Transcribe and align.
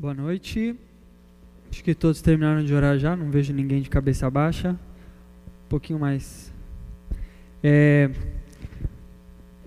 Boa 0.00 0.14
noite. 0.14 0.74
Acho 1.70 1.84
que 1.84 1.94
todos 1.94 2.22
terminaram 2.22 2.64
de 2.64 2.72
orar 2.72 2.98
já, 2.98 3.14
não 3.14 3.30
vejo 3.30 3.52
ninguém 3.52 3.82
de 3.82 3.90
cabeça 3.90 4.30
baixa. 4.30 4.70
Um 4.70 5.68
pouquinho 5.68 5.98
mais. 5.98 6.50
É, 7.62 8.08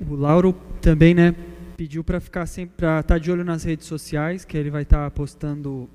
o 0.09 0.15
Lauro 0.15 0.53
também, 0.81 1.13
né, 1.13 1.35
pediu 1.77 2.03
para 2.03 2.19
ficar 2.19 2.47
sempre 2.47 2.75
para 2.75 3.01
estar 3.01 3.13
tá 3.13 3.17
de 3.19 3.31
olho 3.31 3.45
nas 3.45 3.63
redes 3.63 3.85
sociais, 3.85 4.43
que 4.43 4.57
ele 4.57 4.71
vai 4.71 4.81
estar 4.81 5.03
tá 5.03 5.11
postando 5.11 5.87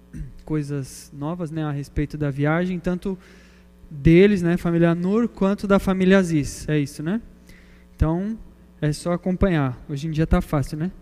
coisas 0.45 1.13
novas, 1.13 1.51
né, 1.51 1.65
a 1.65 1.73
respeito 1.73 2.17
da 2.17 2.31
viagem, 2.31 2.79
tanto 2.79 3.19
deles, 3.91 4.41
né, 4.41 4.57
família 4.57 4.95
Nur, 4.95 5.27
quanto 5.27 5.67
da 5.67 5.81
família 5.81 6.17
Aziz. 6.17 6.69
É 6.69 6.79
isso, 6.79 7.03
né? 7.03 7.21
Então, 7.97 8.39
é 8.81 8.93
só 8.93 9.15
acompanhar. 9.15 9.77
Hoje 9.89 10.07
em 10.07 10.13
dia 10.13 10.29
tá 10.29 10.41
fácil, 10.41 10.79
né? 10.79 10.93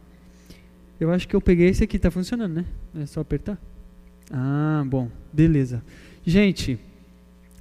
Eu 0.99 1.13
acho 1.13 1.29
que 1.29 1.37
eu 1.37 1.41
peguei 1.43 1.69
esse 1.69 1.85
aqui, 1.85 1.99
tá 1.99 2.11
funcionando, 2.11 2.55
né? 2.55 2.65
É 2.99 3.05
só 3.05 3.20
apertar. 3.20 3.59
Ah, 4.30 4.83
bom, 4.87 5.11
beleza. 5.30 5.83
Gente, 6.25 6.79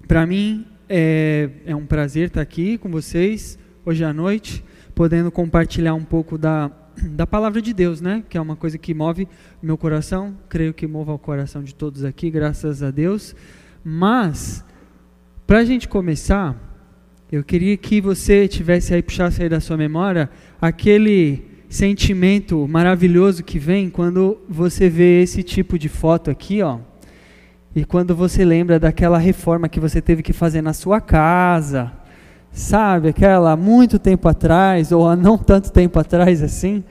para 0.07 0.25
mim 0.25 0.65
é, 0.87 1.49
é 1.65 1.75
um 1.75 1.85
prazer 1.85 2.27
estar 2.27 2.41
aqui 2.41 2.77
com 2.77 2.89
vocês 2.89 3.59
hoje 3.85 4.05
à 4.05 4.13
noite, 4.13 4.63
podendo 4.95 5.29
compartilhar 5.31 5.93
um 5.93 6.03
pouco 6.03 6.37
da, 6.37 6.71
da 7.09 7.27
palavra 7.27 7.61
de 7.61 7.73
Deus, 7.73 7.99
né? 7.99 8.23
Que 8.29 8.37
é 8.37 8.41
uma 8.41 8.55
coisa 8.55 8.77
que 8.77 8.93
move 8.93 9.27
meu 9.61 9.77
coração, 9.77 10.37
creio 10.47 10.73
que 10.73 10.87
mova 10.87 11.13
o 11.13 11.19
coração 11.19 11.61
de 11.61 11.75
todos 11.75 12.05
aqui, 12.05 12.31
graças 12.31 12.81
a 12.81 12.89
Deus. 12.89 13.35
Mas, 13.83 14.63
para 15.45 15.59
a 15.59 15.65
gente 15.65 15.89
começar, 15.89 16.55
eu 17.29 17.43
queria 17.43 17.75
que 17.75 17.99
você 17.99 18.47
tivesse 18.47 18.93
aí, 18.93 19.03
puxasse 19.03 19.43
aí 19.43 19.49
da 19.49 19.59
sua 19.59 19.75
memória, 19.75 20.29
aquele 20.61 21.54
sentimento 21.69 22.67
maravilhoso 22.67 23.43
que 23.43 23.59
vem 23.59 23.89
quando 23.89 24.37
você 24.47 24.89
vê 24.89 25.21
esse 25.21 25.43
tipo 25.43 25.77
de 25.77 25.89
foto 25.89 26.29
aqui, 26.29 26.61
ó. 26.61 26.79
E 27.75 27.83
quando 27.83 28.15
você 28.15 28.45
lembra 28.45 28.79
daquela 28.79 29.17
reforma 29.17 29.67
que 29.67 29.79
você 29.79 30.01
teve 30.01 30.23
que 30.23 30.31
fazer 30.31 30.61
na 30.61 30.71
sua 30.71 31.01
casa, 31.01 31.91
sabe, 32.51 33.09
aquela 33.09 33.57
muito 33.57 33.99
tempo 33.99 34.29
atrás 34.29 34.93
ou 34.93 35.07
há 35.07 35.15
não 35.15 35.37
tanto 35.37 35.71
tempo 35.71 35.99
atrás 35.99 36.41
assim. 36.41 36.83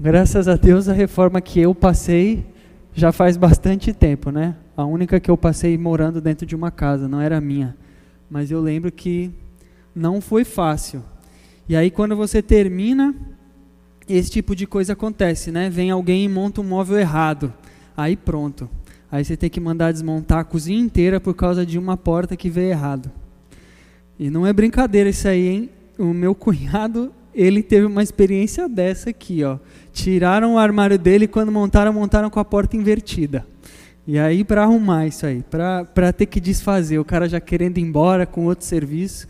Graças 0.00 0.48
a 0.48 0.56
Deus 0.56 0.88
a 0.88 0.94
reforma 0.94 1.40
que 1.40 1.60
eu 1.60 1.74
passei 1.74 2.46
já 2.94 3.12
faz 3.12 3.36
bastante 3.36 3.92
tempo, 3.92 4.30
né? 4.30 4.56
A 4.76 4.84
única 4.84 5.20
que 5.20 5.30
eu 5.30 5.36
passei 5.36 5.76
morando 5.76 6.20
dentro 6.20 6.46
de 6.46 6.56
uma 6.56 6.70
casa, 6.70 7.06
não 7.06 7.20
era 7.20 7.40
minha. 7.40 7.76
Mas 8.30 8.50
eu 8.50 8.60
lembro 8.60 8.90
que 8.90 9.30
não 9.94 10.20
foi 10.20 10.42
fácil. 10.42 11.02
E 11.68 11.76
aí 11.76 11.90
quando 11.90 12.16
você 12.16 12.40
termina 12.40 13.14
esse 14.08 14.30
tipo 14.30 14.54
de 14.54 14.66
coisa 14.66 14.92
acontece, 14.92 15.50
né? 15.50 15.70
Vem 15.70 15.90
alguém 15.90 16.24
e 16.24 16.28
monta 16.28 16.60
um 16.60 16.64
móvel 16.64 16.98
errado. 16.98 17.52
Aí 17.96 18.16
pronto. 18.16 18.68
Aí 19.10 19.24
você 19.24 19.36
tem 19.36 19.48
que 19.48 19.60
mandar 19.60 19.92
desmontar 19.92 20.40
a 20.40 20.44
cozinha 20.44 20.80
inteira 20.80 21.20
por 21.20 21.34
causa 21.34 21.64
de 21.64 21.78
uma 21.78 21.96
porta 21.96 22.36
que 22.36 22.50
veio 22.50 22.70
errado. 22.70 23.10
E 24.18 24.28
não 24.30 24.46
é 24.46 24.52
brincadeira 24.52 25.08
isso 25.08 25.28
aí, 25.28 25.48
hein? 25.48 25.70
O 25.98 26.12
meu 26.12 26.34
cunhado, 26.36 27.12
ele 27.34 27.62
teve 27.62 27.86
uma 27.86 28.02
experiência 28.02 28.68
dessa 28.68 29.10
aqui, 29.10 29.44
ó. 29.44 29.58
Tiraram 29.92 30.54
o 30.54 30.58
armário 30.58 30.98
dele 30.98 31.28
quando 31.28 31.52
montaram, 31.52 31.92
montaram 31.92 32.28
com 32.28 32.40
a 32.40 32.44
porta 32.44 32.76
invertida. 32.76 33.46
E 34.06 34.18
aí 34.18 34.44
para 34.44 34.64
arrumar 34.64 35.06
isso 35.06 35.24
aí, 35.24 35.42
para 35.42 36.12
ter 36.12 36.26
que 36.26 36.38
desfazer, 36.38 36.98
o 36.98 37.04
cara 37.04 37.26
já 37.26 37.40
querendo 37.40 37.78
ir 37.78 37.82
embora 37.82 38.26
com 38.26 38.44
outro 38.44 38.66
serviço. 38.66 39.26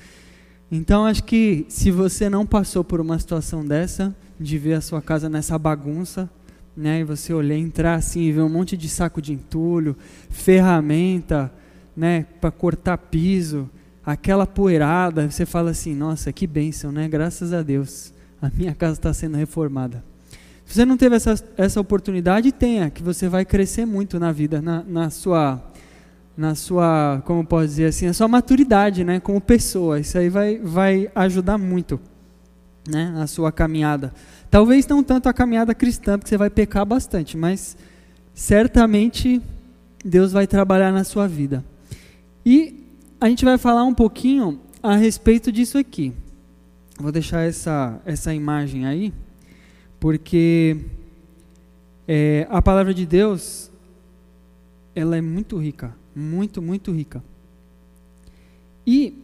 Então 0.70 1.06
acho 1.06 1.22
que 1.22 1.64
se 1.68 1.92
você 1.92 2.28
não 2.28 2.44
passou 2.44 2.82
por 2.82 3.00
uma 3.00 3.18
situação 3.18 3.64
dessa, 3.64 4.14
de 4.38 4.58
ver 4.58 4.74
a 4.74 4.80
sua 4.80 5.00
casa 5.00 5.28
nessa 5.28 5.58
bagunça, 5.58 6.28
né? 6.76 7.00
E 7.00 7.04
você 7.04 7.32
olhar, 7.32 7.56
entrar 7.56 7.94
assim 7.94 8.22
e 8.22 8.32
ver 8.32 8.42
um 8.42 8.48
monte 8.48 8.76
de 8.76 8.88
saco 8.88 9.22
de 9.22 9.32
entulho, 9.32 9.96
ferramenta, 10.28 11.52
né? 11.96 12.26
Para 12.40 12.50
cortar 12.50 12.98
piso, 12.98 13.68
aquela 14.04 14.46
poeirada, 14.46 15.30
você 15.30 15.46
fala 15.46 15.70
assim, 15.70 15.94
nossa, 15.94 16.32
que 16.32 16.46
bênção, 16.46 16.90
né? 16.90 17.08
Graças 17.08 17.52
a 17.52 17.62
Deus, 17.62 18.12
a 18.42 18.50
minha 18.50 18.74
casa 18.74 18.94
está 18.94 19.12
sendo 19.12 19.36
reformada. 19.36 20.04
Se 20.64 20.74
você 20.74 20.84
não 20.84 20.96
teve 20.96 21.14
essa, 21.14 21.34
essa 21.56 21.80
oportunidade, 21.80 22.50
tenha, 22.50 22.90
que 22.90 23.02
você 23.02 23.28
vai 23.28 23.44
crescer 23.44 23.84
muito 23.84 24.18
na 24.18 24.32
vida, 24.32 24.62
na, 24.62 24.82
na 24.82 25.10
sua, 25.10 25.62
na 26.36 26.54
sua, 26.54 27.22
como 27.26 27.44
posso 27.44 27.68
dizer 27.68 27.86
assim, 27.86 28.06
a 28.06 28.14
sua 28.14 28.26
maturidade, 28.26 29.04
né? 29.04 29.20
Como 29.20 29.40
pessoa. 29.40 30.00
Isso 30.00 30.16
aí 30.18 30.28
vai, 30.28 30.58
vai 30.58 31.10
ajudar 31.14 31.58
muito 31.58 32.00
né, 32.88 33.14
a 33.16 33.26
sua 33.26 33.50
caminhada. 33.50 34.12
Talvez 34.50 34.86
não 34.86 35.02
tanto 35.02 35.28
a 35.28 35.32
caminhada 35.32 35.74
cristã, 35.74 36.18
porque 36.18 36.28
você 36.28 36.36
vai 36.36 36.50
pecar 36.50 36.84
bastante, 36.84 37.36
mas 37.36 37.76
certamente 38.34 39.40
Deus 40.04 40.32
vai 40.32 40.46
trabalhar 40.46 40.92
na 40.92 41.04
sua 41.04 41.26
vida. 41.26 41.64
E 42.44 42.84
a 43.20 43.28
gente 43.28 43.44
vai 43.44 43.56
falar 43.56 43.84
um 43.84 43.94
pouquinho 43.94 44.60
a 44.82 44.96
respeito 44.96 45.50
disso 45.50 45.78
aqui. 45.78 46.12
Vou 46.98 47.10
deixar 47.10 47.40
essa, 47.42 48.00
essa 48.04 48.34
imagem 48.34 48.86
aí, 48.86 49.12
porque 49.98 50.76
é, 52.06 52.46
a 52.50 52.60
palavra 52.60 52.92
de 52.92 53.06
Deus 53.06 53.70
ela 54.94 55.16
é 55.16 55.20
muito 55.20 55.58
rica, 55.58 55.96
muito, 56.14 56.62
muito 56.62 56.92
rica. 56.92 57.22
E 58.86 59.18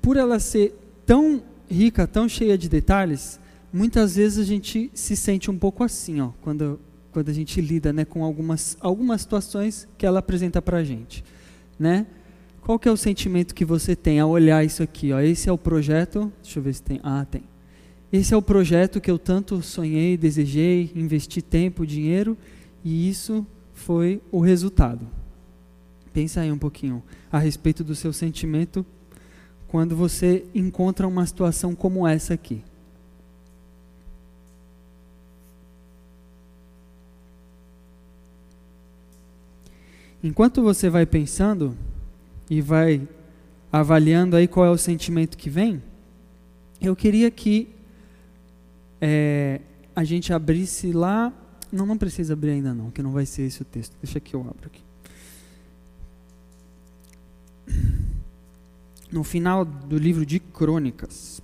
por 0.00 0.16
ela 0.16 0.40
ser 0.40 0.74
tão 1.04 1.42
rica, 1.70 2.06
tão 2.06 2.28
cheia 2.28 2.56
de 2.56 2.68
detalhes, 2.68 3.40
muitas 3.72 4.16
vezes 4.16 4.38
a 4.38 4.44
gente 4.44 4.90
se 4.94 5.16
sente 5.16 5.50
um 5.50 5.58
pouco 5.58 5.84
assim, 5.84 6.20
ó, 6.20 6.30
quando, 6.42 6.80
quando 7.12 7.28
a 7.28 7.32
gente 7.32 7.60
lida 7.60 7.92
né, 7.92 8.04
com 8.04 8.24
algumas, 8.24 8.76
algumas 8.80 9.20
situações 9.22 9.88
que 9.98 10.06
ela 10.06 10.20
apresenta 10.20 10.62
para 10.62 10.78
a 10.78 10.84
gente. 10.84 11.24
Né? 11.78 12.06
Qual 12.62 12.78
que 12.78 12.88
é 12.88 12.92
o 12.92 12.96
sentimento 12.96 13.54
que 13.54 13.64
você 13.64 13.94
tem 13.94 14.18
ao 14.18 14.30
olhar 14.30 14.64
isso 14.64 14.82
aqui? 14.82 15.12
Ó? 15.12 15.20
Esse 15.20 15.48
é 15.48 15.52
o 15.52 15.58
projeto. 15.58 16.32
Deixa 16.42 16.58
eu 16.58 16.62
ver 16.62 16.74
se 16.74 16.82
tem. 16.82 17.00
Ah, 17.02 17.24
tem. 17.30 17.42
Esse 18.12 18.34
é 18.34 18.36
o 18.36 18.42
projeto 18.42 19.00
que 19.00 19.10
eu 19.10 19.18
tanto 19.18 19.60
sonhei, 19.62 20.16
desejei, 20.16 20.90
investi 20.94 21.42
tempo, 21.42 21.86
dinheiro, 21.86 22.36
e 22.84 23.08
isso 23.08 23.46
foi 23.74 24.22
o 24.30 24.40
resultado. 24.40 25.06
Pensa 26.12 26.40
aí 26.40 26.50
um 26.50 26.58
pouquinho 26.58 27.02
a 27.30 27.38
respeito 27.38 27.84
do 27.84 27.94
seu 27.94 28.12
sentimento 28.12 28.86
quando 29.68 29.96
você 29.96 30.44
encontra 30.54 31.06
uma 31.06 31.26
situação 31.26 31.74
como 31.74 32.06
essa 32.06 32.34
aqui. 32.34 32.62
Enquanto 40.22 40.62
você 40.62 40.88
vai 40.90 41.06
pensando 41.06 41.76
e 42.50 42.60
vai 42.60 43.06
avaliando 43.70 44.36
aí 44.36 44.48
qual 44.48 44.66
é 44.66 44.70
o 44.70 44.78
sentimento 44.78 45.36
que 45.36 45.50
vem, 45.50 45.82
eu 46.80 46.96
queria 46.96 47.30
que 47.30 47.68
é, 49.00 49.60
a 49.94 50.04
gente 50.04 50.32
abrisse 50.32 50.92
lá. 50.92 51.32
Não, 51.70 51.86
não 51.86 51.98
precisa 51.98 52.32
abrir 52.32 52.50
ainda 52.50 52.72
não, 52.72 52.90
que 52.90 53.02
não 53.02 53.10
vai 53.10 53.26
ser 53.26 53.42
esse 53.42 53.62
o 53.62 53.64
texto. 53.64 53.96
Deixa 54.02 54.18
que 54.20 54.34
eu 54.34 54.40
abro 54.40 54.66
aqui. 54.66 54.82
No 59.16 59.24
final 59.24 59.64
do 59.64 59.96
livro 59.96 60.26
de 60.26 60.38
Crônicas, 60.38 61.40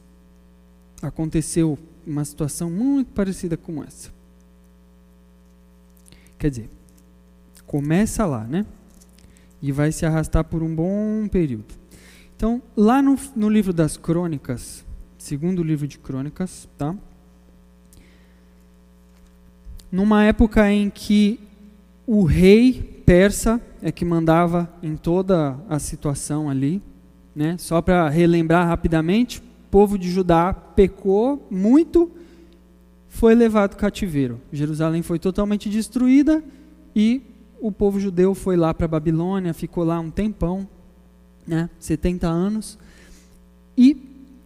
aconteceu 1.01 1.79
uma 2.07 2.23
situação 2.23 2.71
muito 2.71 3.13
parecida 3.13 3.57
com 3.57 3.83
essa. 3.83 4.11
Quer 6.39 6.51
dizer, 6.51 6.71
começa 7.67 8.27
lá, 8.27 8.45
né? 8.45 8.67
E 9.63 9.73
vai 9.73 9.91
se 9.91 10.05
arrastar 10.05 10.45
por 10.45 10.63
um 10.63 10.75
bom 10.75 11.27
período. 11.29 11.75
Então, 12.37 12.61
lá 12.77 13.01
no, 13.01 13.19
no 13.35 13.49
livro 13.49 13.73
das 13.73 13.97
Crônicas, 13.97 14.85
segundo 15.17 15.63
livro 15.63 15.89
de 15.89 15.99
Crônicas, 15.99 16.69
tá? 16.77 16.95
Numa 19.91 20.25
época 20.25 20.71
em 20.71 20.91
que 20.91 21.41
o 22.07 22.25
rei 22.25 23.03
persa 23.07 23.59
é 23.81 23.91
que 23.91 24.05
mandava 24.05 24.71
em 24.83 24.95
toda 24.95 25.59
a 25.71 25.79
situação 25.79 26.51
ali, 26.51 26.83
né? 27.35 27.57
Só 27.59 27.81
para 27.81 28.09
relembrar 28.09 28.67
rapidamente, 28.67 29.39
o 29.39 29.71
povo 29.71 29.99
de 29.99 30.11
Judá 30.11 30.53
pecou 30.53 31.47
muito, 31.51 32.11
foi 33.09 33.35
levado 33.35 33.77
cativeiro. 33.77 34.41
Jerusalém 34.53 35.03
foi 35.03 35.19
totalmente 35.19 35.69
destruída 35.69 36.43
e 36.95 37.23
o 37.61 37.71
povo 37.71 38.01
judeu 38.01 38.35
foi 38.35 38.57
lá 38.57 38.75
para 38.75 38.89
Babilônia, 38.89 39.55
ficou 39.55 39.85
lá 39.85 40.01
um 40.01 40.11
tempão, 40.11 40.69
né? 41.47 41.71
70 41.79 42.27
anos. 42.27 42.79
E 43.79 43.97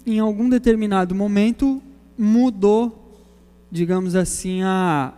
em 0.06 0.18
algum 0.18 0.48
determinado 0.48 1.14
momento 1.14 1.82
mudou, 2.16 3.12
digamos 3.70 4.14
assim, 4.14 4.62
a, 4.62 5.12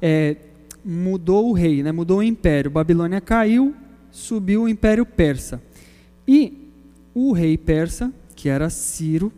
é, 0.00 0.36
mudou 0.84 1.50
o 1.50 1.52
rei, 1.52 1.82
né? 1.82 1.92
mudou 1.92 2.18
o 2.18 2.22
império. 2.22 2.70
Babilônia 2.70 3.20
caiu, 3.20 3.74
subiu 4.10 4.62
o 4.62 4.68
império 4.68 5.04
persa. 5.04 5.62
E 6.26 6.59
o 7.14 7.32
rei 7.32 7.56
persa, 7.56 8.12
que 8.34 8.48
era 8.48 8.70
Ciro, 8.70 9.32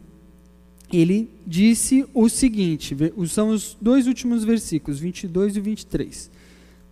ele 0.92 1.30
disse 1.46 2.06
o 2.12 2.28
seguinte, 2.28 2.94
são 3.26 3.48
os 3.48 3.76
dois 3.80 4.06
últimos 4.06 4.44
versículos, 4.44 5.00
22 5.00 5.56
e 5.56 5.60
23, 5.60 6.30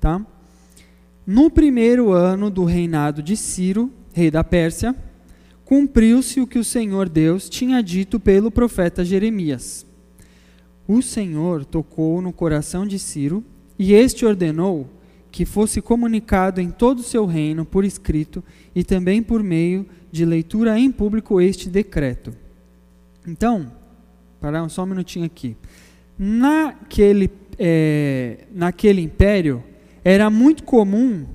tá? 0.00 0.24
No 1.26 1.50
primeiro 1.50 2.10
ano 2.12 2.50
do 2.50 2.64
reinado 2.64 3.22
de 3.22 3.36
Ciro, 3.36 3.92
rei 4.12 4.30
da 4.30 4.42
Pérsia, 4.42 4.96
cumpriu-se 5.64 6.40
o 6.40 6.46
que 6.46 6.58
o 6.58 6.64
Senhor 6.64 7.08
Deus 7.08 7.48
tinha 7.48 7.82
dito 7.82 8.18
pelo 8.18 8.50
profeta 8.50 9.04
Jeremias. 9.04 9.86
O 10.88 11.02
Senhor 11.02 11.64
tocou 11.64 12.20
no 12.22 12.32
coração 12.32 12.86
de 12.86 12.98
Ciro, 12.98 13.44
e 13.78 13.94
este 13.94 14.26
ordenou 14.26 14.88
que 15.30 15.44
fosse 15.44 15.80
comunicado 15.80 16.60
em 16.60 16.70
todo 16.70 16.98
o 16.98 17.04
seu 17.04 17.24
reino 17.24 17.64
por 17.64 17.84
escrito 17.84 18.42
e 18.74 18.82
também 18.82 19.22
por 19.22 19.42
meio 19.42 19.82
de 19.82 19.90
leitura 20.24 20.78
em 20.78 20.90
público 20.90 21.40
este 21.40 21.68
decreto. 21.68 22.32
Então, 23.26 23.72
parar 24.40 24.68
só 24.68 24.82
um 24.82 24.86
minutinho 24.86 25.26
aqui. 25.26 25.56
Naquele, 26.18 27.30
é, 27.58 28.46
naquele 28.52 29.00
império, 29.02 29.62
era 30.04 30.30
muito 30.30 30.64
comum 30.64 31.26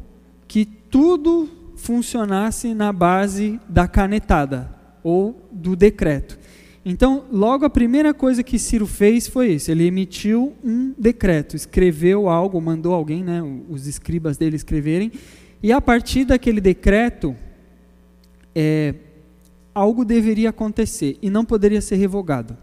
que 0.47 0.65
tudo 0.65 1.49
funcionasse 1.75 2.73
na 2.73 2.91
base 2.91 3.59
da 3.67 3.87
canetada 3.87 4.73
ou 5.03 5.47
do 5.51 5.75
decreto. 5.75 6.37
Então, 6.83 7.25
logo 7.31 7.65
a 7.65 7.69
primeira 7.69 8.13
coisa 8.13 8.43
que 8.43 8.59
Ciro 8.59 8.85
fez 8.85 9.27
foi 9.27 9.53
isso: 9.53 9.71
ele 9.71 9.85
emitiu 9.85 10.53
um 10.63 10.93
decreto, 10.97 11.55
escreveu 11.55 12.29
algo, 12.29 12.61
mandou 12.61 12.93
alguém, 12.93 13.23
né, 13.23 13.41
os 13.67 13.87
escribas 13.87 14.37
dele 14.37 14.55
escreverem, 14.55 15.11
e 15.63 15.71
a 15.71 15.81
partir 15.81 16.25
daquele 16.25 16.61
decreto, 16.61 17.35
é, 18.55 18.95
algo 19.73 20.05
deveria 20.05 20.49
acontecer 20.49 21.17
e 21.21 21.29
não 21.29 21.43
poderia 21.43 21.81
ser 21.81 21.97
revogado. 21.97 22.57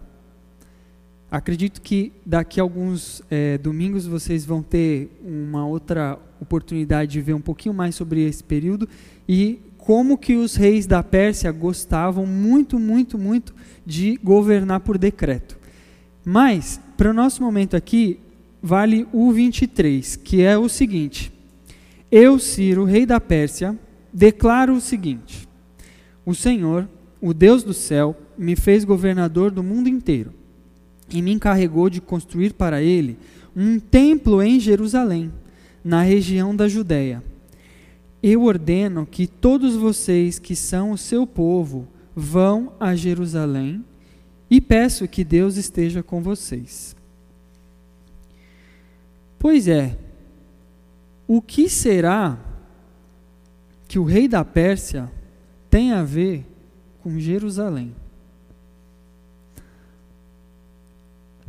Acredito 1.30 1.80
que 1.80 2.12
daqui 2.26 2.60
a 2.60 2.62
alguns 2.62 3.22
é, 3.30 3.56
domingos 3.58 4.06
vocês 4.06 4.44
vão 4.44 4.62
ter 4.62 5.10
uma 5.24 5.66
outra 5.66 6.18
oportunidade 6.40 7.12
de 7.12 7.20
ver 7.20 7.34
um 7.34 7.40
pouquinho 7.40 7.74
mais 7.74 7.94
sobre 7.94 8.22
esse 8.22 8.42
período 8.42 8.88
e 9.28 9.60
como 9.78 10.18
que 10.18 10.36
os 10.36 10.56
reis 10.56 10.86
da 10.86 11.02
Pérsia 11.02 11.50
gostavam 11.50 12.26
muito, 12.26 12.78
muito, 12.78 13.18
muito 13.18 13.54
de 13.84 14.18
governar 14.22 14.80
por 14.80 14.96
decreto. 14.98 15.58
Mas, 16.24 16.80
para 16.96 17.10
o 17.10 17.14
nosso 17.14 17.42
momento 17.42 17.76
aqui, 17.76 18.20
vale 18.62 19.08
o 19.12 19.32
23, 19.32 20.16
que 20.16 20.42
é 20.42 20.56
o 20.56 20.68
seguinte: 20.68 21.32
Eu, 22.10 22.38
Ciro, 22.38 22.84
rei 22.84 23.04
da 23.04 23.18
Pérsia, 23.18 23.76
declaro 24.12 24.74
o 24.74 24.80
seguinte: 24.80 25.48
O 26.24 26.34
Senhor, 26.34 26.88
o 27.20 27.34
Deus 27.34 27.62
do 27.62 27.74
céu, 27.74 28.16
me 28.36 28.56
fez 28.56 28.84
governador 28.84 29.50
do 29.50 29.62
mundo 29.62 29.88
inteiro 29.88 30.32
e 31.10 31.20
me 31.20 31.32
encarregou 31.32 31.90
de 31.90 32.00
construir 32.00 32.54
para 32.54 32.82
ele 32.82 33.18
um 33.54 33.78
templo 33.78 34.42
em 34.42 34.58
Jerusalém, 34.58 35.32
na 35.84 36.02
região 36.02 36.54
da 36.54 36.68
Judéia 36.68 37.22
eu 38.22 38.44
ordeno 38.44 39.04
que 39.04 39.26
todos 39.26 39.74
vocês 39.74 40.38
que 40.38 40.54
são 40.54 40.92
o 40.92 40.98
seu 40.98 41.26
povo 41.26 41.88
vão 42.14 42.72
a 42.78 42.94
Jerusalém 42.94 43.84
e 44.48 44.60
peço 44.60 45.08
que 45.08 45.24
Deus 45.24 45.56
esteja 45.56 46.02
com 46.02 46.22
vocês. 46.22 46.94
Pois 49.38 49.66
é, 49.66 49.98
o 51.26 51.42
que 51.42 51.68
será 51.68 52.38
que 53.88 53.98
o 53.98 54.04
rei 54.04 54.28
da 54.28 54.44
Pérsia 54.44 55.10
tem 55.72 55.92
a 55.92 56.02
ver 56.02 56.44
com 57.02 57.18
Jerusalém? 57.18 57.96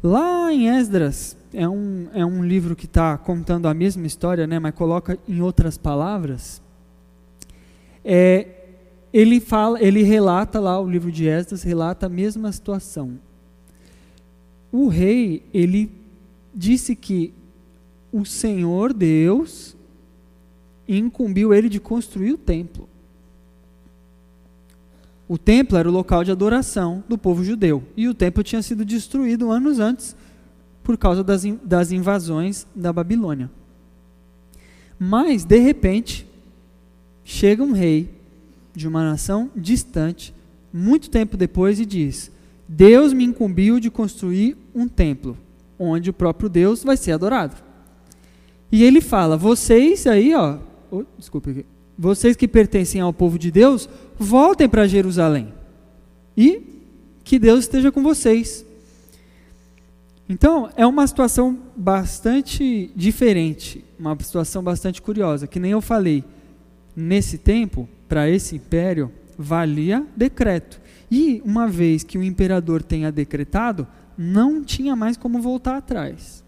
Lá 0.02 0.52
em 0.54 0.70
Esdras, 0.70 1.36
é 1.54 1.68
um, 1.68 2.08
é 2.14 2.26
um 2.26 2.42
livro 2.42 2.74
que 2.74 2.86
está 2.86 3.18
contando 3.18 3.68
a 3.68 3.74
mesma 3.74 4.08
história, 4.08 4.48
né, 4.48 4.60
mas 4.60 4.74
coloca 4.74 5.20
em 5.28 5.42
outras 5.42 5.78
palavras 5.78 6.62
é, 8.04 8.48
ele 9.12 9.42
fala, 9.42 9.82
ele 9.84 10.04
relata 10.04 10.58
lá 10.58 10.80
o 10.80 10.90
livro 10.90 11.12
de 11.12 11.28
Esdras 11.28 11.64
relata 11.64 12.06
a 12.06 12.10
mesma 12.10 12.50
situação. 12.52 13.20
O 14.72 14.88
rei 14.88 15.44
ele 15.54 15.92
disse 16.56 16.96
que 16.96 17.34
o 18.12 18.26
Senhor 18.26 18.94
Deus 18.94 19.76
incumbiu 20.88 21.54
ele 21.54 21.68
de 21.68 21.80
construir 21.80 22.32
o 22.32 22.38
templo. 22.38 22.88
O 25.34 25.38
templo 25.40 25.80
era 25.80 25.90
o 25.90 25.92
local 25.92 26.24
de 26.24 26.30
adoração 26.30 27.04
do 27.10 27.18
povo 27.18 27.44
judeu 27.44 27.82
e 27.98 28.08
o 28.08 28.14
templo 28.14 28.44
tinha 28.44 28.62
sido 28.62 28.86
destruído 28.86 29.50
anos 29.50 29.80
antes 29.80 30.16
por 30.84 30.96
causa 30.96 31.24
das, 31.24 31.44
das 31.64 31.92
invasões 31.92 32.68
da 32.76 32.94
Babilônia. 32.94 33.50
Mas, 35.00 35.44
de 35.44 35.58
repente, 35.58 36.28
chega 37.24 37.64
um 37.64 37.72
rei 37.72 38.14
de 38.76 38.88
uma 38.88 39.04
nação 39.04 39.50
distante, 39.56 40.36
muito 40.72 41.10
tempo 41.10 41.36
depois, 41.36 41.80
e 41.80 41.86
diz: 41.88 42.32
Deus 42.70 43.12
me 43.12 43.24
incumbiu 43.24 43.80
de 43.80 43.90
construir 43.90 44.56
um 44.76 44.88
templo, 44.88 45.36
onde 45.80 46.12
o 46.12 46.14
próprio 46.14 46.48
Deus 46.48 46.84
vai 46.84 46.96
ser 46.96 47.12
adorado. 47.12 47.56
E 48.72 48.84
ele 48.84 49.02
fala: 49.02 49.36
vocês 49.36 50.06
aí, 50.06 50.36
ó, 50.36 50.60
oh, 50.92 51.04
desculpe, 51.18 51.66
vocês 51.98 52.36
que 52.36 52.48
pertencem 52.48 53.02
ao 53.02 53.14
povo 53.14 53.38
de 53.38 53.52
Deus, 53.52 53.88
voltem 54.18 54.68
para 54.68 54.88
Jerusalém. 54.88 55.54
E 56.36 56.62
que 57.24 57.40
Deus 57.40 57.62
esteja 57.62 57.92
com 57.92 58.04
vocês. 58.04 58.66
Então, 60.28 60.70
é 60.76 60.86
uma 60.86 61.06
situação 61.06 61.60
bastante 61.76 62.92
diferente, 62.96 63.84
uma 64.00 64.18
situação 64.20 64.64
bastante 64.64 65.02
curiosa, 65.02 65.48
que 65.48 65.60
nem 65.60 65.72
eu 65.72 65.82
falei. 65.82 66.24
Nesse 66.96 67.38
tempo, 67.38 67.88
para 68.08 68.30
esse 68.30 68.56
império, 68.56 69.12
valia 69.38 70.06
decreto. 70.16 70.80
E 71.12 71.42
uma 71.46 71.68
vez 71.68 72.04
que 72.04 72.18
o 72.18 72.24
imperador 72.24 72.82
tenha 72.82 73.12
decretado, 73.12 73.88
não 74.18 74.64
tinha 74.64 74.96
mais 74.96 75.18
como 75.18 75.42
voltar 75.42 75.78
atrás. 75.78 76.44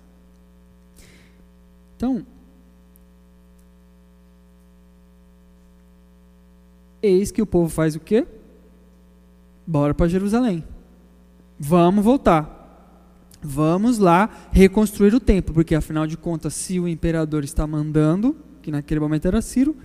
Então, 1.95 2.25
eis 7.06 7.31
que 7.31 7.42
o 7.42 7.46
povo 7.46 7.69
faz 7.69 7.96
o 7.96 8.00
quê? 8.00 8.25
Bora 9.66 9.94
para 9.94 10.07
Jerusalém. 10.07 10.63
Vamos 11.60 12.04
voltar. 12.04 12.56
Vamos 13.42 14.00
lá 14.00 14.50
reconstruir 14.52 15.13
o 15.13 15.19
templo, 15.19 15.54
porque 15.54 15.75
afinal 15.75 16.07
de 16.07 16.18
contas, 16.18 16.54
se 16.54 16.80
o 16.80 16.88
imperador 16.88 17.44
está 17.44 17.68
mandando, 17.68 18.36
que 18.62 18.72
naquele 18.72 19.00
momento 19.00 19.28
era 19.28 19.42
Ciro, 19.42 19.76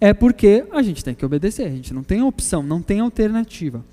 é 0.00 0.14
porque 0.14 0.64
a 0.72 0.80
gente 0.80 1.04
tem 1.04 1.14
que 1.14 1.26
obedecer, 1.26 1.66
a 1.66 1.70
gente 1.70 1.92
não 1.92 2.02
tem 2.02 2.22
opção, 2.22 2.62
não 2.62 2.80
tem 2.80 3.00
alternativa. 3.00 3.84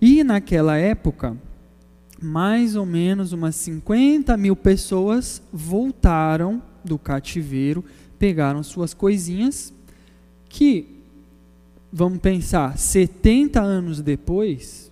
E 0.00 0.22
naquela 0.22 0.76
época, 0.76 1.36
mais 2.20 2.76
ou 2.76 2.84
menos 2.84 3.32
umas 3.32 3.54
50 3.56 4.36
mil 4.36 4.56
pessoas 4.56 5.42
voltaram 5.52 6.62
do 6.84 6.98
cativeiro, 6.98 7.84
pegaram 8.18 8.62
suas 8.62 8.92
coisinhas, 8.92 9.72
que, 10.48 10.93
vamos 11.96 12.18
pensar, 12.18 12.76
70 12.76 13.62
anos 13.62 14.00
depois, 14.00 14.90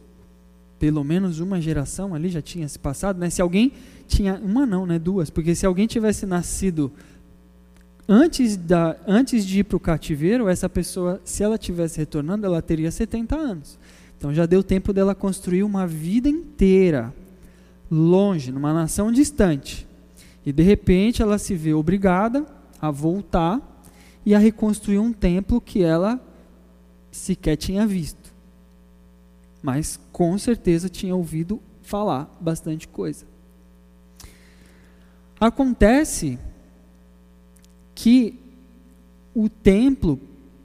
pelo 0.78 1.02
menos 1.02 1.40
uma 1.40 1.60
geração 1.60 2.14
ali 2.14 2.28
já 2.28 2.40
tinha 2.40 2.68
se 2.68 2.78
passado, 2.78 3.18
né? 3.18 3.28
Se 3.28 3.42
alguém 3.42 3.72
tinha, 4.06 4.40
uma 4.40 4.64
não, 4.64 4.86
né? 4.86 5.00
Duas, 5.00 5.28
porque 5.28 5.52
se 5.52 5.66
alguém 5.66 5.88
tivesse 5.88 6.24
nascido 6.26 6.92
antes, 8.08 8.56
da, 8.56 8.96
antes 9.04 9.44
de 9.44 9.58
ir 9.58 9.64
para 9.64 9.76
o 9.76 9.80
cativeiro, 9.80 10.48
essa 10.48 10.68
pessoa, 10.68 11.20
se 11.24 11.42
ela 11.42 11.58
tivesse 11.58 11.98
retornando, 11.98 12.46
ela 12.46 12.62
teria 12.62 12.88
70 12.88 13.34
anos. 13.34 13.76
Então 14.16 14.32
já 14.32 14.46
deu 14.46 14.62
tempo 14.62 14.92
dela 14.92 15.12
construir 15.12 15.64
uma 15.64 15.88
vida 15.88 16.28
inteira 16.28 17.12
longe, 17.90 18.52
numa 18.52 18.72
nação 18.72 19.10
distante. 19.10 19.88
E 20.46 20.52
de 20.52 20.62
repente 20.62 21.20
ela 21.20 21.36
se 21.36 21.56
vê 21.56 21.74
obrigada 21.74 22.46
a 22.80 22.92
voltar 22.92 23.60
e 24.24 24.36
a 24.36 24.38
reconstruir 24.38 25.00
um 25.00 25.12
templo 25.12 25.60
que 25.60 25.82
ela 25.82 26.20
sequer 27.12 27.56
tinha 27.56 27.86
visto. 27.86 28.32
Mas 29.62 30.00
com 30.10 30.36
certeza 30.36 30.88
tinha 30.88 31.14
ouvido 31.14 31.60
falar 31.82 32.36
bastante 32.40 32.88
coisa. 32.88 33.24
Acontece 35.38 36.38
que 37.94 38.38
o 39.34 39.48
templo 39.48 40.18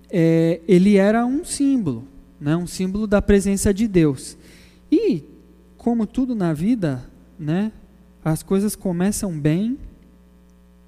é, 0.09 0.61
ele 0.67 0.95
era 0.95 1.25
um 1.25 1.43
símbolo, 1.43 2.05
né, 2.39 2.55
um 2.55 2.67
símbolo 2.67 3.05
da 3.05 3.21
presença 3.21 3.73
de 3.73 3.87
Deus. 3.87 4.37
E 4.91 5.23
como 5.77 6.07
tudo 6.07 6.33
na 6.33 6.53
vida, 6.53 7.03
né, 7.37 7.71
as 8.23 8.43
coisas 8.43 8.75
começam 8.75 9.37
bem, 9.37 9.77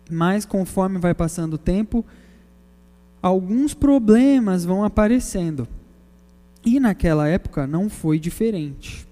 mas 0.09 0.45
conforme 0.45 0.97
vai 0.97 1.13
passando 1.13 1.53
o 1.53 1.57
tempo, 1.57 2.05
alguns 3.21 3.73
problemas 3.73 4.65
vão 4.65 4.83
aparecendo. 4.83 5.67
E 6.65 6.79
naquela 6.79 7.27
época 7.27 7.65
não 7.65 7.89
foi 7.89 8.19
diferente. 8.19 9.07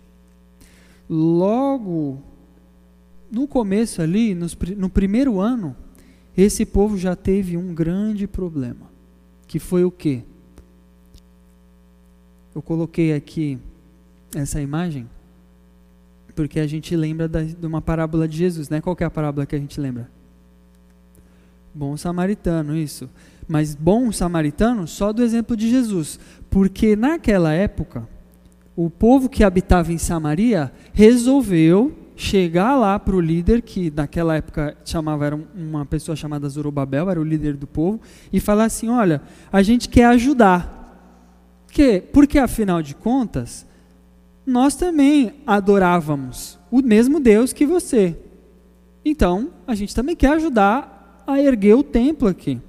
Logo 1.09 2.21
no 3.31 3.47
começo 3.47 4.01
ali, 4.01 4.35
no 4.77 4.89
primeiro 4.89 5.39
ano, 5.39 5.75
esse 6.35 6.65
povo 6.65 6.97
já 6.97 7.15
teve 7.15 7.57
um 7.57 7.73
grande 7.73 8.27
problema, 8.27 8.87
que 9.47 9.59
foi 9.59 9.83
o 9.83 9.91
quê? 9.91 10.23
Eu 12.53 12.61
coloquei 12.61 13.13
aqui 13.13 13.57
essa 14.35 14.61
imagem 14.61 15.07
porque 16.37 16.59
a 16.59 16.67
gente 16.67 16.95
lembra 16.95 17.27
da, 17.27 17.41
de 17.41 17.65
uma 17.65 17.81
parábola 17.81 18.27
de 18.27 18.37
Jesus, 18.37 18.69
né? 18.69 18.79
Qual 18.79 18.95
é 18.99 19.03
a 19.03 19.09
parábola 19.09 19.47
que 19.47 19.55
a 19.55 19.59
gente 19.59 19.81
lembra? 19.81 20.07
Bom 21.77 21.95
samaritano, 21.95 22.75
isso. 22.75 23.07
Mas 23.47 23.75
bom 23.75 24.11
samaritano 24.11 24.87
só 24.87 25.13
do 25.13 25.21
exemplo 25.21 25.55
de 25.55 25.69
Jesus, 25.69 26.19
porque 26.49 26.95
naquela 26.95 27.53
época 27.53 28.09
o 28.75 28.89
povo 28.89 29.29
que 29.29 29.43
habitava 29.43 29.93
em 29.93 29.99
Samaria 29.99 30.71
resolveu 30.91 31.95
chegar 32.15 32.75
lá 32.75 32.97
para 32.97 33.15
o 33.15 33.21
líder, 33.21 33.61
que 33.61 33.93
naquela 33.95 34.35
época 34.35 34.75
chamava 34.83 35.27
era 35.27 35.39
uma 35.55 35.85
pessoa 35.85 36.15
chamada 36.15 36.49
Zorobabel, 36.49 37.11
era 37.11 37.21
o 37.21 37.23
líder 37.23 37.55
do 37.55 37.67
povo, 37.67 38.01
e 38.33 38.39
falar 38.39 38.65
assim: 38.65 38.89
olha, 38.89 39.21
a 39.51 39.61
gente 39.61 39.87
quer 39.87 40.05
ajudar. 40.05 40.75
Que, 41.71 42.01
porque 42.01 42.39
afinal 42.39 42.81
de 42.81 42.95
contas, 42.95 43.67
nós 44.43 44.75
também 44.75 45.35
adorávamos 45.45 46.57
o 46.71 46.81
mesmo 46.81 47.19
Deus 47.19 47.53
que 47.53 47.67
você. 47.67 48.17
Então, 49.05 49.51
a 49.67 49.75
gente 49.75 49.93
também 49.93 50.15
quer 50.15 50.31
ajudar 50.31 50.96
a 51.27 51.41
erguer 51.41 51.75
o 51.75 51.83
templo 51.83 52.29
aqui. 52.29 52.59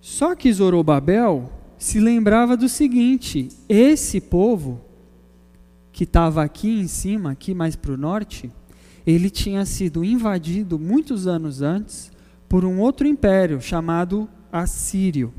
Só 0.00 0.34
que 0.34 0.52
Zorobabel 0.52 1.50
se 1.78 2.00
lembrava 2.00 2.56
do 2.56 2.68
seguinte: 2.68 3.48
esse 3.68 4.20
povo 4.20 4.80
que 5.92 6.04
estava 6.04 6.42
aqui 6.42 6.80
em 6.80 6.88
cima, 6.88 7.30
aqui 7.30 7.54
mais 7.54 7.76
para 7.76 7.92
o 7.92 7.96
norte, 7.96 8.52
ele 9.06 9.30
tinha 9.30 9.64
sido 9.64 10.04
invadido 10.04 10.78
muitos 10.78 11.26
anos 11.26 11.62
antes 11.62 12.10
por 12.48 12.64
um 12.64 12.80
outro 12.80 13.06
império 13.06 13.60
chamado 13.60 14.28
Assírio. 14.52 15.32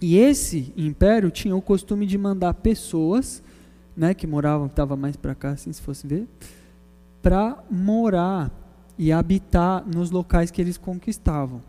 E 0.00 0.18
esse 0.18 0.72
império 0.76 1.30
tinha 1.30 1.56
o 1.56 1.62
costume 1.62 2.06
de 2.06 2.18
mandar 2.18 2.52
pessoas, 2.54 3.42
né, 3.96 4.12
que 4.12 4.26
moravam, 4.26 4.68
que 4.68 4.72
estava 4.72 4.94
mais 4.94 5.16
para 5.16 5.34
cá, 5.34 5.50
assim, 5.50 5.72
se 5.72 5.80
fosse 5.80 6.06
ver, 6.06 6.28
para 7.22 7.62
morar 7.70 8.50
e 8.98 9.12
habitar 9.12 9.84
nos 9.86 10.10
locais 10.10 10.50
que 10.50 10.60
eles 10.60 10.78
conquistavam. 10.78 11.62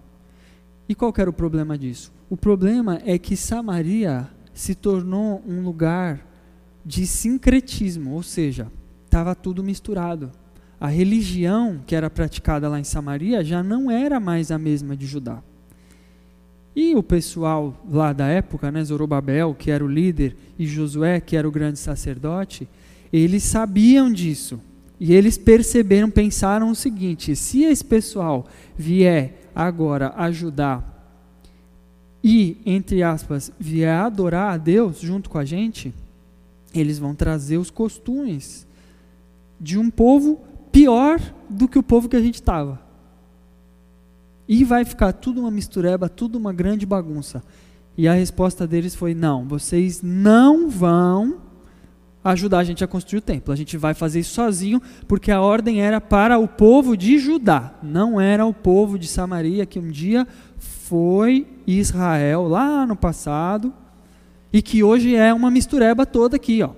E 0.87 0.95
qual 0.95 1.13
era 1.17 1.29
o 1.29 1.33
problema 1.33 1.77
disso? 1.77 2.11
O 2.29 2.37
problema 2.37 3.01
é 3.05 3.17
que 3.17 3.35
Samaria 3.35 4.27
se 4.53 4.73
tornou 4.73 5.43
um 5.47 5.61
lugar 5.61 6.25
de 6.85 7.05
sincretismo, 7.05 8.13
ou 8.13 8.23
seja, 8.23 8.71
estava 9.05 9.35
tudo 9.35 9.63
misturado. 9.63 10.31
A 10.79 10.87
religião 10.87 11.81
que 11.85 11.95
era 11.95 12.09
praticada 12.09 12.69
lá 12.69 12.79
em 12.79 12.83
Samaria 12.83 13.43
já 13.43 13.61
não 13.61 13.91
era 13.91 14.19
mais 14.19 14.51
a 14.51 14.57
mesma 14.57 14.95
de 14.95 15.05
Judá. 15.05 15.41
E 16.75 16.95
o 16.95 17.01
pessoal 17.01 17.83
lá 17.89 18.13
da 18.13 18.27
época, 18.27 18.71
né, 18.71 18.83
Zorobabel, 18.83 19.55
que 19.55 19.71
era 19.71 19.83
o 19.83 19.87
líder, 19.87 20.37
e 20.59 20.67
Josué, 20.67 21.19
que 21.19 21.35
era 21.35 21.47
o 21.47 21.51
grande 21.51 21.79
sacerdote, 21.79 22.69
eles 23.11 23.43
sabiam 23.43 24.11
disso. 24.11 24.59
E 24.99 25.13
eles 25.13 25.37
perceberam, 25.37 26.09
pensaram 26.09 26.71
o 26.71 26.75
seguinte: 26.75 27.35
se 27.35 27.63
esse 27.63 27.83
pessoal 27.83 28.47
vier 28.75 29.49
agora 29.55 30.13
ajudar 30.17 30.95
e, 32.23 32.57
entre 32.65 33.03
aspas, 33.03 33.51
vier 33.59 33.93
adorar 33.93 34.53
a 34.53 34.57
Deus 34.57 34.99
junto 34.99 35.29
com 35.29 35.37
a 35.37 35.45
gente, 35.45 35.93
eles 36.73 36.99
vão 36.99 37.15
trazer 37.15 37.57
os 37.57 37.69
costumes 37.69 38.67
de 39.59 39.77
um 39.77 39.89
povo 39.89 40.41
pior 40.71 41.19
do 41.49 41.67
que 41.67 41.79
o 41.79 41.83
povo 41.83 42.09
que 42.09 42.15
a 42.15 42.21
gente 42.21 42.35
estava. 42.35 42.79
E 44.47 44.63
vai 44.63 44.85
ficar 44.85 45.13
tudo 45.13 45.41
uma 45.41 45.51
mistureba, 45.51 46.07
tudo 46.07 46.37
uma 46.37 46.53
grande 46.53 46.85
bagunça. 46.85 47.43
E 47.97 48.07
a 48.07 48.13
resposta 48.13 48.67
deles 48.67 48.95
foi: 48.95 49.13
não, 49.13 49.47
vocês 49.47 50.01
não 50.01 50.69
vão 50.69 51.46
ajudar 52.31 52.59
a 52.59 52.63
gente 52.63 52.83
a 52.83 52.87
construir 52.87 53.19
o 53.19 53.21
templo. 53.21 53.53
A 53.53 53.55
gente 53.55 53.77
vai 53.77 53.93
fazer 53.93 54.19
isso 54.19 54.33
sozinho, 54.33 54.81
porque 55.07 55.31
a 55.31 55.41
ordem 55.41 55.81
era 55.81 56.01
para 56.01 56.37
o 56.37 56.47
povo 56.47 56.97
de 56.97 57.17
Judá, 57.17 57.73
não 57.81 58.19
era 58.19 58.45
o 58.45 58.53
povo 58.53 58.99
de 58.99 59.07
Samaria 59.07 59.65
que 59.65 59.79
um 59.79 59.89
dia 59.89 60.27
foi 60.57 61.47
Israel 61.65 62.47
lá 62.47 62.85
no 62.85 62.95
passado 62.95 63.73
e 64.51 64.61
que 64.61 64.83
hoje 64.83 65.15
é 65.15 65.33
uma 65.33 65.51
mistureba 65.51 66.05
toda 66.05 66.35
aqui, 66.35 66.61
ó. 66.61 66.71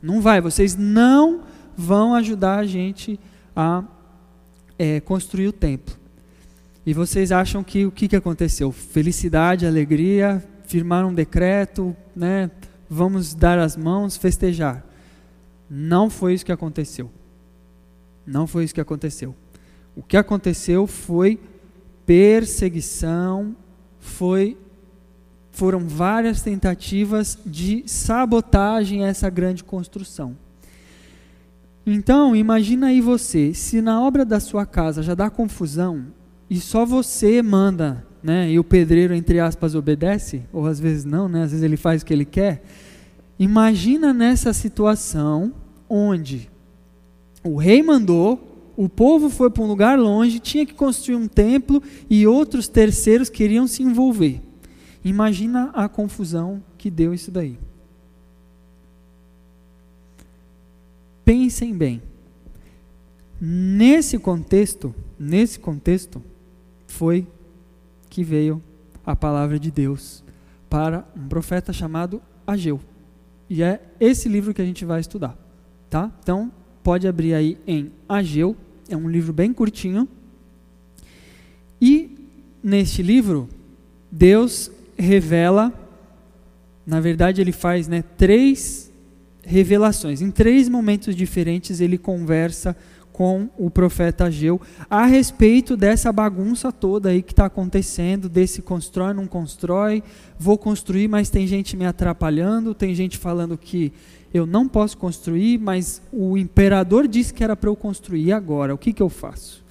Não 0.00 0.20
vai, 0.20 0.40
vocês 0.40 0.76
não 0.76 1.42
vão 1.76 2.14
ajudar 2.14 2.58
a 2.58 2.64
gente 2.64 3.18
a 3.54 3.84
é, 4.78 5.00
construir 5.00 5.48
o 5.48 5.52
templo. 5.52 5.94
E 6.84 6.92
vocês 6.92 7.30
acham 7.30 7.62
que 7.62 7.86
o 7.86 7.92
que, 7.92 8.08
que 8.08 8.16
aconteceu? 8.16 8.72
Felicidade, 8.72 9.64
alegria, 9.64 10.42
firmar 10.66 11.06
um 11.06 11.14
decreto, 11.14 11.96
né? 12.14 12.50
Vamos 12.94 13.32
dar 13.32 13.58
as 13.58 13.74
mãos, 13.74 14.18
festejar. 14.18 14.84
Não 15.68 16.10
foi 16.10 16.34
isso 16.34 16.44
que 16.44 16.52
aconteceu. 16.52 17.10
Não 18.26 18.46
foi 18.46 18.64
isso 18.64 18.74
que 18.74 18.82
aconteceu. 18.82 19.34
O 19.96 20.02
que 20.02 20.14
aconteceu 20.14 20.86
foi 20.86 21.40
perseguição, 22.04 23.56
foi 23.98 24.58
foram 25.50 25.88
várias 25.88 26.42
tentativas 26.42 27.38
de 27.46 27.82
sabotagem 27.86 29.06
a 29.06 29.08
essa 29.08 29.30
grande 29.30 29.64
construção. 29.64 30.36
Então, 31.86 32.36
imagina 32.36 32.88
aí 32.88 33.00
você, 33.00 33.54
se 33.54 33.80
na 33.80 34.02
obra 34.02 34.22
da 34.22 34.38
sua 34.38 34.66
casa 34.66 35.02
já 35.02 35.14
dá 35.14 35.30
confusão, 35.30 36.08
e 36.48 36.60
só 36.60 36.84
você 36.84 37.40
manda, 37.40 38.06
né, 38.22 38.50
e 38.50 38.58
o 38.58 38.64
pedreiro, 38.64 39.14
entre 39.14 39.40
aspas, 39.40 39.74
obedece, 39.74 40.42
ou 40.52 40.66
às 40.66 40.78
vezes 40.78 41.04
não, 41.04 41.28
né, 41.28 41.42
às 41.42 41.50
vezes 41.50 41.64
ele 41.64 41.76
faz 41.76 42.02
o 42.02 42.06
que 42.06 42.12
ele 42.12 42.24
quer. 42.24 42.62
Imagina 43.38 44.12
nessa 44.12 44.52
situação 44.52 45.52
onde 45.88 46.48
o 47.42 47.56
rei 47.56 47.82
mandou, 47.82 48.72
o 48.76 48.88
povo 48.88 49.28
foi 49.28 49.50
para 49.50 49.62
um 49.62 49.66
lugar 49.66 49.98
longe, 49.98 50.38
tinha 50.38 50.64
que 50.64 50.74
construir 50.74 51.16
um 51.16 51.26
templo 51.26 51.82
e 52.08 52.26
outros 52.26 52.68
terceiros 52.68 53.28
queriam 53.28 53.66
se 53.66 53.82
envolver. 53.82 54.40
Imagina 55.04 55.70
a 55.74 55.88
confusão 55.88 56.62
que 56.78 56.90
deu 56.90 57.12
isso 57.12 57.30
daí. 57.30 57.58
Pensem 61.24 61.74
bem. 61.74 62.00
Nesse 63.40 64.18
contexto, 64.18 64.94
nesse 65.18 65.58
contexto, 65.58 66.22
foi 66.86 67.26
que 68.12 68.22
veio 68.22 68.62
a 69.06 69.16
palavra 69.16 69.58
de 69.58 69.70
Deus 69.70 70.22
para 70.68 71.02
um 71.16 71.28
profeta 71.28 71.72
chamado 71.72 72.20
Ageu. 72.46 72.78
E 73.48 73.62
é 73.62 73.80
esse 73.98 74.28
livro 74.28 74.52
que 74.52 74.60
a 74.60 74.64
gente 74.66 74.84
vai 74.84 75.00
estudar, 75.00 75.34
tá? 75.88 76.12
Então, 76.22 76.52
pode 76.82 77.08
abrir 77.08 77.32
aí 77.32 77.56
em 77.66 77.90
Ageu, 78.06 78.54
é 78.86 78.94
um 78.94 79.08
livro 79.08 79.32
bem 79.32 79.50
curtinho. 79.50 80.06
E 81.80 82.14
neste 82.62 83.02
livro, 83.02 83.48
Deus 84.10 84.70
revela, 84.94 85.72
na 86.86 87.00
verdade, 87.00 87.40
ele 87.40 87.50
faz 87.50 87.88
né, 87.88 88.04
três 88.18 88.92
revelações. 89.42 90.20
Em 90.20 90.30
três 90.30 90.68
momentos 90.68 91.16
diferentes, 91.16 91.80
ele 91.80 91.96
conversa 91.96 92.76
com 93.12 93.48
o 93.58 93.70
profeta 93.70 94.24
Ageu 94.24 94.60
a 94.88 95.04
respeito 95.04 95.76
dessa 95.76 96.12
bagunça 96.12 96.72
toda 96.72 97.10
aí 97.10 97.22
que 97.22 97.32
está 97.32 97.46
acontecendo, 97.46 98.28
desse 98.28 98.62
constrói, 98.62 99.12
não 99.12 99.26
constrói, 99.26 100.02
vou 100.38 100.56
construir, 100.56 101.08
mas 101.08 101.30
tem 101.30 101.46
gente 101.46 101.76
me 101.76 101.84
atrapalhando, 101.84 102.74
tem 102.74 102.94
gente 102.94 103.18
falando 103.18 103.58
que 103.58 103.92
eu 104.32 104.46
não 104.46 104.66
posso 104.66 104.96
construir, 104.96 105.58
mas 105.58 106.00
o 106.10 106.38
imperador 106.38 107.06
disse 107.06 107.34
que 107.34 107.44
era 107.44 107.54
para 107.54 107.68
eu 107.68 107.76
construir 107.76 108.32
agora, 108.32 108.74
o 108.74 108.78
que, 108.78 108.92
que 108.92 109.02
eu 109.02 109.10
faço? 109.10 109.62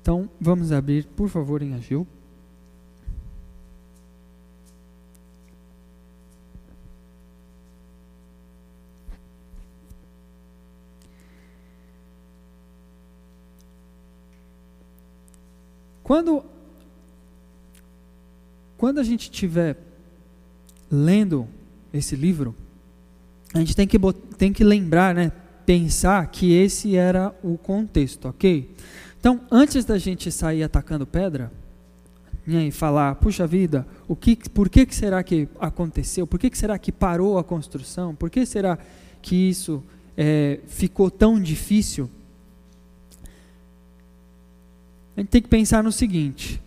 Então, 0.00 0.30
vamos 0.40 0.70
abrir, 0.70 1.04
por 1.16 1.28
favor, 1.28 1.60
em 1.62 1.74
Ageu. 1.74 2.06
Quando, 16.06 16.44
quando 18.78 19.00
a 19.00 19.02
gente 19.02 19.22
estiver 19.22 19.76
lendo 20.88 21.48
esse 21.92 22.14
livro, 22.14 22.54
a 23.52 23.58
gente 23.58 23.74
tem 23.74 23.88
que, 23.88 23.98
tem 24.38 24.52
que 24.52 24.62
lembrar, 24.62 25.16
né, 25.16 25.32
pensar 25.66 26.24
que 26.28 26.52
esse 26.52 26.94
era 26.94 27.34
o 27.42 27.58
contexto, 27.58 28.28
ok? 28.28 28.72
Então, 29.18 29.40
antes 29.50 29.84
da 29.84 29.98
gente 29.98 30.30
sair 30.30 30.62
atacando 30.62 31.04
pedra, 31.04 31.50
né, 32.46 32.68
e 32.68 32.70
falar, 32.70 33.16
puxa 33.16 33.44
vida, 33.44 33.84
o 34.06 34.14
que, 34.14 34.36
por 34.50 34.68
que, 34.68 34.86
que 34.86 34.94
será 34.94 35.24
que 35.24 35.48
aconteceu? 35.58 36.24
Por 36.24 36.38
que, 36.38 36.50
que 36.50 36.56
será 36.56 36.78
que 36.78 36.92
parou 36.92 37.36
a 37.36 37.42
construção? 37.42 38.14
Por 38.14 38.30
que 38.30 38.46
será 38.46 38.78
que 39.20 39.34
isso 39.34 39.82
é, 40.16 40.60
ficou 40.68 41.10
tão 41.10 41.40
difícil? 41.40 42.08
A 45.16 45.20
gente 45.20 45.30
tem 45.30 45.40
que 45.40 45.48
pensar 45.48 45.82
no 45.82 45.90
seguinte: 45.90 46.60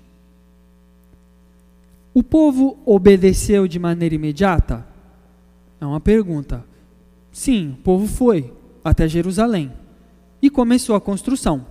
o 2.14 2.24
povo 2.24 2.78
obedeceu 2.86 3.68
de 3.68 3.78
maneira 3.78 4.16
imediata? 4.16 4.86
É 5.80 5.86
uma 5.86 6.00
pergunta. 6.00 6.66
Sim, 7.32 7.76
o 7.80 7.84
povo 7.84 8.08
foi 8.08 8.52
até 8.84 9.08
Jerusalém 9.08 9.72
e 10.42 10.50
começou 10.50 10.96
a 10.96 11.02
construção. 11.02 11.66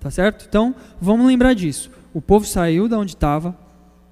Tá 0.00 0.10
certo? 0.10 0.46
Então, 0.48 0.74
vamos 1.00 1.26
lembrar 1.26 1.54
disso. 1.54 1.90
O 2.12 2.20
povo 2.20 2.46
saiu 2.46 2.88
da 2.88 2.98
onde 2.98 3.14
estava, 3.14 3.56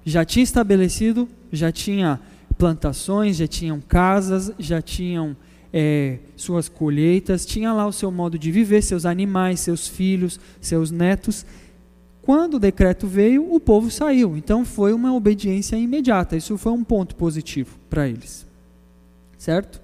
já 0.05 0.25
tinha 0.25 0.43
estabelecido, 0.43 1.27
já 1.51 1.71
tinha 1.71 2.19
plantações, 2.57 3.37
já 3.37 3.47
tinham 3.47 3.79
casas, 3.79 4.51
já 4.57 4.81
tinham 4.81 5.35
é, 5.71 6.19
suas 6.35 6.67
colheitas, 6.67 7.45
tinha 7.45 7.71
lá 7.71 7.85
o 7.85 7.93
seu 7.93 8.11
modo 8.11 8.37
de 8.37 8.51
viver, 8.51 8.81
seus 8.81 9.05
animais, 9.05 9.59
seus 9.59 9.87
filhos, 9.87 10.39
seus 10.59 10.91
netos. 10.91 11.45
Quando 12.27 12.55
o 12.55 12.59
decreto 12.59 13.07
veio, 13.07 13.53
o 13.53 13.57
povo 13.57 13.89
saiu. 13.89 14.35
Então 14.35 14.65
foi 14.65 14.91
uma 14.91 15.13
obediência 15.13 15.77
imediata. 15.77 16.35
Isso 16.35 16.57
foi 16.57 16.73
um 16.73 16.83
ponto 16.83 17.15
positivo 17.15 17.79
para 17.89 18.05
eles. 18.05 18.45
Certo? 19.37 19.79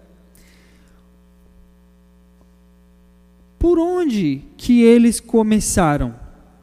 Por 3.58 3.80
onde 3.80 4.42
que 4.58 4.82
eles 4.82 5.22
começaram 5.22 6.14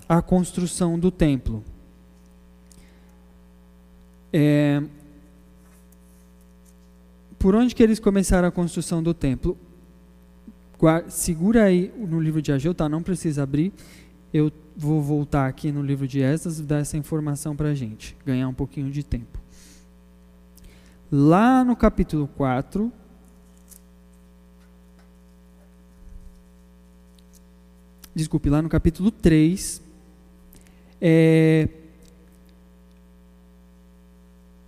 a 0.07 0.21
construção 0.21 0.99
do 0.99 1.11
templo? 1.11 1.65
É, 4.31 4.83
por 7.39 7.55
onde 7.55 7.75
que 7.75 7.83
eles 7.83 7.99
começaram 7.99 8.47
a 8.47 8.53
construção 8.53 9.03
do 9.03 9.15
templo? 9.15 9.57
Segura 11.09 11.65
aí 11.65 11.91
no 11.97 12.21
livro 12.21 12.43
de 12.43 12.53
Ageu, 12.53 12.75
tá? 12.75 12.87
Não 12.87 13.03
precisa 13.03 13.45
abrir. 13.45 13.73
Eu 14.33 14.53
vou 14.77 15.03
voltar 15.03 15.49
aqui 15.49 15.73
no 15.73 15.83
livro 15.83 16.07
de 16.07 16.21
Esdras 16.21 16.61
e 16.61 16.63
dar 16.63 16.79
essa 16.79 16.97
informação 16.97 17.57
para 17.57 17.69
a 17.69 17.75
gente, 17.75 18.17
ganhar 18.25 18.49
um 18.49 18.55
pouquinho 18.55 18.91
de 18.91 19.03
tempo. 19.03 19.39
Lá 21.11 21.65
no 21.65 21.75
capítulo 21.75 22.29
4, 22.37 22.93
desculpe, 28.15 28.49
lá 28.49 28.63
no 28.63 28.69
capítulo 28.69 29.11
3, 29.11 29.83
é, 31.01 31.69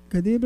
cadê? 0.09 0.41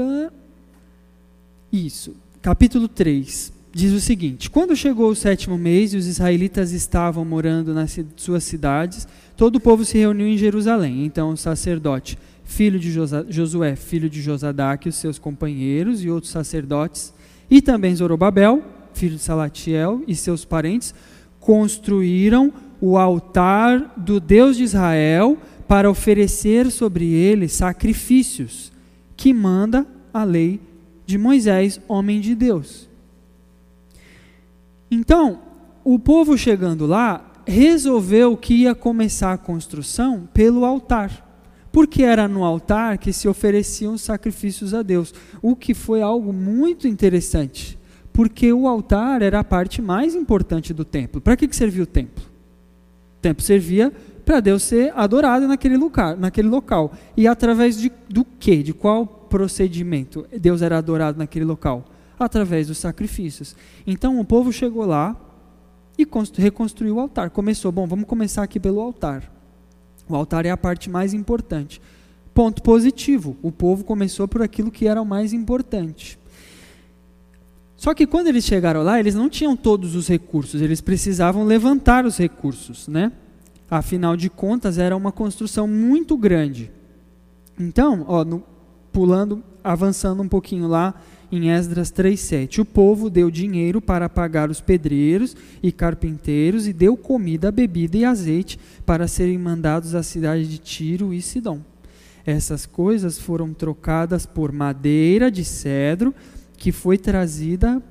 Isso, 1.72 2.14
capítulo 2.42 2.86
3, 2.86 3.55
diz 3.76 3.92
o 3.92 4.00
seguinte: 4.00 4.48
Quando 4.48 4.74
chegou 4.74 5.10
o 5.10 5.14
sétimo 5.14 5.58
mês 5.58 5.92
e 5.92 5.98
os 5.98 6.06
israelitas 6.06 6.72
estavam 6.72 7.24
morando 7.26 7.74
nas 7.74 7.98
suas 8.16 8.42
cidades, 8.42 9.06
todo 9.36 9.56
o 9.56 9.60
povo 9.60 9.84
se 9.84 9.98
reuniu 9.98 10.26
em 10.26 10.38
Jerusalém. 10.38 11.04
Então 11.04 11.30
o 11.30 11.36
sacerdote, 11.36 12.18
filho 12.42 12.78
de 12.80 12.90
Josué, 13.28 13.76
filho 13.76 14.08
de 14.08 14.22
Josadaque, 14.22 14.88
os 14.88 14.96
seus 14.96 15.18
companheiros 15.18 16.02
e 16.02 16.08
outros 16.08 16.32
sacerdotes, 16.32 17.12
e 17.50 17.60
também 17.60 17.94
Zorobabel, 17.94 18.62
filho 18.94 19.16
de 19.16 19.22
Salatiel, 19.22 20.02
e 20.08 20.14
seus 20.14 20.42
parentes, 20.42 20.94
construíram 21.38 22.50
o 22.80 22.96
altar 22.96 23.92
do 23.94 24.18
Deus 24.18 24.56
de 24.56 24.62
Israel 24.62 25.36
para 25.68 25.90
oferecer 25.90 26.70
sobre 26.70 27.12
ele 27.12 27.46
sacrifícios, 27.46 28.72
que 29.14 29.34
manda 29.34 29.86
a 30.14 30.24
lei 30.24 30.60
de 31.04 31.18
Moisés, 31.18 31.78
homem 31.86 32.20
de 32.20 32.34
Deus. 32.34 32.85
Então, 34.90 35.40
o 35.84 35.98
povo 35.98 36.36
chegando 36.36 36.86
lá 36.86 37.32
resolveu 37.46 38.36
que 38.36 38.54
ia 38.54 38.74
começar 38.74 39.32
a 39.32 39.38
construção 39.38 40.28
pelo 40.34 40.64
altar. 40.64 41.24
Porque 41.70 42.02
era 42.02 42.26
no 42.26 42.42
altar 42.42 42.98
que 42.98 43.12
se 43.12 43.28
ofereciam 43.28 43.98
sacrifícios 43.98 44.72
a 44.72 44.82
Deus, 44.82 45.12
o 45.42 45.54
que 45.54 45.74
foi 45.74 46.00
algo 46.00 46.32
muito 46.32 46.88
interessante, 46.88 47.78
porque 48.12 48.52
o 48.52 48.66
altar 48.66 49.20
era 49.20 49.40
a 49.40 49.44
parte 49.44 49.82
mais 49.82 50.14
importante 50.14 50.72
do 50.72 50.84
templo. 50.84 51.20
Para 51.20 51.36
que, 51.36 51.46
que 51.46 51.54
servia 51.54 51.82
o 51.82 51.86
templo? 51.86 52.24
O 53.18 53.20
templo 53.20 53.44
servia 53.44 53.92
para 54.24 54.40
Deus 54.40 54.62
ser 54.62 54.92
adorado 54.96 55.46
naquele 55.46 55.76
lugar, 55.76 56.16
naquele 56.16 56.48
local. 56.48 56.92
E 57.16 57.28
através 57.28 57.78
de, 57.78 57.92
do 58.08 58.24
que? 58.24 58.62
De 58.62 58.72
qual 58.72 59.06
procedimento 59.06 60.26
Deus 60.40 60.62
era 60.62 60.78
adorado 60.78 61.18
naquele 61.18 61.44
local? 61.44 61.84
Através 62.18 62.68
dos 62.68 62.78
sacrifícios. 62.78 63.54
Então 63.86 64.18
o 64.18 64.24
povo 64.24 64.52
chegou 64.52 64.86
lá 64.86 65.16
e 65.98 66.06
reconstruiu 66.36 66.96
o 66.96 67.00
altar. 67.00 67.30
Começou, 67.30 67.70
bom, 67.70 67.86
vamos 67.86 68.06
começar 68.06 68.42
aqui 68.42 68.60
pelo 68.60 68.80
altar. 68.80 69.30
O 70.08 70.14
altar 70.14 70.46
é 70.46 70.50
a 70.50 70.56
parte 70.56 70.88
mais 70.88 71.12
importante. 71.12 71.80
Ponto 72.32 72.62
positivo: 72.62 73.36
o 73.42 73.50
povo 73.50 73.84
começou 73.84 74.28
por 74.28 74.42
aquilo 74.42 74.70
que 74.70 74.86
era 74.86 75.00
o 75.00 75.06
mais 75.06 75.32
importante. 75.32 76.18
Só 77.76 77.92
que 77.92 78.06
quando 78.06 78.28
eles 78.28 78.44
chegaram 78.44 78.82
lá, 78.82 78.98
eles 78.98 79.14
não 79.14 79.28
tinham 79.28 79.54
todos 79.54 79.94
os 79.94 80.08
recursos, 80.08 80.62
eles 80.62 80.80
precisavam 80.80 81.44
levantar 81.44 82.06
os 82.06 82.16
recursos, 82.16 82.88
né? 82.88 83.12
Afinal 83.70 84.16
de 84.16 84.30
contas, 84.30 84.78
era 84.78 84.96
uma 84.96 85.12
construção 85.12 85.66
muito 85.66 86.16
grande. 86.16 86.70
Então, 87.58 88.04
ó, 88.08 88.24
no, 88.24 88.42
pulando, 88.92 89.42
avançando 89.62 90.22
um 90.22 90.28
pouquinho 90.28 90.68
lá 90.68 90.94
em 91.30 91.50
Esdras 91.50 91.90
3:7, 91.90 92.60
o 92.60 92.64
povo 92.64 93.10
deu 93.10 93.30
dinheiro 93.30 93.80
para 93.80 94.08
pagar 94.08 94.50
os 94.50 94.60
pedreiros 94.60 95.36
e 95.62 95.72
carpinteiros 95.72 96.66
e 96.66 96.72
deu 96.72 96.96
comida, 96.96 97.50
bebida 97.50 97.96
e 97.96 98.04
azeite 98.04 98.58
para 98.84 99.08
serem 99.08 99.38
mandados 99.38 99.94
à 99.94 100.02
cidade 100.02 100.46
de 100.46 100.58
Tiro 100.58 101.12
e 101.12 101.20
Sidom. 101.20 101.60
Essas 102.24 102.66
coisas 102.66 103.18
foram 103.18 103.52
trocadas 103.52 104.26
por 104.26 104.52
madeira 104.52 105.30
de 105.30 105.44
cedro 105.44 106.14
que 106.56 106.72
foi 106.72 106.98
trazida 106.98 107.82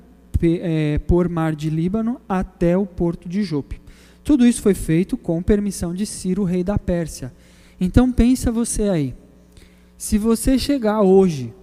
é, 0.42 0.98
por 0.98 1.28
mar 1.28 1.54
de 1.54 1.70
Líbano 1.70 2.20
até 2.28 2.76
o 2.76 2.84
porto 2.84 3.28
de 3.28 3.42
Jope. 3.42 3.80
Tudo 4.22 4.46
isso 4.46 4.60
foi 4.60 4.74
feito 4.74 5.16
com 5.16 5.42
permissão 5.42 5.94
de 5.94 6.04
Ciro, 6.04 6.44
rei 6.44 6.64
da 6.64 6.78
Pérsia. 6.78 7.32
Então 7.80 8.10
pensa 8.10 8.50
você 8.50 8.84
aí, 8.84 9.14
se 9.96 10.18
você 10.18 10.58
chegar 10.58 11.00
hoje 11.00 11.54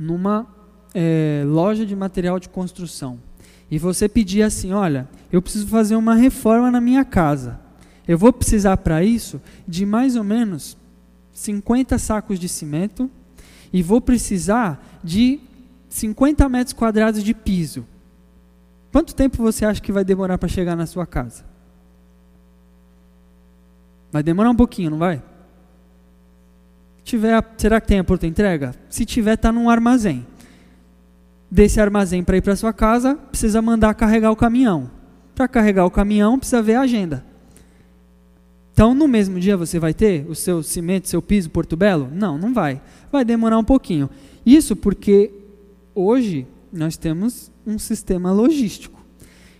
numa 0.00 0.46
é, 0.94 1.44
loja 1.46 1.84
de 1.84 1.94
material 1.94 2.40
de 2.40 2.48
construção 2.48 3.18
e 3.70 3.78
você 3.78 4.08
pedir 4.08 4.42
assim, 4.42 4.72
olha, 4.72 5.06
eu 5.30 5.42
preciso 5.42 5.66
fazer 5.68 5.94
uma 5.94 6.14
reforma 6.14 6.70
na 6.70 6.80
minha 6.80 7.04
casa, 7.04 7.60
eu 8.08 8.16
vou 8.16 8.32
precisar 8.32 8.78
para 8.78 9.04
isso 9.04 9.40
de 9.68 9.84
mais 9.84 10.16
ou 10.16 10.24
menos 10.24 10.76
50 11.32 11.98
sacos 11.98 12.40
de 12.40 12.48
cimento 12.48 13.10
e 13.70 13.82
vou 13.82 14.00
precisar 14.00 14.98
de 15.04 15.38
50 15.90 16.48
metros 16.48 16.72
quadrados 16.72 17.22
de 17.22 17.34
piso. 17.34 17.86
Quanto 18.90 19.14
tempo 19.14 19.36
você 19.36 19.64
acha 19.64 19.80
que 19.80 19.92
vai 19.92 20.02
demorar 20.02 20.38
para 20.38 20.48
chegar 20.48 20.74
na 20.74 20.86
sua 20.86 21.06
casa? 21.06 21.44
Vai 24.10 24.22
demorar 24.22 24.50
um 24.50 24.56
pouquinho, 24.56 24.90
não 24.90 24.98
vai? 24.98 25.22
Tiver, 27.10 27.44
será 27.56 27.80
que 27.80 27.88
tem 27.88 27.98
a 27.98 28.04
porta 28.04 28.24
entrega? 28.24 28.72
Se 28.88 29.04
tiver, 29.04 29.34
está 29.34 29.50
num 29.50 29.68
armazém. 29.68 30.24
Desse 31.50 31.80
armazém 31.80 32.22
para 32.22 32.36
ir 32.36 32.40
para 32.40 32.54
sua 32.54 32.72
casa, 32.72 33.16
precisa 33.16 33.60
mandar 33.60 33.94
carregar 33.94 34.30
o 34.30 34.36
caminhão. 34.36 34.88
Para 35.34 35.48
carregar 35.48 35.84
o 35.84 35.90
caminhão, 35.90 36.38
precisa 36.38 36.62
ver 36.62 36.76
a 36.76 36.82
agenda. 36.82 37.24
Então, 38.72 38.94
no 38.94 39.08
mesmo 39.08 39.40
dia 39.40 39.56
você 39.56 39.80
vai 39.80 39.92
ter 39.92 40.24
o 40.28 40.36
seu 40.36 40.62
cimento, 40.62 41.08
seu 41.08 41.20
piso 41.20 41.50
Porto 41.50 41.76
Belo? 41.76 42.08
Não, 42.14 42.38
não 42.38 42.54
vai. 42.54 42.80
Vai 43.10 43.24
demorar 43.24 43.58
um 43.58 43.64
pouquinho. 43.64 44.08
Isso 44.46 44.76
porque 44.76 45.32
hoje 45.92 46.46
nós 46.72 46.96
temos 46.96 47.50
um 47.66 47.76
sistema 47.76 48.30
logístico. 48.30 49.04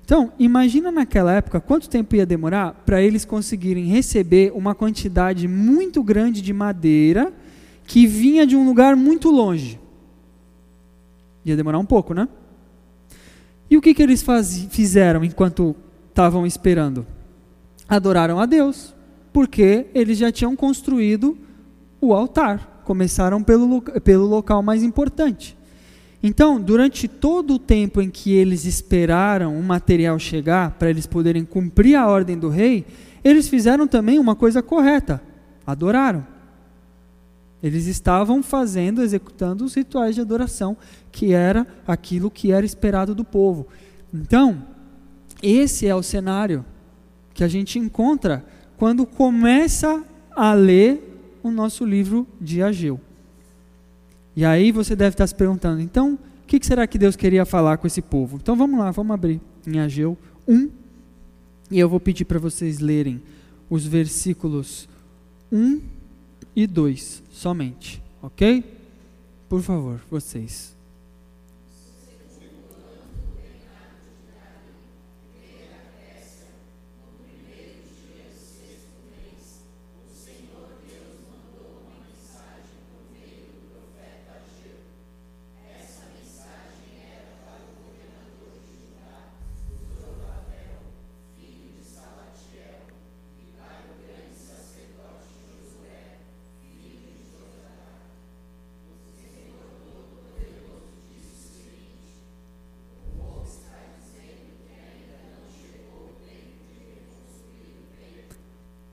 Então, 0.04 0.32
imagina 0.38 0.92
naquela 0.92 1.32
época 1.32 1.60
quanto 1.60 1.90
tempo 1.90 2.14
ia 2.14 2.24
demorar 2.24 2.74
para 2.86 3.02
eles 3.02 3.24
conseguirem 3.24 3.86
receber 3.86 4.52
uma 4.54 4.72
quantidade 4.72 5.48
muito 5.48 6.00
grande 6.00 6.40
de 6.40 6.52
madeira 6.52 7.32
que 7.90 8.06
vinha 8.06 8.46
de 8.46 8.54
um 8.54 8.64
lugar 8.64 8.94
muito 8.94 9.32
longe. 9.32 9.80
Ia 11.44 11.56
demorar 11.56 11.80
um 11.80 11.84
pouco, 11.84 12.14
né? 12.14 12.28
E 13.68 13.76
o 13.76 13.80
que, 13.80 13.92
que 13.92 14.00
eles 14.00 14.22
faz, 14.22 14.64
fizeram 14.70 15.24
enquanto 15.24 15.74
estavam 16.08 16.46
esperando? 16.46 17.04
Adoraram 17.88 18.38
a 18.38 18.46
Deus, 18.46 18.94
porque 19.32 19.88
eles 19.92 20.18
já 20.18 20.30
tinham 20.30 20.54
construído 20.54 21.36
o 22.00 22.14
altar. 22.14 22.80
Começaram 22.84 23.42
pelo, 23.42 23.82
pelo 23.82 24.24
local 24.24 24.62
mais 24.62 24.84
importante. 24.84 25.58
Então, 26.22 26.60
durante 26.60 27.08
todo 27.08 27.54
o 27.54 27.58
tempo 27.58 28.00
em 28.00 28.08
que 28.08 28.30
eles 28.30 28.66
esperaram 28.66 29.58
o 29.58 29.62
material 29.64 30.16
chegar 30.16 30.76
para 30.78 30.90
eles 30.90 31.08
poderem 31.08 31.44
cumprir 31.44 31.96
a 31.96 32.06
ordem 32.06 32.38
do 32.38 32.50
rei, 32.50 32.86
eles 33.24 33.48
fizeram 33.48 33.88
também 33.88 34.16
uma 34.16 34.36
coisa 34.36 34.62
correta: 34.62 35.20
adoraram. 35.66 36.24
Eles 37.62 37.86
estavam 37.86 38.42
fazendo, 38.42 39.02
executando 39.02 39.64
os 39.64 39.74
rituais 39.74 40.14
de 40.14 40.20
adoração, 40.20 40.76
que 41.12 41.32
era 41.32 41.66
aquilo 41.86 42.30
que 42.30 42.52
era 42.52 42.64
esperado 42.64 43.14
do 43.14 43.24
povo. 43.24 43.66
Então, 44.12 44.64
esse 45.42 45.86
é 45.86 45.94
o 45.94 46.02
cenário 46.02 46.64
que 47.34 47.44
a 47.44 47.48
gente 47.48 47.78
encontra 47.78 48.44
quando 48.76 49.04
começa 49.04 50.02
a 50.34 50.54
ler 50.54 51.38
o 51.42 51.50
nosso 51.50 51.84
livro 51.84 52.26
de 52.40 52.62
Ageu. 52.62 53.00
E 54.34 54.44
aí 54.44 54.72
você 54.72 54.96
deve 54.96 55.14
estar 55.14 55.26
se 55.26 55.34
perguntando, 55.34 55.80
então, 55.80 56.14
o 56.14 56.46
que 56.46 56.64
será 56.64 56.86
que 56.86 56.98
Deus 56.98 57.14
queria 57.14 57.44
falar 57.44 57.76
com 57.76 57.86
esse 57.86 58.00
povo? 58.00 58.38
Então 58.40 58.56
vamos 58.56 58.78
lá, 58.78 58.90
vamos 58.90 59.12
abrir 59.12 59.40
em 59.66 59.78
Ageu 59.80 60.16
1, 60.48 60.70
e 61.70 61.78
eu 61.78 61.88
vou 61.88 62.00
pedir 62.00 62.24
para 62.24 62.38
vocês 62.38 62.78
lerem 62.80 63.22
os 63.68 63.86
versículos 63.86 64.88
1 65.52 65.99
e 66.54 66.66
2 66.66 67.22
somente, 67.32 68.02
ok? 68.22 68.64
Por 69.48 69.62
favor, 69.62 70.00
vocês. 70.10 70.76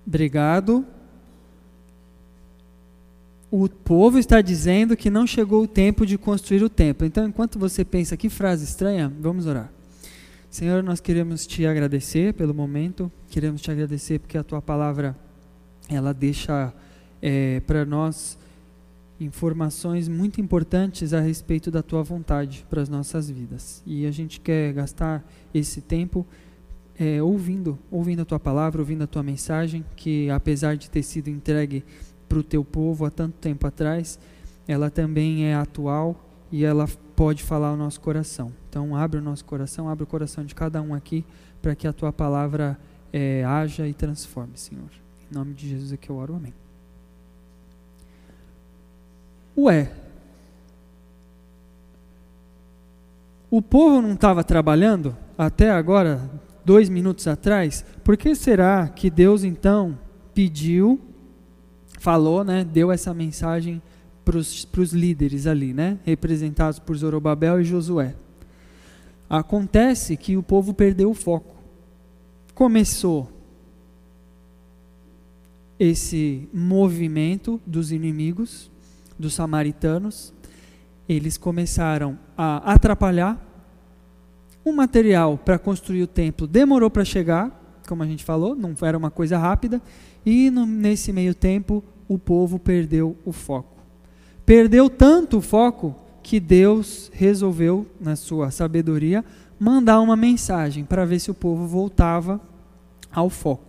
Obrigado. 0.07 0.85
O 3.51 3.67
povo 3.67 4.17
está 4.17 4.39
dizendo 4.39 4.95
que 4.95 5.09
não 5.09 5.27
chegou 5.27 5.63
o 5.63 5.67
tempo 5.67 6.05
de 6.05 6.17
construir 6.17 6.63
o 6.63 6.69
templo. 6.69 7.05
Então, 7.05 7.27
enquanto 7.27 7.59
você 7.59 7.83
pensa 7.83 8.15
que 8.15 8.29
frase 8.29 8.63
estranha, 8.63 9.11
vamos 9.19 9.45
orar. 9.45 9.69
Senhor, 10.49 10.81
nós 10.81 11.01
queremos 11.01 11.45
te 11.45 11.65
agradecer 11.65 12.33
pelo 12.33 12.53
momento, 12.53 13.11
queremos 13.29 13.61
te 13.61 13.69
agradecer 13.69 14.19
porque 14.19 14.37
a 14.37 14.43
tua 14.43 14.61
palavra 14.61 15.13
ela 15.89 16.13
deixa 16.13 16.73
é, 17.21 17.59
para 17.61 17.85
nós 17.85 18.37
informações 19.19 20.07
muito 20.07 20.39
importantes 20.39 21.13
a 21.13 21.19
respeito 21.19 21.69
da 21.69 21.83
tua 21.83 22.01
vontade 22.01 22.65
para 22.69 22.81
as 22.81 22.87
nossas 22.87 23.29
vidas. 23.29 23.83
E 23.85 24.05
a 24.05 24.11
gente 24.11 24.39
quer 24.39 24.71
gastar 24.73 25.25
esse 25.53 25.81
tempo 25.81 26.25
é, 26.99 27.21
ouvindo, 27.21 27.77
ouvindo 27.91 28.21
a 28.21 28.25
tua 28.25 28.39
palavra, 28.39 28.81
ouvindo 28.81 29.03
a 29.03 29.07
tua 29.07 29.23
mensagem, 29.23 29.85
que 29.95 30.29
apesar 30.29 30.75
de 30.75 30.89
ter 30.89 31.03
sido 31.03 31.29
entregue 31.29 31.83
para 32.27 32.39
o 32.39 32.43
teu 32.43 32.63
povo 32.63 33.05
há 33.05 33.09
tanto 33.11 33.35
tempo 33.35 33.65
atrás, 33.67 34.19
ela 34.67 34.89
também 34.89 35.45
é 35.45 35.55
atual 35.55 36.15
e 36.51 36.65
ela 36.65 36.87
pode 37.15 37.43
falar 37.43 37.69
ao 37.69 37.77
nosso 37.77 38.01
coração. 38.01 38.51
Então, 38.69 38.95
abre 38.95 39.19
o 39.19 39.23
nosso 39.23 39.45
coração, 39.45 39.89
abre 39.89 40.03
o 40.03 40.07
coração 40.07 40.43
de 40.43 40.53
cada 40.53 40.81
um 40.81 40.93
aqui, 40.93 41.25
para 41.61 41.75
que 41.75 41.87
a 41.87 41.93
tua 41.93 42.11
palavra 42.11 42.77
é, 43.11 43.43
haja 43.43 43.87
e 43.87 43.93
transforme, 43.93 44.53
Senhor. 44.55 44.89
Em 45.31 45.35
nome 45.35 45.53
de 45.53 45.69
Jesus 45.69 45.91
é 45.91 45.97
que 45.97 46.09
eu 46.09 46.15
oro, 46.15 46.35
amém. 46.35 46.53
Ué, 49.57 49.91
o 53.49 53.61
povo 53.61 54.01
não 54.01 54.13
estava 54.13 54.43
trabalhando 54.43 55.15
até 55.37 55.71
agora, 55.71 56.29
dois 56.67 56.89
minutos 56.89 57.25
atrás, 57.27 57.85
por 58.03 58.17
que 58.17 58.35
será 58.35 58.89
que 58.89 59.09
Deus 59.09 59.45
então 59.45 59.97
pediu, 60.33 60.99
falou, 61.97 62.43
né, 62.43 62.65
deu 62.65 62.91
essa 62.91 63.13
mensagem 63.13 63.81
para 64.25 64.37
os 64.37 64.91
líderes 64.91 65.47
ali, 65.47 65.73
né, 65.73 65.97
representados 66.03 66.77
por 66.77 66.97
Zorobabel 66.97 67.61
e 67.61 67.63
Josué? 67.63 68.15
Acontece 69.29 70.17
que 70.17 70.35
o 70.35 70.43
povo 70.43 70.73
perdeu 70.73 71.09
o 71.09 71.13
foco. 71.13 71.55
Começou 72.53 73.31
esse 75.79 76.49
movimento 76.53 77.61
dos 77.65 77.93
inimigos, 77.93 78.69
dos 79.17 79.33
samaritanos, 79.33 80.33
eles 81.07 81.37
começaram 81.37 82.19
a 82.37 82.73
atrapalhar 82.73 83.46
o 84.69 84.75
material 84.75 85.37
para 85.37 85.57
construir 85.57 86.03
o 86.03 86.07
templo 86.07 86.47
demorou 86.47 86.89
para 86.89 87.05
chegar, 87.05 87.81
como 87.87 88.03
a 88.03 88.05
gente 88.05 88.23
falou, 88.23 88.55
não 88.55 88.75
era 88.81 88.97
uma 88.97 89.09
coisa 89.09 89.37
rápida, 89.37 89.81
e 90.25 90.49
no, 90.49 90.65
nesse 90.65 91.13
meio 91.13 91.33
tempo 91.33 91.83
o 92.07 92.17
povo 92.17 92.59
perdeu 92.59 93.15
o 93.25 93.31
foco. 93.31 93.77
Perdeu 94.45 94.89
tanto 94.89 95.37
o 95.37 95.41
foco 95.41 95.95
que 96.21 96.39
Deus 96.39 97.09
resolveu, 97.13 97.85
na 97.99 98.15
sua 98.15 98.51
sabedoria, 98.51 99.23
mandar 99.59 100.01
uma 100.01 100.15
mensagem 100.15 100.83
para 100.83 101.05
ver 101.05 101.19
se 101.19 101.31
o 101.31 101.33
povo 101.33 101.65
voltava 101.65 102.39
ao 103.11 103.29
foco. 103.29 103.63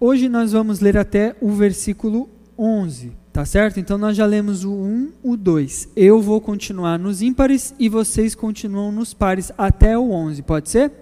Hoje 0.00 0.28
nós 0.28 0.52
vamos 0.52 0.80
ler 0.80 0.96
até 0.96 1.36
o 1.40 1.50
versículo 1.50 2.28
11. 2.58 3.21
Tá 3.32 3.46
certo? 3.46 3.80
Então 3.80 3.96
nós 3.96 4.14
já 4.14 4.26
lemos 4.26 4.62
o 4.62 4.72
1, 4.72 5.12
o 5.22 5.36
2. 5.38 5.88
Eu 5.96 6.20
vou 6.20 6.38
continuar 6.38 6.98
nos 6.98 7.22
ímpares 7.22 7.74
e 7.78 7.88
vocês 7.88 8.34
continuam 8.34 8.92
nos 8.92 9.14
pares 9.14 9.50
até 9.56 9.96
o 9.96 10.10
11, 10.10 10.42
pode 10.42 10.68
ser? 10.68 10.92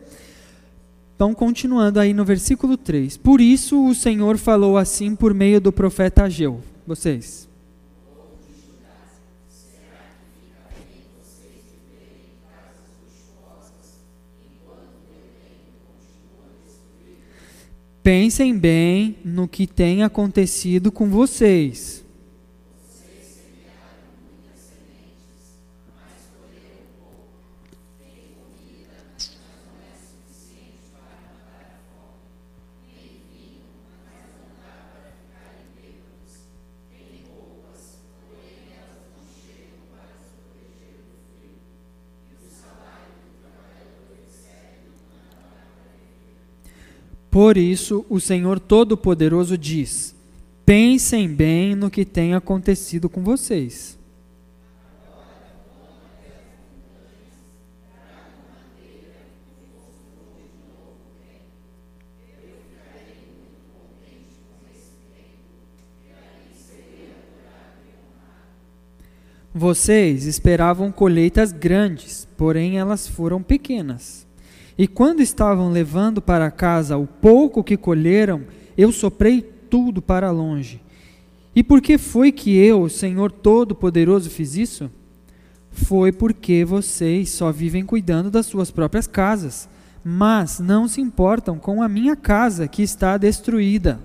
Então, 1.17 1.35
continuando 1.35 2.01
aí 2.01 2.15
no 2.15 2.25
versículo 2.25 2.77
3. 2.79 3.17
Por 3.19 3.41
isso 3.43 3.85
o 3.85 3.95
Senhor 3.95 4.39
falou 4.39 4.79
assim 4.79 5.15
por 5.15 5.35
meio 5.35 5.61
do 5.61 5.73
profeta 5.73 6.23
Ageu. 6.23 6.61
Vocês. 6.87 7.47
Pensem 18.03 18.57
bem 18.57 19.19
no 19.23 19.47
que 19.47 19.67
tem 19.67 20.03
acontecido 20.03 20.91
com 20.91 21.11
vocês. 21.11 22.00
Por 47.31 47.57
isso, 47.57 48.05
o 48.09 48.19
Senhor 48.19 48.59
Todo-Poderoso 48.59 49.57
diz: 49.57 50.15
pensem 50.67 51.29
bem 51.29 51.75
no 51.75 51.91
que 51.91 52.05
tem 52.05 52.35
acontecido 52.35 53.09
com 53.09 53.23
vocês. 53.23 53.99
Vocês 69.53 70.27
esperavam 70.27 70.93
colheitas 70.93 71.53
grandes, 71.53 72.27
porém 72.37 72.79
elas 72.79 73.09
foram 73.09 73.43
pequenas. 73.43 74.30
E 74.81 74.89
quando 74.89 75.21
estavam 75.21 75.71
levando 75.71 76.23
para 76.23 76.51
casa 76.51 76.97
o 76.97 77.07
pouco 77.07 77.63
que 77.63 77.77
colheram, 77.77 78.47
eu 78.79 78.91
soprei 78.91 79.43
tudo 79.43 80.01
para 80.01 80.31
longe. 80.31 80.81
E 81.55 81.63
por 81.63 81.83
que 81.83 81.99
foi 81.99 82.33
que 82.33 82.57
eu, 82.57 82.89
Senhor 82.89 83.31
Todo-Poderoso, 83.31 84.31
fiz 84.31 84.57
isso? 84.57 84.91
Foi 85.71 86.11
porque 86.11 86.65
vocês 86.65 87.29
só 87.29 87.53
vivem 87.53 87.85
cuidando 87.85 88.31
das 88.31 88.47
suas 88.47 88.71
próprias 88.71 89.07
casas, 89.07 89.69
mas 90.03 90.59
não 90.59 90.89
se 90.89 91.03
importam 91.03 91.59
com 91.59 91.83
a 91.83 91.89
minha 91.89 92.17
casa 92.17 92.67
que 92.67 92.83
está 92.83 93.19
destruída. 93.19 94.01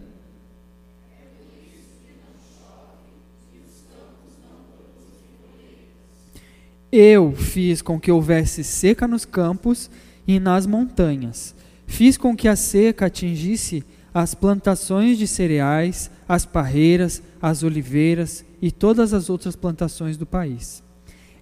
Eu 6.92 7.32
fiz 7.32 7.82
com 7.82 7.98
que 7.98 8.12
houvesse 8.12 8.62
seca 8.62 9.08
nos 9.08 9.24
campos 9.24 9.90
e 10.28 10.40
nas 10.40 10.66
montanhas. 10.66 11.56
Fiz 11.88 12.18
com 12.18 12.36
que 12.36 12.48
a 12.48 12.56
seca 12.56 13.06
atingisse 13.06 13.84
as 14.14 14.34
plantações 14.34 15.18
de 15.18 15.28
cereais, 15.28 16.10
as 16.28 16.46
parreiras, 16.46 17.22
as 17.42 17.64
oliveiras 17.64 18.46
e 18.62 18.72
todas 18.72 19.14
as 19.14 19.30
outras 19.30 19.56
plantações 19.56 20.18
do 20.18 20.26
país. 20.26 20.82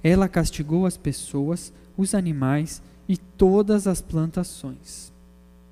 ela 0.03 0.27
castigou 0.27 0.85
as 0.85 0.97
pessoas, 0.97 1.71
os 1.95 2.13
animais 2.13 2.81
e 3.07 3.15
todas 3.15 3.87
as 3.87 4.01
plantações. 4.01 5.13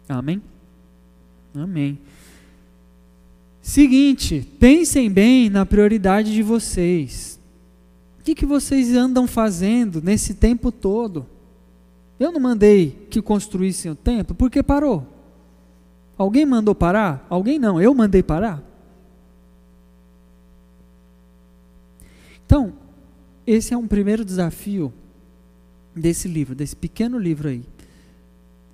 Amém? 0.08 0.42
Amém. 1.54 2.00
Seguinte, 3.62 4.48
pensem 4.60 5.12
bem 5.12 5.50
na 5.50 5.66
prioridade 5.66 6.32
de 6.32 6.42
vocês. 6.42 7.40
O 8.20 8.24
que, 8.24 8.34
que 8.34 8.46
vocês 8.46 8.94
andam 8.94 9.28
fazendo 9.28 10.02
nesse 10.02 10.34
tempo 10.34 10.72
todo? 10.72 11.26
Eu 12.22 12.32
não 12.32 12.40
mandei 12.40 13.08
que 13.10 13.20
construíssem 13.20 13.90
o 13.90 13.96
templo, 13.96 14.36
porque 14.36 14.62
parou. 14.62 15.08
Alguém 16.16 16.46
mandou 16.46 16.76
parar? 16.76 17.26
Alguém 17.28 17.58
não, 17.58 17.82
eu 17.82 17.96
mandei 17.96 18.22
parar. 18.22 18.62
Então, 22.46 22.74
esse 23.48 23.74
é 23.74 23.78
um 23.78 23.88
primeiro 23.88 24.24
desafio 24.24 24.94
desse 25.96 26.28
livro, 26.28 26.54
desse 26.54 26.76
pequeno 26.76 27.18
livro 27.18 27.50
aí. 27.50 27.66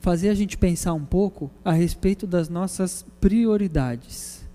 Fazer 0.02 0.28
a 0.28 0.34
gente 0.34 0.58
pensar 0.58 0.92
um 0.92 1.06
pouco 1.06 1.50
a 1.64 1.72
respeito 1.72 2.28
das 2.28 2.50
nossas 2.50 3.06
prioridades. 3.22 4.46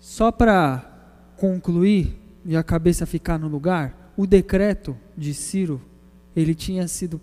Só 0.00 0.32
para 0.32 1.32
concluir 1.36 2.18
e 2.44 2.56
a 2.56 2.64
cabeça 2.64 3.06
ficar 3.06 3.38
no 3.38 3.46
lugar, 3.46 4.12
o 4.16 4.26
decreto 4.26 4.96
de 5.16 5.32
Ciro, 5.32 5.80
ele 6.36 6.54
tinha 6.54 6.86
sido 6.86 7.20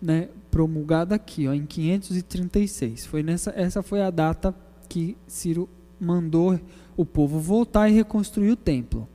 né, 0.00 0.28
promulgado 0.50 1.14
aqui, 1.14 1.46
ó, 1.46 1.52
em 1.52 1.66
536. 1.66 3.04
Foi 3.04 3.22
nessa, 3.22 3.52
essa 3.54 3.82
foi 3.82 4.00
a 4.00 4.10
data 4.10 4.54
que 4.88 5.16
Ciro 5.26 5.68
mandou 6.00 6.58
o 6.96 7.04
povo 7.04 7.38
voltar 7.38 7.88
e 7.88 7.92
reconstruir 7.92 8.50
o 8.50 8.56
templo. 8.56 9.08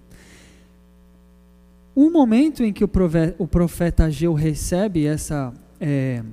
O 1.96 2.10
momento 2.10 2.64
em 2.64 2.72
que 2.72 2.84
o 2.84 3.48
profeta, 3.48 4.06
Ageu 4.06 4.34
recebe 4.34 5.06
essa, 5.06 5.54
é, 5.80 6.24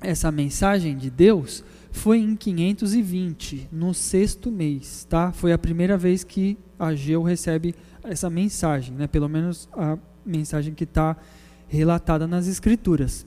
essa 0.00 0.32
mensagem 0.32 0.96
de 0.96 1.10
Deus 1.10 1.62
foi 1.92 2.18
em 2.18 2.34
520, 2.34 3.68
no 3.70 3.92
sexto 3.92 4.50
mês, 4.50 5.06
tá? 5.08 5.32
Foi 5.32 5.52
a 5.52 5.58
primeira 5.58 5.96
vez 5.96 6.24
que 6.24 6.56
Ageu 6.78 7.22
recebe 7.22 7.74
essa 8.02 8.30
mensagem, 8.30 8.94
né? 8.94 9.06
Pelo 9.06 9.28
menos 9.28 9.68
a 9.72 9.98
mensagem 10.24 10.72
que 10.72 10.84
está 10.84 11.16
relatada 11.70 12.26
nas 12.26 12.48
Escrituras. 12.48 13.24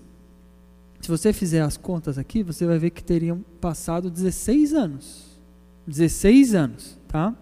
Se 0.99 1.07
você 1.07 1.33
fizer 1.33 1.61
as 1.61 1.77
contas 1.77 2.17
aqui, 2.17 2.43
você 2.43 2.65
vai 2.65 2.77
ver 2.77 2.89
que 2.89 3.03
teriam 3.03 3.43
passado 3.59 4.11
16 4.11 4.73
anos. 4.73 5.39
16 5.87 6.53
anos, 6.53 6.99
tá? 7.07 7.33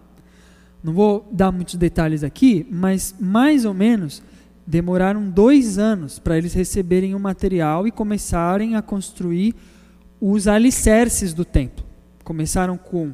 Não 0.83 0.93
vou 0.93 1.27
dar 1.31 1.51
muitos 1.51 1.75
detalhes 1.75 2.23
aqui, 2.23 2.65
mas 2.71 3.15
mais 3.19 3.65
ou 3.65 3.73
menos 3.73 4.21
demoraram 4.65 5.29
dois 5.29 5.77
anos 5.77 6.17
para 6.17 6.37
eles 6.37 6.53
receberem 6.53 7.13
o 7.13 7.19
material 7.19 7.87
e 7.87 7.91
começarem 7.91 8.75
a 8.75 8.81
construir 8.81 9.55
os 10.19 10.47
alicerces 10.47 11.33
do 11.33 11.43
templo. 11.43 11.83
Começaram 12.23 12.77
com 12.77 13.13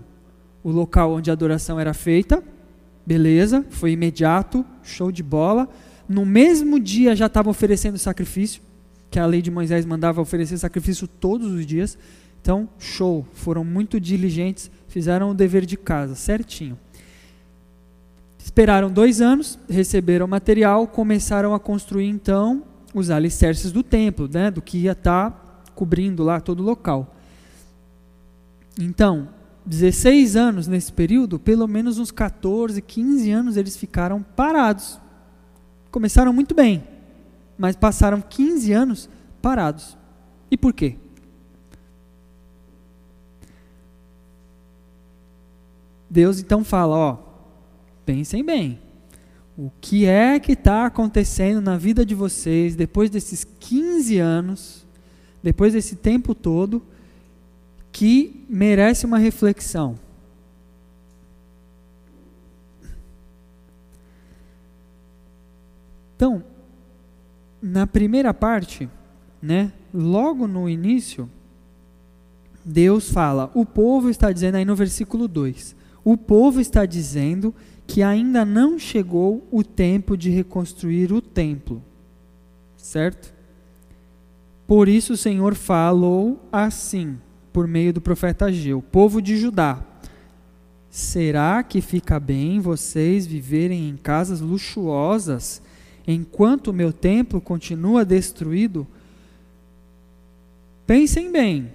o 0.64 0.72
local 0.72 1.14
onde 1.14 1.30
a 1.30 1.34
adoração 1.34 1.80
era 1.80 1.94
feita, 1.94 2.44
beleza, 3.06 3.66
foi 3.70 3.92
imediato, 3.92 4.66
show 4.84 5.12
de 5.12 5.24
bola. 5.24 5.70
No 6.08 6.26
mesmo 6.26 6.80
dia 6.80 7.16
já 7.16 7.26
estavam 7.26 7.52
oferecendo 7.52 7.98
sacrifício, 7.98 8.62
que 9.10 9.20
a 9.20 9.26
lei 9.26 9.42
de 9.42 9.52
Moisés 9.52 9.86
mandava 9.86 10.22
oferecer 10.22 10.58
sacrifício 10.58 11.08
todos 11.08 11.52
os 11.52 11.66
dias. 11.66 11.98
Então, 12.42 12.70
show, 12.80 13.26
foram 13.34 13.64
muito 13.64 14.00
diligentes, 14.00 14.72
fizeram 14.88 15.32
o 15.32 15.34
dever 15.34 15.66
de 15.66 15.76
casa 15.76 16.16
certinho. 16.16 16.78
Esperaram 18.40 18.90
dois 18.90 19.20
anos, 19.20 19.60
receberam 19.70 20.26
o 20.26 20.30
material, 20.30 20.88
começaram 20.88 21.54
a 21.54 21.60
construir 21.60 22.08
então 22.08 22.64
os 22.94 23.10
alicerces 23.10 23.72
do 23.72 23.84
templo, 23.84 24.30
né, 24.32 24.50
do 24.50 24.62
que 24.62 24.78
ia 24.78 24.94
estar 24.94 25.32
tá 25.32 25.64
cobrindo 25.76 26.24
lá 26.24 26.40
todo 26.40 26.62
o 26.62 26.64
local. 26.64 27.16
Então, 28.80 29.28
16 29.66 30.38
anos 30.38 30.68
nesse 30.68 30.94
período, 30.94 31.38
pelo 31.38 31.68
menos 31.68 32.00
uns 32.00 32.12
14, 32.12 32.82
15 32.82 33.32
anos 33.32 33.58
eles 33.58 33.76
ficaram 33.76 34.24
parados. 34.24 35.00
Começaram 35.98 36.32
muito 36.32 36.54
bem, 36.54 36.84
mas 37.58 37.76
passaram 37.76 38.22
15 38.22 38.72
anos 38.72 39.10
parados. 39.42 39.98
E 40.52 40.56
por 40.56 40.72
quê? 40.72 40.96
Deus 46.08 46.40
então 46.40 46.64
fala, 46.64 46.96
ó, 46.96 47.18
pensem 48.06 48.46
bem. 48.46 48.80
O 49.58 49.72
que 49.82 50.06
é 50.06 50.40
que 50.40 50.52
está 50.52 50.86
acontecendo 50.86 51.62
na 51.62 51.78
vida 51.78 52.06
de 52.06 52.14
vocês 52.14 52.76
depois 52.76 53.10
desses 53.10 53.44
15 53.44 54.20
anos, 54.20 54.86
depois 55.42 55.74
desse 55.74 55.96
tempo 55.96 56.36
todo, 56.36 56.84
que 57.92 58.46
merece 58.48 59.04
uma 59.04 59.18
reflexão? 59.18 59.98
Então, 66.18 66.44
na 67.62 67.86
primeira 67.86 68.34
parte, 68.34 68.90
né, 69.40 69.72
logo 69.94 70.48
no 70.48 70.68
início, 70.68 71.30
Deus 72.66 73.12
fala, 73.12 73.52
o 73.54 73.64
povo 73.64 74.10
está 74.10 74.32
dizendo 74.32 74.56
aí 74.56 74.66
no 74.66 74.76
versículo 74.76 75.28
2: 75.28 75.76
o 76.04 76.18
povo 76.18 76.60
está 76.60 76.88
dizendo 76.88 77.54
que 77.86 78.02
ainda 78.02 78.44
não 78.44 78.80
chegou 78.80 79.48
o 79.52 79.64
tempo 79.64 80.18
de 80.18 80.32
reconstruir 80.32 81.14
o 81.14 81.22
templo. 81.22 81.84
Certo? 82.76 83.32
Por 84.66 84.90
isso 84.90 85.14
o 85.14 85.18
Senhor 85.18 85.54
falou 85.54 86.44
assim, 86.52 87.18
por 87.54 87.68
meio 87.68 87.94
do 87.94 88.02
profeta 88.02 88.46
Ageu: 88.46 88.82
Povo 88.82 89.22
de 89.22 89.38
Judá, 89.38 89.86
será 90.90 91.62
que 91.62 91.80
fica 91.80 92.20
bem 92.20 92.60
vocês 92.60 93.28
viverem 93.28 93.88
em 93.88 93.96
casas 93.96 94.42
luxuosas 94.42 95.62
enquanto 96.08 96.70
o 96.70 96.74
meu 96.74 96.94
templo 96.94 97.42
continua 97.42 98.06
destruído? 98.06 98.88
Pensem 100.86 101.32
bem. 101.32 101.72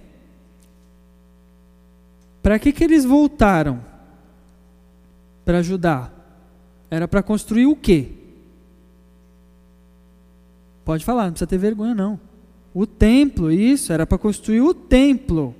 Para 2.41 2.59
que, 2.59 2.73
que 2.73 2.83
eles 2.83 3.05
voltaram? 3.05 3.93
para 5.43 5.59
ajudar? 5.59 6.11
Era 6.89 7.07
para 7.07 7.23
construir 7.23 7.65
o 7.65 7.75
quê? 7.75 8.09
Pode 10.85 11.03
falar, 11.03 11.25
não 11.25 11.31
precisa 11.31 11.47
ter 11.47 11.57
vergonha 11.57 11.95
não. 11.95 12.19
O 12.73 12.85
templo, 12.85 13.51
isso, 13.51 13.93
era 13.93 14.05
para 14.05 14.17
construir 14.17 14.61
o 14.61 14.73
templo. 14.73 15.55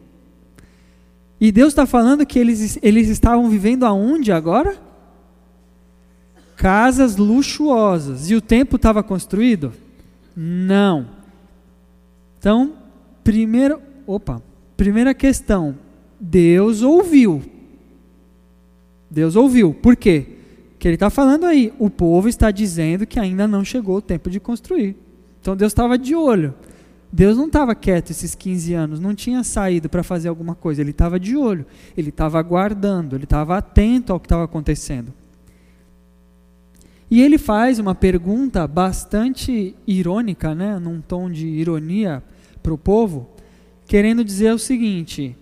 E 1.39 1.51
Deus 1.51 1.69
está 1.69 1.85
falando 1.85 2.25
que 2.25 2.39
eles, 2.39 2.77
eles 2.81 3.09
estavam 3.09 3.49
vivendo 3.49 3.85
aonde 3.85 4.31
agora? 4.31 4.77
Casas 6.63 7.17
luxuosas. 7.17 8.29
E 8.29 8.35
o 8.35 8.39
templo 8.39 8.77
estava 8.77 9.03
construído? 9.03 9.73
Não. 10.33 11.05
Então, 12.39 12.75
primeiro, 13.21 13.81
opa, 14.07 14.41
primeira 14.77 15.13
questão, 15.13 15.77
Deus 16.17 16.81
ouviu. 16.81 17.43
Deus 19.11 19.35
ouviu. 19.35 19.73
Por 19.73 19.97
quê? 19.97 20.25
Que 20.79 20.87
ele 20.87 20.95
está 20.95 21.09
falando 21.09 21.45
aí, 21.45 21.73
o 21.77 21.89
povo 21.89 22.29
está 22.29 22.49
dizendo 22.49 23.05
que 23.05 23.19
ainda 23.19 23.45
não 23.45 23.65
chegou 23.65 23.97
o 23.97 24.01
tempo 24.01 24.29
de 24.29 24.39
construir. 24.39 24.95
Então 25.41 25.57
Deus 25.57 25.73
estava 25.73 25.97
de 25.97 26.15
olho. 26.15 26.53
Deus 27.11 27.35
não 27.35 27.47
estava 27.47 27.75
quieto 27.75 28.11
esses 28.11 28.35
15 28.35 28.73
anos, 28.73 28.99
não 29.01 29.13
tinha 29.13 29.43
saído 29.43 29.89
para 29.89 30.01
fazer 30.01 30.29
alguma 30.29 30.55
coisa, 30.55 30.79
ele 30.79 30.91
estava 30.91 31.19
de 31.19 31.35
olho, 31.35 31.65
ele 31.97 32.07
estava 32.07 32.39
aguardando, 32.39 33.17
ele 33.17 33.25
estava 33.25 33.57
atento 33.57 34.13
ao 34.13 34.19
que 34.19 34.27
estava 34.27 34.45
acontecendo. 34.45 35.13
E 37.13 37.21
ele 37.21 37.37
faz 37.37 37.77
uma 37.77 37.93
pergunta 37.93 38.67
bastante 38.67 39.75
irônica, 39.85 40.55
né, 40.55 40.79
num 40.79 40.99
tom 40.99 41.29
de 41.29 41.45
ironia 41.45 42.23
para 42.63 42.73
o 42.73 42.77
povo, 42.77 43.29
querendo 43.85 44.25
dizer 44.25 44.51
o 44.51 44.57
seguinte: 44.57 45.37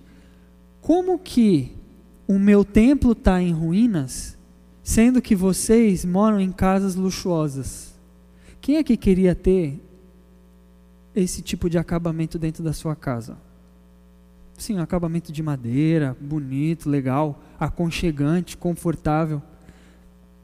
como 0.82 1.18
que 1.18 1.72
o 2.28 2.38
meu 2.38 2.66
templo 2.66 3.14
está 3.14 3.42
em 3.42 3.54
ruínas, 3.54 4.38
sendo 4.84 5.22
que 5.22 5.34
vocês 5.34 6.04
moram 6.04 6.42
em 6.42 6.52
casas 6.52 6.96
luxuosas. 6.96 7.98
Quem 8.60 8.76
é 8.76 8.84
que 8.84 8.98
queria 8.98 9.34
ter 9.34 9.80
esse 11.16 11.42
tipo 11.42 11.70
de 11.70 11.78
acabamento 11.78 12.38
dentro 12.38 12.62
da 12.62 12.74
sua 12.74 12.98
casa? 12.98 13.38
Sim, 14.58 14.76
um 14.76 14.82
acabamento 14.82 15.32
de 15.32 15.42
madeira, 15.42 16.18
bonito, 16.20 16.90
legal, 16.90 17.42
aconchegante, 17.58 18.58
confortável. 18.58 19.42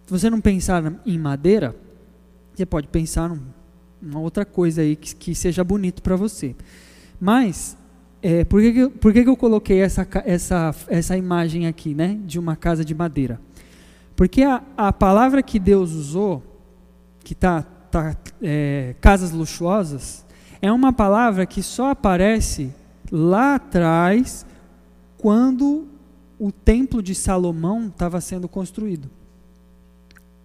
Se 0.07 0.11
você 0.11 0.29
não 0.29 0.39
pensar 0.39 0.81
em 1.05 1.19
madeira, 1.19 1.75
você 2.55 2.65
pode 2.65 2.87
pensar 2.87 3.29
em 3.29 3.41
uma 4.01 4.21
outra 4.21 4.45
coisa 4.45 4.81
aí 4.81 4.95
que, 4.95 5.13
que 5.13 5.35
seja 5.35 5.65
bonito 5.65 6.01
para 6.01 6.15
você. 6.15 6.55
Mas 7.19 7.77
é, 8.21 8.45
por 8.45 8.61
que, 8.61 8.71
que, 8.71 8.87
por 8.87 9.11
que, 9.11 9.19
eu 9.19 9.35
coloquei 9.35 9.81
essa, 9.81 10.07
essa, 10.23 10.73
essa 10.87 11.17
imagem 11.17 11.67
aqui, 11.67 11.93
né, 11.93 12.17
de 12.25 12.39
uma 12.39 12.55
casa 12.55 12.85
de 12.85 12.95
madeira? 12.95 13.37
Porque 14.15 14.43
a, 14.43 14.63
a 14.77 14.93
palavra 14.93 15.43
que 15.43 15.59
Deus 15.59 15.91
usou, 15.91 16.41
que 17.19 17.33
está 17.33 17.63
tá, 17.91 18.15
é, 18.41 18.95
casas 19.01 19.33
luxuosas, 19.33 20.25
é 20.61 20.71
uma 20.71 20.93
palavra 20.93 21.45
que 21.45 21.61
só 21.61 21.89
aparece 21.89 22.73
lá 23.11 23.55
atrás, 23.55 24.45
quando 25.17 25.85
o 26.39 26.49
templo 26.49 27.03
de 27.03 27.13
Salomão 27.13 27.87
estava 27.87 28.21
sendo 28.21 28.47
construído. 28.47 29.16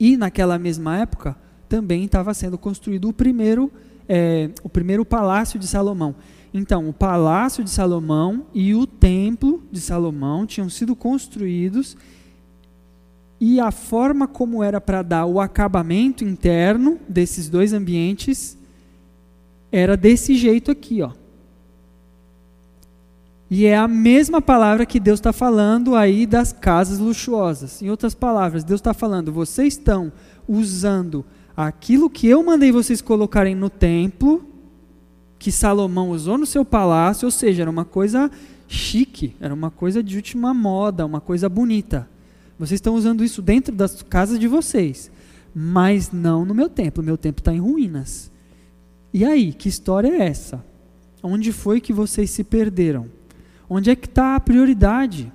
E 0.03 0.17
naquela 0.17 0.59
mesma 0.59 0.99
época 0.99 1.37
também 1.69 2.07
estava 2.07 2.35
sendo 2.35 2.59
construído 2.59 3.09
o 3.09 3.13
primeiro, 3.13 3.71
é, 4.09 4.51
o 4.61 4.69
primeiro 4.69 5.05
palácio 5.05 5.61
de 5.61 5.67
Salomão. 5.69 6.17
Então, 6.53 6.89
o 6.89 6.93
palácio 6.93 7.63
de 7.63 7.71
Salomão 7.71 8.47
e 8.53 8.75
o 8.75 8.85
templo 8.85 9.63
de 9.71 9.81
Salomão 9.81 10.45
tinham 10.45 10.69
sido 10.69 10.97
construídos 10.97 11.97
e 13.41 13.61
a 13.61 13.71
forma 13.71 14.27
como 14.27 14.61
era 14.61 14.81
para 14.81 15.03
dar 15.03 15.25
o 15.25 15.39
acabamento 15.39 16.25
interno 16.25 16.99
desses 17.09 17.49
dois 17.49 17.73
ambientes 17.73 18.59
era 19.71 19.97
desse 19.97 20.35
jeito 20.35 20.73
aqui, 20.73 21.01
ó. 21.01 21.13
E 23.55 23.67
é 23.67 23.77
a 23.77 23.87
mesma 23.87 24.41
palavra 24.41 24.87
que 24.87 24.99
Deus 24.99 25.19
está 25.19 25.31
falando 25.31 25.95
aí 25.95 26.25
das 26.25 26.55
casas 26.55 26.99
luxuosas. 26.99 27.83
Em 27.83 27.91
outras 27.91 28.15
palavras, 28.15 28.65
Deus 28.65 28.81
está 28.81 28.95
falando: 28.95 29.31
vocês 29.31 29.75
estão 29.75 30.11
usando 30.49 31.23
aquilo 31.55 32.09
que 32.09 32.27
eu 32.27 32.43
mandei 32.43 32.73
vocês 32.73 33.03
colocarem 33.03 33.55
no 33.55 33.69
templo, 33.69 34.43
que 35.39 35.53
Salomão 35.53 36.09
usou 36.09 36.39
no 36.39 36.47
seu 36.47 36.65
palácio, 36.65 37.27
ou 37.27 37.31
seja, 37.31 37.61
era 37.61 37.71
uma 37.71 37.85
coisa 37.85 38.31
chique, 38.67 39.37
era 39.39 39.53
uma 39.53 39.71
coisa 39.71 40.03
de 40.03 40.17
última 40.17 40.55
moda, 40.55 41.05
uma 41.05 41.21
coisa 41.21 41.47
bonita. 41.47 42.09
Vocês 42.59 42.79
estão 42.79 42.95
usando 42.95 43.23
isso 43.23 43.43
dentro 43.43 43.75
das 43.75 44.01
casas 44.01 44.39
de 44.39 44.49
vocês, 44.49 45.11
mas 45.55 46.11
não 46.11 46.47
no 46.47 46.55
meu 46.55 46.71
templo. 46.71 47.05
Meu 47.05 47.19
templo 47.19 47.43
está 47.43 47.53
em 47.53 47.61
ruínas. 47.61 48.33
E 49.13 49.27
aí, 49.27 49.53
que 49.53 49.69
história 49.69 50.09
é 50.09 50.27
essa? 50.29 50.65
Onde 51.23 51.53
foi 51.53 51.83
que 51.83 51.93
vocês 51.93 52.31
se 52.31 52.43
perderam? 52.43 53.21
Onde 53.75 53.89
é 53.89 53.97
que 53.97 54.07
está 54.07 54.37
a 54.37 54.41
prioridade? 54.41 55.33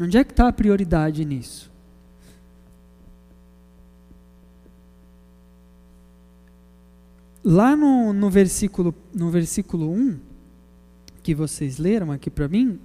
Onde 0.00 0.16
é 0.16 0.22
que 0.22 0.30
está 0.30 0.46
a 0.46 0.52
prioridade 0.52 1.24
nisso? 1.24 1.72
Lá 7.42 7.74
no, 7.74 8.12
no, 8.12 8.30
versículo, 8.30 8.94
no 9.12 9.28
versículo 9.28 9.90
1, 9.90 10.20
que 11.20 11.34
vocês 11.34 11.78
leram 11.78 12.12
aqui 12.12 12.30
para 12.30 12.46
mim, 12.46 12.78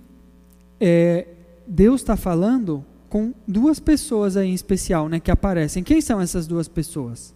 é, 0.79 1.27
Deus 1.67 2.01
está 2.01 2.17
falando 2.17 2.83
com 3.09 3.35
duas 3.47 3.79
pessoas 3.79 4.35
aí 4.35 4.49
em 4.49 4.55
especial, 4.55 5.07
né, 5.07 5.19
que 5.19 5.29
aparecem. 5.29 5.83
Quem 5.83 6.01
são 6.01 6.19
essas 6.19 6.47
duas 6.47 6.67
pessoas? 6.67 7.31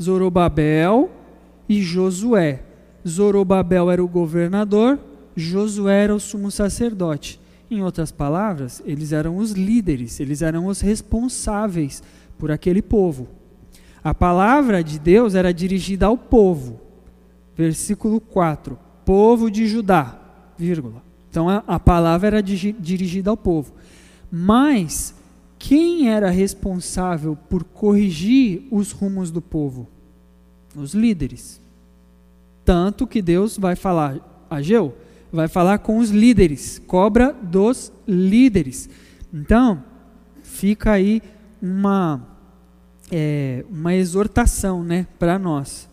Zorobabel 0.00 1.10
e 1.66 1.80
Josué. 1.80 2.62
Zorobabel 3.08 3.90
era 3.90 4.04
o 4.04 4.06
governador, 4.06 5.00
Josué 5.36 6.04
era 6.04 6.14
o 6.14 6.20
sumo 6.20 6.50
sacerdote. 6.50 7.40
Em 7.70 7.82
outras 7.82 8.12
palavras, 8.12 8.82
eles 8.84 9.12
eram 9.12 9.38
os 9.38 9.52
líderes, 9.52 10.20
eles 10.20 10.42
eram 10.42 10.66
os 10.66 10.80
responsáveis 10.80 12.02
por 12.38 12.50
aquele 12.50 12.82
povo. 12.82 13.28
A 14.04 14.12
palavra 14.12 14.82
de 14.82 14.98
Deus 14.98 15.34
era 15.34 15.54
dirigida 15.54 16.06
ao 16.06 16.18
povo. 16.18 16.80
Versículo 17.56 18.20
4: 18.20 18.78
Povo 19.04 19.50
de 19.50 19.66
Judá, 19.66 20.18
vírgula. 20.58 21.02
Então 21.30 21.48
a, 21.48 21.62
a 21.66 21.80
palavra 21.80 22.26
era 22.26 22.42
dirigida 22.42 23.30
ao 23.30 23.36
povo. 23.36 23.72
Mas 24.30 25.14
quem 25.58 26.10
era 26.10 26.28
responsável 26.30 27.36
por 27.48 27.64
corrigir 27.64 28.66
os 28.70 28.92
rumos 28.92 29.30
do 29.30 29.40
povo? 29.40 29.88
Os 30.74 30.92
líderes. 30.92 31.60
Tanto 32.64 33.06
que 33.06 33.22
Deus 33.22 33.56
vai 33.56 33.76
falar, 33.76 34.46
Ageu, 34.50 34.94
vai 35.32 35.48
falar 35.48 35.78
com 35.78 35.98
os 35.98 36.10
líderes, 36.10 36.78
cobra 36.86 37.32
dos 37.32 37.90
líderes. 38.06 38.88
Então, 39.32 39.82
fica 40.42 40.92
aí 40.92 41.22
uma, 41.60 42.26
é, 43.10 43.64
uma 43.70 43.94
exortação 43.94 44.84
né, 44.84 45.06
para 45.18 45.38
nós. 45.38 45.88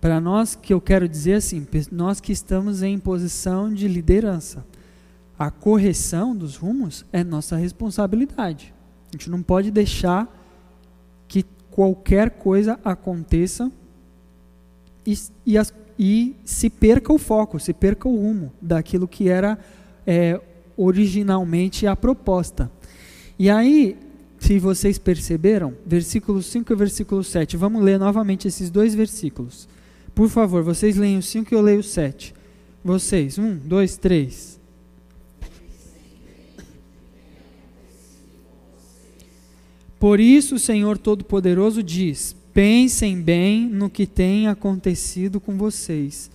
Para 0.00 0.20
nós, 0.20 0.54
que 0.54 0.72
eu 0.72 0.80
quero 0.80 1.08
dizer 1.08 1.34
assim, 1.34 1.66
nós 1.90 2.20
que 2.20 2.32
estamos 2.32 2.82
em 2.82 2.98
posição 2.98 3.72
de 3.72 3.88
liderança. 3.88 4.64
A 5.38 5.50
correção 5.50 6.36
dos 6.36 6.56
rumos 6.56 7.04
é 7.12 7.24
nossa 7.24 7.56
responsabilidade. 7.56 8.72
A 9.08 9.16
gente 9.16 9.28
não 9.28 9.42
pode 9.42 9.70
deixar 9.70 10.28
que 11.26 11.44
qualquer 11.70 12.30
coisa 12.30 12.78
aconteça 12.84 13.70
e, 15.06 15.18
e 15.46 15.58
as, 15.58 15.72
e 16.02 16.34
se 16.46 16.70
perca 16.70 17.12
o 17.12 17.18
foco, 17.18 17.60
se 17.60 17.74
perca 17.74 18.08
o 18.08 18.16
rumo 18.16 18.50
daquilo 18.58 19.06
que 19.06 19.28
era 19.28 19.58
é, 20.06 20.40
originalmente 20.74 21.86
a 21.86 21.94
proposta. 21.94 22.72
E 23.38 23.50
aí, 23.50 23.98
se 24.38 24.58
vocês 24.58 24.96
perceberam, 24.96 25.74
versículo 25.84 26.42
5 26.42 26.72
e 26.72 26.76
versículo 26.76 27.22
7, 27.22 27.54
vamos 27.58 27.82
ler 27.82 27.98
novamente 27.98 28.48
esses 28.48 28.70
dois 28.70 28.94
versículos. 28.94 29.68
Por 30.14 30.30
favor, 30.30 30.62
vocês 30.62 30.96
leem 30.96 31.18
o 31.18 31.22
5 31.22 31.52
e 31.52 31.54
eu 31.54 31.60
leio 31.60 31.80
o 31.80 31.82
7. 31.82 32.34
Vocês, 32.82 33.36
um, 33.36 33.54
dois, 33.56 33.98
três. 33.98 34.58
Por 39.98 40.18
isso 40.18 40.54
o 40.54 40.58
Senhor 40.58 40.96
Todo-Poderoso 40.96 41.82
diz: 41.82 42.34
Pensem 42.52 43.20
bem 43.20 43.68
no 43.68 43.88
que 43.88 44.06
tem 44.06 44.48
acontecido 44.48 45.40
com 45.40 45.56
vocês. 45.56 46.30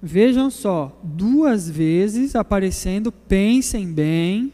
Vejam 0.00 0.50
só, 0.50 1.00
duas 1.02 1.68
vezes 1.68 2.36
aparecendo, 2.36 3.10
pensem 3.10 3.90
bem 3.92 4.52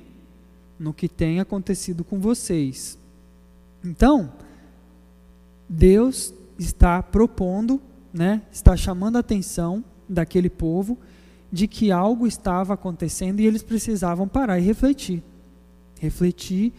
no 0.78 0.94
que 0.94 1.08
tem 1.08 1.40
acontecido 1.40 2.04
com 2.04 2.20
vocês. 2.20 2.96
Então, 3.84 4.32
Deus 5.68 6.32
está 6.58 7.02
propondo, 7.02 7.80
né, 8.12 8.42
está 8.52 8.76
chamando 8.76 9.16
a 9.16 9.20
atenção 9.20 9.84
daquele 10.08 10.48
povo 10.48 10.96
de 11.52 11.66
que 11.66 11.90
algo 11.90 12.26
estava 12.26 12.74
acontecendo 12.74 13.40
e 13.40 13.46
eles 13.46 13.62
precisavam 13.62 14.28
parar 14.28 14.58
e 14.58 14.62
refletir. 14.62 15.22
Refletir, 15.98 16.72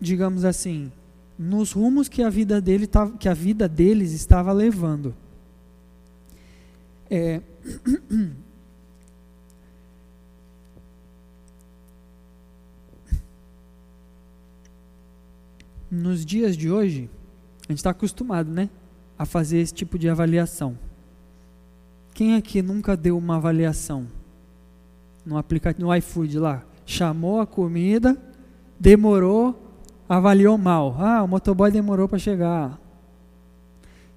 digamos 0.00 0.44
assim, 0.44 0.90
nos 1.38 1.72
rumos 1.72 2.08
que 2.08 2.22
a 2.22 2.30
vida, 2.30 2.60
dele 2.60 2.86
tava, 2.86 3.16
que 3.16 3.28
a 3.28 3.34
vida 3.34 3.68
deles 3.68 4.12
estava 4.12 4.52
levando. 4.52 5.14
É, 7.10 7.40
nos 15.90 16.24
dias 16.24 16.56
de 16.56 16.70
hoje, 16.70 17.10
a 17.68 17.72
gente 17.72 17.78
está 17.78 17.90
acostumado, 17.90 18.50
né, 18.50 18.70
a 19.18 19.26
fazer 19.26 19.58
esse 19.58 19.74
tipo 19.74 19.98
de 19.98 20.08
avaliação. 20.08 20.78
Quem 22.12 22.36
aqui 22.36 22.62
nunca 22.62 22.96
deu 22.96 23.18
uma 23.18 23.36
avaliação 23.36 24.06
no 25.26 25.36
aplicativo, 25.36 25.86
no 25.86 25.94
iFood 25.96 26.38
lá? 26.38 26.64
Chamou 26.86 27.40
a 27.40 27.46
comida, 27.46 28.16
demorou, 28.78 29.63
avaliou 30.08 30.56
mal. 30.58 30.96
Ah, 30.98 31.22
o 31.22 31.28
motoboy 31.28 31.70
demorou 31.70 32.08
para 32.08 32.18
chegar. 32.18 32.78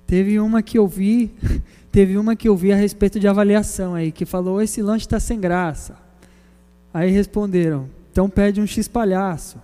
Teve 0.05 0.39
uma 0.39 0.61
que 0.61 0.77
eu 0.77 0.87
vi, 0.87 1.31
teve 1.91 2.17
uma 2.17 2.35
que 2.35 2.47
eu 2.47 2.55
vi 2.55 2.71
a 2.71 2.75
respeito 2.75 3.19
de 3.19 3.27
avaliação 3.27 3.93
aí, 3.95 4.11
que 4.11 4.25
falou: 4.25 4.61
esse 4.61 4.81
lanche 4.81 5.05
está 5.05 5.19
sem 5.19 5.39
graça. 5.39 5.95
Aí 6.93 7.11
responderam: 7.11 7.89
então 8.11 8.29
pede 8.29 8.61
um 8.61 8.67
X 8.67 8.87
palhaço. 8.87 9.57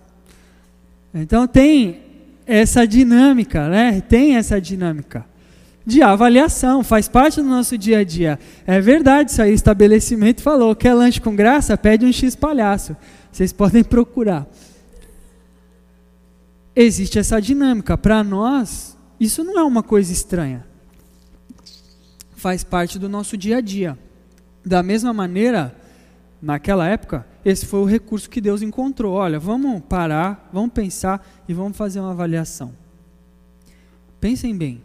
Então 1.14 1.46
tem 1.46 2.02
essa 2.46 2.86
dinâmica, 2.86 3.68
né? 3.68 4.00
Tem 4.00 4.36
essa 4.36 4.60
dinâmica 4.60 5.24
de 5.86 6.02
avaliação, 6.02 6.82
faz 6.82 7.08
parte 7.08 7.42
do 7.42 7.48
nosso 7.48 7.76
dia 7.76 7.98
a 7.98 8.04
dia. 8.04 8.38
É 8.66 8.80
verdade, 8.80 9.30
isso 9.30 9.42
aí, 9.42 9.52
o 9.52 9.54
estabelecimento 9.54 10.42
falou: 10.42 10.74
quer 10.74 10.94
lanche 10.94 11.20
com 11.20 11.34
graça? 11.34 11.76
Pede 11.76 12.04
um 12.04 12.12
X 12.12 12.34
palhaço. 12.34 12.96
Vocês 13.30 13.52
podem 13.52 13.82
procurar 13.84 14.46
existe 16.74 17.18
essa 17.18 17.40
dinâmica. 17.40 17.96
Para 17.96 18.24
nós, 18.24 18.96
isso 19.18 19.44
não 19.44 19.58
é 19.58 19.62
uma 19.62 19.82
coisa 19.82 20.12
estranha. 20.12 20.66
Faz 22.36 22.64
parte 22.64 22.98
do 22.98 23.08
nosso 23.08 23.36
dia 23.36 23.58
a 23.58 23.60
dia. 23.60 23.98
Da 24.64 24.82
mesma 24.82 25.12
maneira, 25.12 25.76
naquela 26.40 26.88
época, 26.88 27.26
esse 27.44 27.66
foi 27.66 27.80
o 27.80 27.84
recurso 27.84 28.28
que 28.28 28.40
Deus 28.40 28.62
encontrou. 28.62 29.14
Olha, 29.14 29.38
vamos 29.38 29.82
parar, 29.82 30.48
vamos 30.52 30.72
pensar 30.72 31.26
e 31.48 31.54
vamos 31.54 31.76
fazer 31.76 32.00
uma 32.00 32.10
avaliação. 32.10 32.72
Pensem 34.20 34.56
bem, 34.56 34.82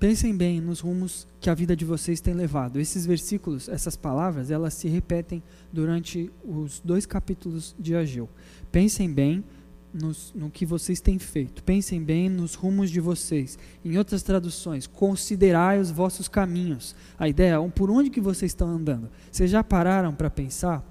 pensem 0.00 0.36
bem 0.36 0.60
nos 0.60 0.80
rumos 0.80 1.26
que 1.40 1.48
a 1.48 1.54
vida 1.54 1.76
de 1.76 1.84
vocês 1.84 2.20
tem 2.20 2.34
levado. 2.34 2.80
Esses 2.80 3.06
versículos, 3.06 3.68
essas 3.68 3.96
palavras, 3.96 4.50
elas 4.50 4.74
se 4.74 4.88
repetem 4.88 5.40
durante 5.72 6.30
os 6.44 6.80
dois 6.84 7.06
capítulos 7.06 7.76
de 7.78 7.94
Ageu. 7.94 8.28
Pensem 8.72 9.08
bem 9.08 9.44
nos, 9.92 10.32
no 10.34 10.50
que 10.50 10.64
vocês 10.64 11.00
têm 11.00 11.18
feito. 11.18 11.62
Pensem 11.62 12.02
bem 12.02 12.28
nos 12.28 12.54
rumos 12.54 12.90
de 12.90 13.00
vocês. 13.00 13.58
Em 13.84 13.98
outras 13.98 14.22
traduções, 14.22 14.86
considerai 14.86 15.78
os 15.78 15.90
vossos 15.90 16.28
caminhos. 16.28 16.94
A 17.18 17.28
ideia 17.28 17.54
é 17.54 17.68
por 17.68 17.90
onde 17.90 18.10
que 18.10 18.20
vocês 18.20 18.50
estão 18.50 18.68
andando. 18.68 19.10
Vocês 19.30 19.50
já 19.50 19.62
pararam 19.62 20.14
para 20.14 20.30
pensar? 20.30 20.82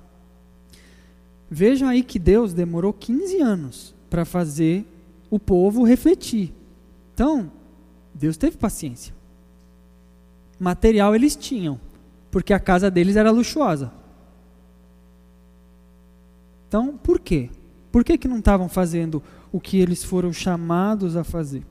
Vejam 1.50 1.90
aí 1.90 2.04
que 2.04 2.20
Deus 2.20 2.54
demorou 2.54 2.94
15 2.94 3.42
anos 3.42 3.96
para 4.10 4.24
fazer 4.24 4.86
o 5.30 5.40
povo 5.40 5.84
refletir. 5.84 6.54
Então, 7.14 7.52
Deus 8.14 8.38
teve 8.38 8.58
paciência. 8.58 9.14
Material 10.60 11.16
eles 11.16 11.36
tinham, 11.36 11.80
porque 12.30 12.54
a 12.54 12.60
casa 12.60 12.92
deles 12.92 13.16
era 13.16 13.32
luxuosa. 13.32 13.92
Então, 16.68 16.98
por 16.98 17.20
quê? 17.20 17.50
Por 17.92 18.04
que, 18.04 18.18
que 18.18 18.28
não 18.28 18.40
estavam 18.40 18.70
fazendo 18.70 19.22
o 19.52 19.60
que 19.60 19.78
eles 19.78 20.04
foram 20.04 20.32
chamados 20.32 21.16
a 21.18 21.24
fazer? 21.24 21.64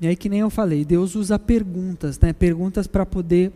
E 0.00 0.06
aí 0.06 0.16
que 0.16 0.28
nem 0.28 0.40
eu 0.40 0.50
falei, 0.50 0.84
Deus 0.84 1.14
usa 1.14 1.38
perguntas, 1.38 2.18
né? 2.20 2.32
Perguntas 2.32 2.86
para 2.86 3.04
poder 3.04 3.52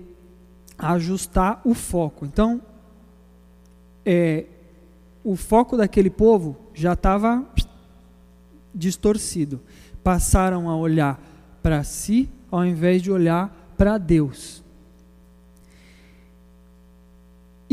ajustar 0.77 1.61
o 1.65 1.75
foco. 1.75 2.25
Então, 2.27 2.61
é, 4.05 4.47
o 5.23 5.37
foco 5.37 5.77
daquele 5.77 6.11
povo 6.11 6.57
já 6.75 6.95
estava 6.95 7.45
distorcido. 8.75 9.61
Passaram 10.03 10.69
a 10.69 10.77
olhar 10.77 11.21
para 11.63 11.85
si 11.85 12.29
ao 12.51 12.65
invés 12.65 13.01
de 13.01 13.11
olhar 13.11 13.75
para 13.77 13.97
Deus. 13.97 14.62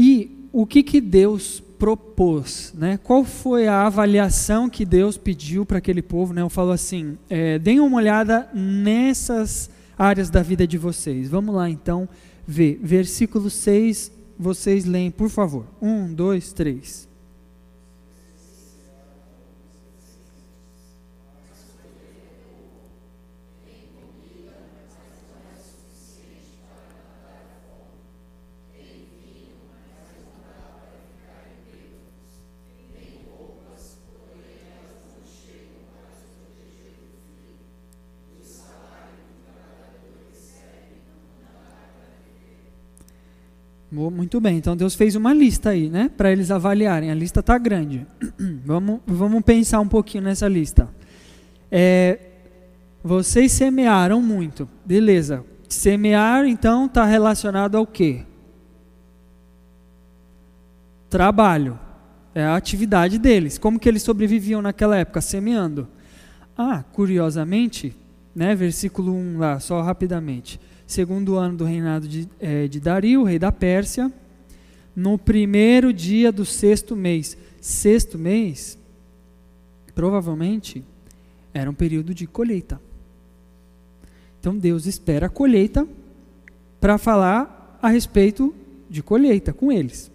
E 0.01 0.47
o 0.53 0.65
que, 0.65 0.81
que 0.81 1.01
Deus 1.01 1.61
propôs? 1.77 2.73
Né? 2.73 2.97
Qual 3.03 3.25
foi 3.25 3.67
a 3.67 3.85
avaliação 3.85 4.69
que 4.69 4.85
Deus 4.85 5.17
pediu 5.17 5.65
para 5.65 5.79
aquele 5.79 6.01
povo? 6.01 6.33
Né? 6.33 6.41
Eu 6.41 6.49
falo 6.49 6.71
assim: 6.71 7.17
é, 7.29 7.59
deem 7.59 7.81
uma 7.81 7.97
olhada 7.97 8.47
nessas 8.53 9.69
áreas 9.97 10.29
da 10.29 10.41
vida 10.41 10.65
de 10.65 10.77
vocês. 10.77 11.27
Vamos 11.27 11.53
lá 11.53 11.69
então 11.69 12.07
ver. 12.47 12.79
Versículo 12.81 13.49
6, 13.49 14.09
vocês 14.39 14.85
leem, 14.85 15.11
por 15.11 15.27
favor. 15.27 15.65
Um, 15.81 16.13
dois, 16.13 16.53
três. 16.53 17.08
Muito 43.91 44.39
bem, 44.39 44.57
então 44.57 44.77
Deus 44.77 44.93
fez 44.93 45.15
uma 45.15 45.33
lista 45.33 45.71
aí, 45.71 45.89
né, 45.89 46.11
para 46.15 46.31
eles 46.31 46.51
avaliarem. 46.51 47.09
A 47.09 47.15
lista 47.15 47.39
está 47.39 47.57
grande. 47.57 48.05
vamos, 48.63 48.99
vamos 49.07 49.41
pensar 49.41 49.79
um 49.79 49.87
pouquinho 49.87 50.25
nessa 50.25 50.47
lista. 50.47 50.87
É, 51.71 52.19
vocês 53.03 53.51
semearam 53.51 54.21
muito, 54.21 54.69
beleza. 54.85 55.43
Semear, 55.67 56.45
então, 56.45 56.85
está 56.85 57.03
relacionado 57.03 57.75
ao 57.75 57.85
quê? 57.85 58.23
Trabalho. 61.09 61.79
É 62.35 62.43
a 62.43 62.55
atividade 62.55 63.17
deles. 63.17 63.57
Como 63.57 63.79
que 63.79 63.89
eles 63.89 64.03
sobreviviam 64.03 64.61
naquela 64.61 64.97
época? 64.97 65.19
Semeando. 65.19 65.87
Ah, 66.55 66.83
curiosamente, 66.93 67.95
né, 68.35 68.53
versículo 68.53 69.13
1 69.13 69.39
lá, 69.39 69.59
só 69.59 69.81
rapidamente 69.81 70.59
segundo 70.89 71.37
ano 71.37 71.55
do 71.55 71.65
reinado 71.65 72.07
de, 72.07 72.27
é, 72.39 72.67
de 72.67 72.79
Dario, 72.79 73.23
rei 73.23 73.37
da 73.37 73.51
Pérsia, 73.51 74.11
no 74.95 75.19
primeiro 75.19 75.93
dia 75.93 76.31
do 76.31 76.43
sexto 76.43 76.95
mês. 76.95 77.37
Sexto 77.61 78.17
mês, 78.17 78.75
provavelmente, 79.93 80.83
era 81.53 81.69
um 81.69 81.75
período 81.75 82.11
de 82.11 82.25
colheita. 82.25 82.81
Então 84.39 84.57
Deus 84.57 84.87
espera 84.87 85.27
a 85.27 85.29
colheita 85.29 85.87
para 86.81 86.97
falar 86.97 87.77
a 87.83 87.89
respeito 87.89 88.51
de 88.89 89.03
colheita 89.03 89.53
com 89.53 89.71
eles. 89.71 90.09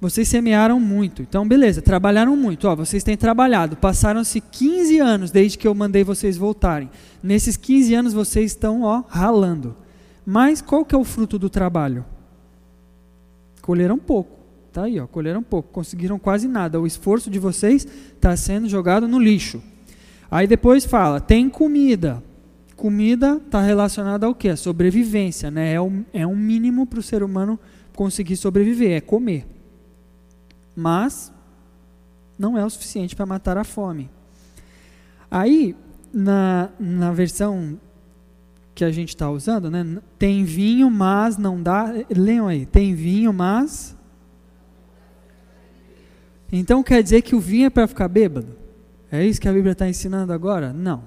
Vocês 0.00 0.28
semearam 0.28 0.78
muito. 0.78 1.22
Então, 1.22 1.46
beleza, 1.46 1.82
trabalharam 1.82 2.36
muito. 2.36 2.68
Ó, 2.68 2.76
vocês 2.76 3.02
têm 3.02 3.16
trabalhado. 3.16 3.76
Passaram-se 3.76 4.40
15 4.40 4.98
anos 5.00 5.30
desde 5.32 5.58
que 5.58 5.66
eu 5.66 5.74
mandei 5.74 6.04
vocês 6.04 6.36
voltarem. 6.36 6.88
Nesses 7.20 7.56
15 7.56 7.94
anos 7.94 8.12
vocês 8.12 8.52
estão, 8.52 8.82
ó, 8.82 9.02
ralando. 9.08 9.74
Mas 10.24 10.62
qual 10.62 10.84
que 10.84 10.94
é 10.94 10.98
o 10.98 11.02
fruto 11.02 11.36
do 11.36 11.50
trabalho? 11.50 12.04
Colheram 13.60 13.98
pouco. 13.98 14.38
Tá 14.72 14.84
aí, 14.84 15.00
ó, 15.00 15.06
colheram 15.08 15.42
pouco. 15.42 15.70
Conseguiram 15.72 16.16
quase 16.16 16.46
nada. 16.46 16.80
O 16.80 16.86
esforço 16.86 17.28
de 17.28 17.40
vocês 17.40 17.84
está 18.14 18.36
sendo 18.36 18.68
jogado 18.68 19.08
no 19.08 19.18
lixo. 19.18 19.60
Aí 20.30 20.46
depois 20.46 20.84
fala, 20.84 21.20
tem 21.20 21.50
comida. 21.50 22.22
Comida 22.76 23.40
está 23.44 23.60
relacionada 23.60 24.26
ao 24.26 24.34
quê? 24.34 24.50
A 24.50 24.56
sobrevivência, 24.56 25.50
né? 25.50 25.72
É 25.72 25.80
um, 25.80 26.04
é 26.12 26.24
um 26.24 26.36
mínimo 26.36 26.86
para 26.86 27.00
o 27.00 27.02
ser 27.02 27.24
humano 27.24 27.58
conseguir 27.96 28.36
sobreviver, 28.36 28.92
é 28.92 29.00
comer 29.00 29.57
mas 30.78 31.32
não 32.38 32.56
é 32.56 32.64
o 32.64 32.70
suficiente 32.70 33.16
para 33.16 33.26
matar 33.26 33.58
a 33.58 33.64
fome. 33.64 34.08
Aí, 35.28 35.74
na, 36.12 36.70
na 36.78 37.12
versão 37.12 37.78
que 38.74 38.84
a 38.84 38.92
gente 38.92 39.08
está 39.08 39.28
usando, 39.28 39.70
né, 39.70 39.84
tem 40.16 40.44
vinho, 40.44 40.88
mas 40.88 41.36
não 41.36 41.60
dá. 41.60 41.92
Leiam 42.08 42.46
aí, 42.46 42.64
tem 42.64 42.94
vinho, 42.94 43.32
mas. 43.32 43.96
Então 46.50 46.82
quer 46.82 47.02
dizer 47.02 47.22
que 47.22 47.34
o 47.34 47.40
vinho 47.40 47.66
é 47.66 47.70
para 47.70 47.88
ficar 47.88 48.06
bêbado? 48.06 48.56
É 49.10 49.24
isso 49.24 49.40
que 49.40 49.48
a 49.48 49.52
Bíblia 49.52 49.72
está 49.72 49.88
ensinando 49.88 50.32
agora? 50.32 50.72
Não, 50.72 51.02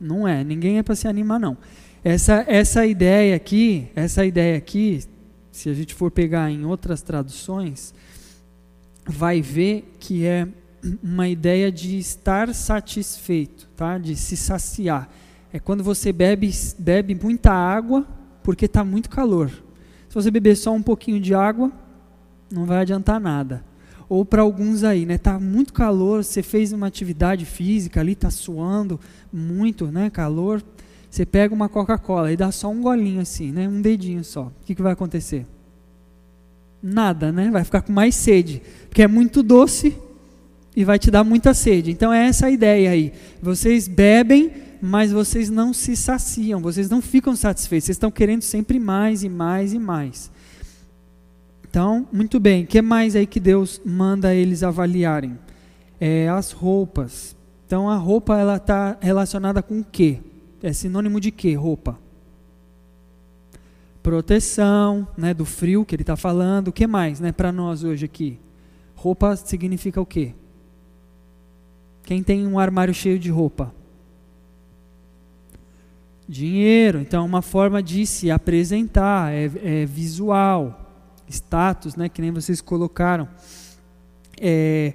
não 0.00 0.26
é. 0.26 0.42
Ninguém 0.42 0.78
é 0.78 0.82
para 0.82 0.94
se 0.94 1.06
animar, 1.06 1.38
não. 1.38 1.58
Essa, 2.02 2.44
essa 2.48 2.86
ideia 2.86 3.36
aqui, 3.36 3.88
essa 3.94 4.24
ideia 4.24 4.56
aqui, 4.56 5.04
se 5.52 5.68
a 5.68 5.74
gente 5.74 5.94
for 5.94 6.10
pegar 6.10 6.50
em 6.50 6.64
outras 6.64 7.02
traduções, 7.02 7.92
vai 9.06 9.40
ver 9.40 9.96
que 9.98 10.24
é 10.24 10.48
uma 11.02 11.28
ideia 11.28 11.70
de 11.70 11.98
estar 11.98 12.52
satisfeito, 12.54 13.68
tá? 13.76 13.98
de 13.98 14.16
se 14.16 14.36
saciar. 14.36 15.08
É 15.52 15.58
quando 15.58 15.82
você 15.82 16.12
bebe, 16.12 16.50
bebe 16.78 17.14
muita 17.14 17.52
água 17.52 18.06
porque 18.42 18.66
está 18.66 18.84
muito 18.84 19.10
calor. 19.10 19.50
Se 20.08 20.14
você 20.14 20.30
beber 20.30 20.56
só 20.56 20.72
um 20.72 20.82
pouquinho 20.82 21.20
de 21.20 21.34
água, 21.34 21.70
não 22.50 22.64
vai 22.64 22.78
adiantar 22.78 23.20
nada. 23.20 23.64
Ou 24.08 24.24
para 24.24 24.42
alguns 24.42 24.82
aí, 24.82 25.06
né? 25.06 25.18
Tá 25.18 25.38
muito 25.38 25.72
calor, 25.72 26.24
você 26.24 26.42
fez 26.42 26.72
uma 26.72 26.88
atividade 26.88 27.44
física 27.44 28.00
ali, 28.00 28.12
está 28.12 28.30
suando 28.30 28.98
muito, 29.32 29.86
né? 29.86 30.10
Calor. 30.10 30.62
Você 31.08 31.26
pega 31.26 31.54
uma 31.54 31.68
Coca-Cola 31.68 32.32
e 32.32 32.36
dá 32.36 32.50
só 32.50 32.68
um 32.68 32.80
golinho 32.80 33.20
assim, 33.20 33.52
né? 33.52 33.68
Um 33.68 33.80
dedinho 33.80 34.24
só. 34.24 34.46
O 34.46 34.52
que, 34.64 34.74
que 34.74 34.82
vai 34.82 34.92
acontecer? 34.92 35.46
Nada, 36.82 37.30
né? 37.30 37.50
Vai 37.50 37.64
ficar 37.64 37.82
com 37.82 37.92
mais 37.92 38.14
sede, 38.14 38.62
porque 38.88 39.02
é 39.02 39.08
muito 39.08 39.42
doce 39.42 39.96
e 40.74 40.84
vai 40.84 40.98
te 40.98 41.10
dar 41.10 41.24
muita 41.24 41.52
sede. 41.54 41.90
Então 41.90 42.12
é 42.12 42.26
essa 42.26 42.46
a 42.46 42.50
ideia 42.50 42.90
aí. 42.90 43.12
Vocês 43.42 43.88
bebem, 43.88 44.52
mas 44.80 45.12
vocês 45.12 45.50
não 45.50 45.72
se 45.72 45.96
saciam, 45.96 46.60
vocês 46.60 46.88
não 46.88 47.02
ficam 47.02 47.36
satisfeitos, 47.36 47.86
vocês 47.86 47.96
estão 47.96 48.10
querendo 48.10 48.42
sempre 48.42 48.78
mais 48.78 49.22
e 49.22 49.28
mais 49.28 49.72
e 49.72 49.78
mais. 49.78 50.30
Então, 51.68 52.08
muito 52.12 52.40
bem. 52.40 52.64
O 52.64 52.66
que 52.66 52.82
mais 52.82 53.14
aí 53.14 53.26
que 53.26 53.38
Deus 53.38 53.80
manda 53.84 54.34
eles 54.34 54.62
avaliarem? 54.62 55.38
É 56.00 56.28
as 56.28 56.50
roupas. 56.50 57.36
Então, 57.66 57.88
a 57.88 57.94
roupa 57.94 58.36
ela 58.36 58.56
está 58.56 58.96
relacionada 59.00 59.62
com 59.62 59.78
o 59.78 59.84
quê? 59.84 60.18
É 60.62 60.72
sinônimo 60.72 61.20
de 61.20 61.30
quê? 61.30 61.54
Roupa 61.54 61.96
proteção, 64.02 65.06
né, 65.16 65.34
do 65.34 65.44
frio 65.44 65.84
que 65.84 65.94
ele 65.94 66.02
está 66.02 66.16
falando. 66.16 66.68
O 66.68 66.72
que 66.72 66.86
mais, 66.86 67.20
né, 67.20 67.32
para 67.32 67.52
nós 67.52 67.84
hoje 67.84 68.04
aqui? 68.04 68.38
Roupa 68.94 69.36
significa 69.36 70.00
o 70.00 70.06
quê? 70.06 70.34
Quem 72.02 72.22
tem 72.22 72.46
um 72.46 72.58
armário 72.58 72.92
cheio 72.92 73.18
de 73.18 73.30
roupa? 73.30 73.74
Dinheiro. 76.28 77.00
Então, 77.00 77.24
uma 77.24 77.42
forma 77.42 77.82
de 77.82 78.06
se 78.06 78.30
apresentar, 78.30 79.32
é, 79.32 79.50
é 79.62 79.86
visual, 79.86 80.90
status, 81.28 81.96
né, 81.96 82.08
que 82.08 82.20
nem 82.20 82.30
vocês 82.30 82.60
colocaram. 82.60 83.28
É, 84.40 84.94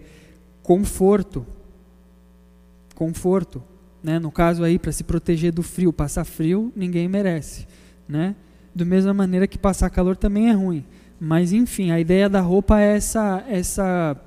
conforto. 0.63 1.45
Conforto. 2.95 3.63
Né? 4.03 4.19
No 4.19 4.31
caso 4.31 4.63
aí, 4.63 4.77
para 4.77 4.91
se 4.91 5.03
proteger 5.03 5.51
do 5.51 5.63
frio, 5.63 5.91
passar 5.91 6.25
frio, 6.25 6.71
ninguém 6.75 7.07
merece. 7.07 7.67
Né? 8.07 8.35
Da 8.75 8.83
mesma 8.83 9.13
maneira 9.13 9.47
que 9.47 9.57
passar 9.57 9.89
calor 9.89 10.17
também 10.17 10.49
é 10.49 10.51
ruim. 10.51 10.83
Mas 11.19 11.53
enfim, 11.53 11.91
a 11.91 11.99
ideia 11.99 12.27
da 12.27 12.41
roupa 12.41 12.79
é 12.79 12.97
essa 12.97 13.43
essa 13.47 14.17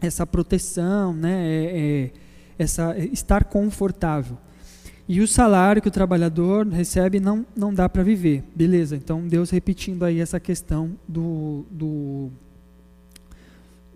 essa 0.00 0.26
proteção, 0.26 1.14
né? 1.14 1.46
É, 1.46 1.78
é 1.78 2.10
essa 2.58 2.94
é 2.94 3.06
estar 3.06 3.44
confortável. 3.44 4.36
E 5.08 5.20
o 5.20 5.26
salário 5.26 5.82
que 5.82 5.88
o 5.88 5.90
trabalhador 5.90 6.68
recebe 6.68 7.18
não, 7.18 7.44
não 7.56 7.74
dá 7.74 7.88
para 7.88 8.02
viver. 8.02 8.44
Beleza, 8.54 8.94
então 8.94 9.26
Deus 9.26 9.50
repetindo 9.50 10.04
aí 10.04 10.20
essa 10.20 10.38
questão 10.38 10.92
do, 11.08 11.64
do 11.70 12.30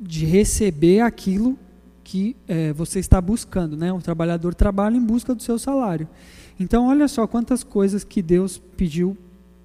de 0.00 0.24
receber 0.24 1.00
aquilo 1.00 1.56
que 2.02 2.36
é, 2.48 2.72
você 2.72 2.98
está 2.98 3.20
buscando. 3.20 3.76
Né? 3.76 3.92
O 3.92 4.00
trabalhador 4.00 4.54
trabalha 4.54 4.96
em 4.96 5.04
busca 5.04 5.34
do 5.34 5.42
seu 5.42 5.58
salário. 5.58 6.08
Então, 6.58 6.88
olha 6.88 7.08
só 7.08 7.26
quantas 7.26 7.64
coisas 7.64 8.04
que 8.04 8.22
Deus 8.22 8.58
pediu 8.76 9.16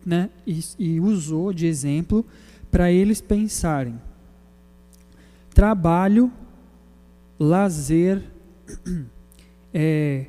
né, 0.06 0.30
e, 0.46 0.64
e 0.78 1.00
usou 1.00 1.54
de 1.54 1.66
exemplo 1.66 2.26
para 2.72 2.92
eles 2.92 3.22
pensarem. 3.22 4.00
Trabalho, 5.54 6.32
lazer, 7.40 8.24
é, 9.74 10.28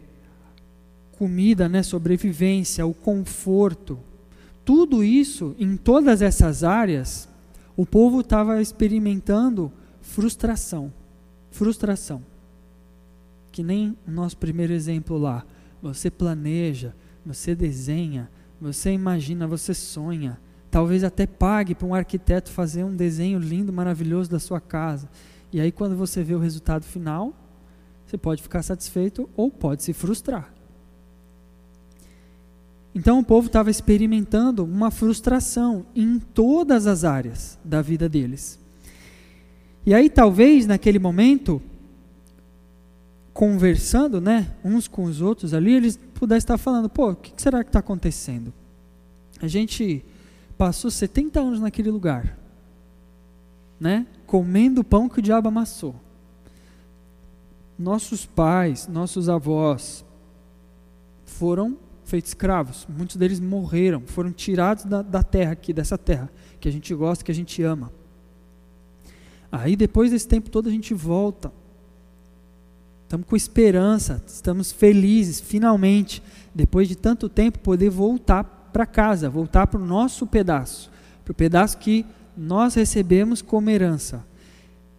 comida, 1.13 1.69
né, 1.69 1.83
sobrevivência, 1.83 2.87
o 2.87 2.95
conforto, 2.95 3.99
tudo 4.65 5.03
isso, 5.03 5.55
em 5.59 5.77
todas 5.77 6.23
essas 6.23 6.63
áreas, 6.63 7.29
o 7.77 7.85
povo 7.85 8.21
estava 8.21 8.61
experimentando 8.61 9.73
frustração. 10.01 10.93
Frustração. 11.51 12.23
Que 13.51 13.63
nem 13.63 13.97
o 14.07 14.11
nosso 14.11 14.37
primeiro 14.37 14.73
exemplo 14.73 15.19
lá. 15.19 15.45
Você 15.83 16.11
planeja, 16.11 16.95
você 17.25 17.55
desenha, 17.55 18.31
você 18.61 18.93
imagina, 18.93 19.47
você 19.47 19.73
sonha. 19.73 20.39
Talvez 20.71 21.03
até 21.03 21.27
pague 21.27 21.75
para 21.75 21.87
um 21.87 21.95
arquiteto 21.95 22.51
fazer 22.51 22.85
um 22.85 22.95
desenho 22.95 23.39
lindo, 23.39 23.73
maravilhoso 23.73 24.31
da 24.31 24.39
sua 24.39 24.61
casa. 24.61 25.09
E 25.53 25.61
aí, 25.61 25.73
quando 25.73 25.97
você 25.97 26.23
vê 26.23 26.35
o 26.35 26.39
resultado 26.39 26.85
final, 26.85 27.35
você 28.07 28.19
pode 28.19 28.43
ficar 28.43 28.63
satisfeito 28.63 29.29
ou 29.37 29.51
pode 29.51 29.83
se 29.83 29.93
frustrar. 29.93 30.53
Então 32.95 33.21
o 33.21 33.25
povo 33.25 33.47
estava 33.47 33.71
experimentando 33.71 34.65
uma 34.65 34.91
frustração 34.91 35.87
em 35.95 36.19
todas 36.19 36.87
as 36.87 37.05
áreas 37.05 37.59
da 37.65 37.81
vida 37.81 38.09
deles. 38.09 38.59
E 39.87 39.95
aí 39.95 40.11
talvez 40.11 40.67
naquele 40.67 40.99
momento, 40.99 41.63
conversando, 43.33 44.21
né, 44.21 44.55
uns 44.65 44.89
com 44.89 45.05
os 45.05 45.21
outros 45.21 45.55
ali, 45.55 45.75
eles 45.75 45.99
pudessem 46.15 46.39
estar 46.39 46.59
falando, 46.59 46.89
pô, 46.89 47.11
o 47.11 47.17
que 47.17 47.33
será 47.41 47.63
que 47.63 47.69
está 47.69 47.79
acontecendo? 47.79 48.53
A 49.41 49.47
gente 49.47 50.05
passou 50.59 50.91
70 50.91 51.41
anos 51.41 51.61
naquele 51.61 51.91
lugar, 51.91 52.37
né, 53.79 54.07
comendo 54.27 54.83
o 54.83 54.85
pão 54.85 55.09
que 55.09 55.21
o 55.21 55.23
diabo 55.23 55.49
amassou. 55.49 55.95
Nossos 57.79 58.27
pais, 58.27 58.87
nossos 58.87 59.29
avós 59.29 60.05
foram 61.25 61.79
feitos 62.05 62.31
escravos. 62.33 62.87
Muitos 62.89 63.17
deles 63.17 63.41
morreram, 63.41 64.03
foram 64.05 64.33
tirados 64.33 64.85
da, 64.85 65.01
da 65.01 65.23
terra 65.23 65.53
aqui, 65.53 65.73
dessa 65.73 65.97
terra, 65.97 66.31
que 66.61 66.69
a 66.69 66.73
gente 66.73 66.95
gosta, 66.95 67.25
que 67.25 67.31
a 67.31 67.35
gente 67.35 67.63
ama. 67.63 67.91
Aí 69.51 69.77
depois 69.77 70.11
desse 70.11 70.29
tempo 70.29 70.51
todo 70.51 70.69
a 70.69 70.73
gente 70.73 70.93
volta. 70.93 71.51
Estamos 73.11 73.27
com 73.27 73.35
esperança, 73.35 74.23
estamos 74.25 74.71
felizes, 74.71 75.41
finalmente, 75.41 76.23
depois 76.55 76.87
de 76.87 76.95
tanto 76.95 77.29
tempo, 77.29 77.59
poder 77.59 77.91
voltar 77.91 78.45
para 78.73 78.87
casa, 78.87 79.29
voltar 79.29 79.67
para 79.67 79.81
o 79.81 79.85
nosso 79.85 80.29
pedaço, 80.29 80.93
para 81.25 81.33
o 81.33 81.35
pedaço 81.35 81.77
que 81.79 82.07
nós 82.37 82.75
recebemos 82.75 83.43
como 83.43 83.69
herança. 83.69 84.25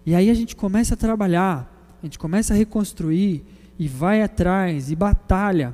E 0.06 0.14
aí 0.14 0.30
a 0.30 0.34
gente 0.34 0.58
começa 0.58 0.94
a 0.94 0.98
trabalhar, 0.98 1.96
a 2.04 2.06
gente 2.06 2.20
começa 2.20 2.54
a 2.54 2.58
reconstruir 2.58 3.46
e 3.80 3.88
vai 3.88 4.22
atrás 4.22 4.92
e 4.92 4.96
batalha 4.96 5.74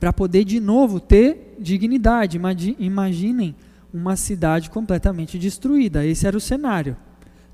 para 0.00 0.12
poder 0.12 0.42
de 0.42 0.58
novo 0.58 0.98
ter 0.98 1.54
dignidade. 1.60 2.40
Imaginem 2.76 3.54
uma 3.94 4.16
cidade 4.16 4.68
completamente 4.68 5.38
destruída. 5.38 6.04
Esse 6.04 6.26
era 6.26 6.36
o 6.36 6.40
cenário. 6.40 6.96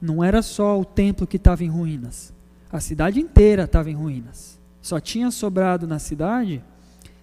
Não 0.01 0.25
era 0.25 0.41
só 0.41 0.81
o 0.81 0.85
templo 0.87 1.27
que 1.27 1.37
estava 1.37 1.63
em 1.63 1.69
ruínas. 1.69 2.32
A 2.73 2.81
cidade 2.81 3.21
inteira 3.21 3.65
estava 3.65 3.91
em 3.91 3.95
ruínas. 3.95 4.59
Só 4.81 4.99
tinha 4.99 5.31
sobrado 5.31 5.87
na 5.87 5.99
cidade, 5.99 6.65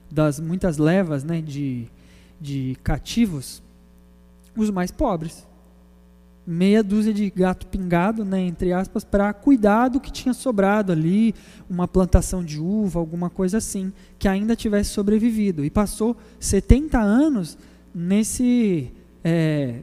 das 0.09 0.39
muitas 0.39 0.77
levas 0.77 1.23
né, 1.23 1.41
de, 1.41 1.87
de 2.39 2.77
cativos, 2.83 3.61
os 4.55 4.69
mais 4.69 4.91
pobres 4.91 5.47
meia 6.51 6.81
dúzia 6.81 7.13
de 7.13 7.29
gato 7.29 7.67
pingado, 7.67 8.25
né, 8.25 8.41
entre 8.41 8.73
aspas, 8.73 9.03
para 9.03 9.31
cuidar 9.31 9.87
do 9.89 9.99
que 9.99 10.11
tinha 10.11 10.33
sobrado 10.33 10.91
ali, 10.91 11.35
uma 11.69 11.87
plantação 11.87 12.43
de 12.43 12.59
uva, 12.59 12.99
alguma 12.99 13.29
coisa 13.29 13.59
assim, 13.59 13.93
que 14.17 14.27
ainda 14.27 14.55
tivesse 14.55 14.89
sobrevivido. 14.89 15.63
E 15.63 15.69
passou 15.69 16.17
70 16.39 16.99
anos 16.99 17.55
nesse 17.93 18.91
é, 19.23 19.81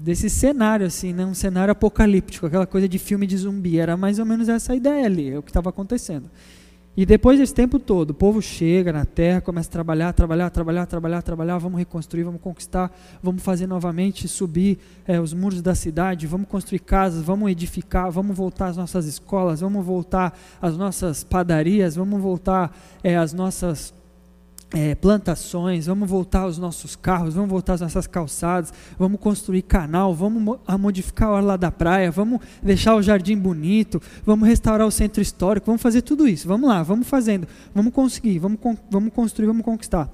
desse 0.00 0.30
cenário 0.30 0.86
assim, 0.86 1.12
né, 1.12 1.24
um 1.24 1.34
cenário 1.34 1.72
apocalíptico, 1.72 2.46
aquela 2.46 2.66
coisa 2.66 2.88
de 2.88 2.98
filme 2.98 3.26
de 3.26 3.36
zumbi. 3.36 3.78
Era 3.78 3.96
mais 3.96 4.18
ou 4.18 4.26
menos 4.26 4.48
essa 4.48 4.74
ideia 4.74 5.06
ali, 5.06 5.30
é 5.30 5.38
o 5.38 5.42
que 5.42 5.50
estava 5.50 5.70
acontecendo. 5.70 6.30
E 6.96 7.06
depois 7.06 7.38
desse 7.38 7.54
tempo 7.54 7.78
todo, 7.78 8.10
o 8.10 8.14
povo 8.14 8.42
chega 8.42 8.92
na 8.92 9.04
terra, 9.04 9.40
começa 9.40 9.68
a 9.68 9.72
trabalhar, 9.72 10.12
trabalhar, 10.12 10.50
trabalhar, 10.50 10.84
trabalhar, 10.84 11.22
trabalhar, 11.22 11.58
vamos 11.58 11.78
reconstruir, 11.78 12.24
vamos 12.24 12.40
conquistar, 12.40 12.90
vamos 13.22 13.40
fazer 13.40 13.68
novamente 13.68 14.26
subir 14.26 14.80
é, 15.06 15.20
os 15.20 15.32
muros 15.32 15.62
da 15.62 15.76
cidade, 15.76 16.26
vamos 16.26 16.48
construir 16.48 16.80
casas, 16.80 17.22
vamos 17.22 17.52
edificar, 17.52 18.10
vamos 18.10 18.36
voltar 18.36 18.66
às 18.66 18.76
nossas 18.76 19.06
escolas, 19.06 19.60
vamos 19.60 19.86
voltar 19.86 20.36
às 20.60 20.76
nossas 20.76 21.22
padarias, 21.22 21.94
vamos 21.94 22.20
voltar 22.20 22.76
é, 23.00 23.16
às 23.16 23.32
nossas 23.32 23.94
é, 24.70 24.94
plantações, 24.94 25.86
vamos 25.86 26.08
voltar 26.08 26.40
aos 26.40 26.58
nossos 26.58 26.94
carros, 26.94 27.34
vamos 27.34 27.50
voltar 27.50 27.74
às 27.74 27.80
nossas 27.80 28.06
calçadas, 28.06 28.72
vamos 28.98 29.18
construir 29.18 29.62
canal, 29.62 30.14
vamos 30.14 30.58
modificar 30.78 31.28
a 31.28 31.32
orla 31.32 31.58
da 31.58 31.70
praia, 31.70 32.10
vamos 32.10 32.40
deixar 32.62 32.94
o 32.94 33.02
jardim 33.02 33.36
bonito, 33.36 34.00
vamos 34.24 34.46
restaurar 34.46 34.86
o 34.86 34.90
centro 34.90 35.22
histórico, 35.22 35.66
vamos 35.66 35.80
fazer 35.80 36.02
tudo 36.02 36.28
isso. 36.28 36.46
Vamos 36.46 36.68
lá, 36.68 36.82
vamos 36.82 37.08
fazendo, 37.08 37.48
vamos 37.74 37.92
conseguir, 37.92 38.38
vamos, 38.38 38.58
vamos 38.90 39.12
construir, 39.12 39.46
vamos 39.46 39.64
conquistar. 39.64 40.10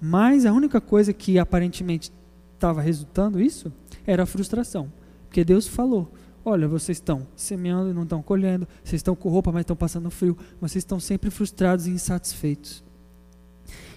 Mas 0.00 0.46
a 0.46 0.52
única 0.52 0.80
coisa 0.80 1.12
que 1.12 1.38
aparentemente 1.38 2.12
estava 2.54 2.80
resultando 2.80 3.40
isso 3.40 3.72
era 4.06 4.22
a 4.22 4.26
frustração, 4.26 4.92
porque 5.26 5.44
Deus 5.44 5.66
falou. 5.66 6.12
Olha, 6.44 6.68
vocês 6.68 6.98
estão 6.98 7.26
semeando 7.34 7.90
e 7.90 7.92
não 7.92 8.04
estão 8.04 8.22
colhendo, 8.22 8.68
vocês 8.84 9.00
estão 9.00 9.16
com 9.16 9.28
roupa, 9.28 9.50
mas 9.50 9.62
estão 9.62 9.74
passando 9.74 10.08
frio, 10.12 10.38
vocês 10.60 10.82
estão 10.82 11.00
sempre 11.00 11.28
frustrados 11.28 11.88
e 11.88 11.90
insatisfeitos 11.90 12.85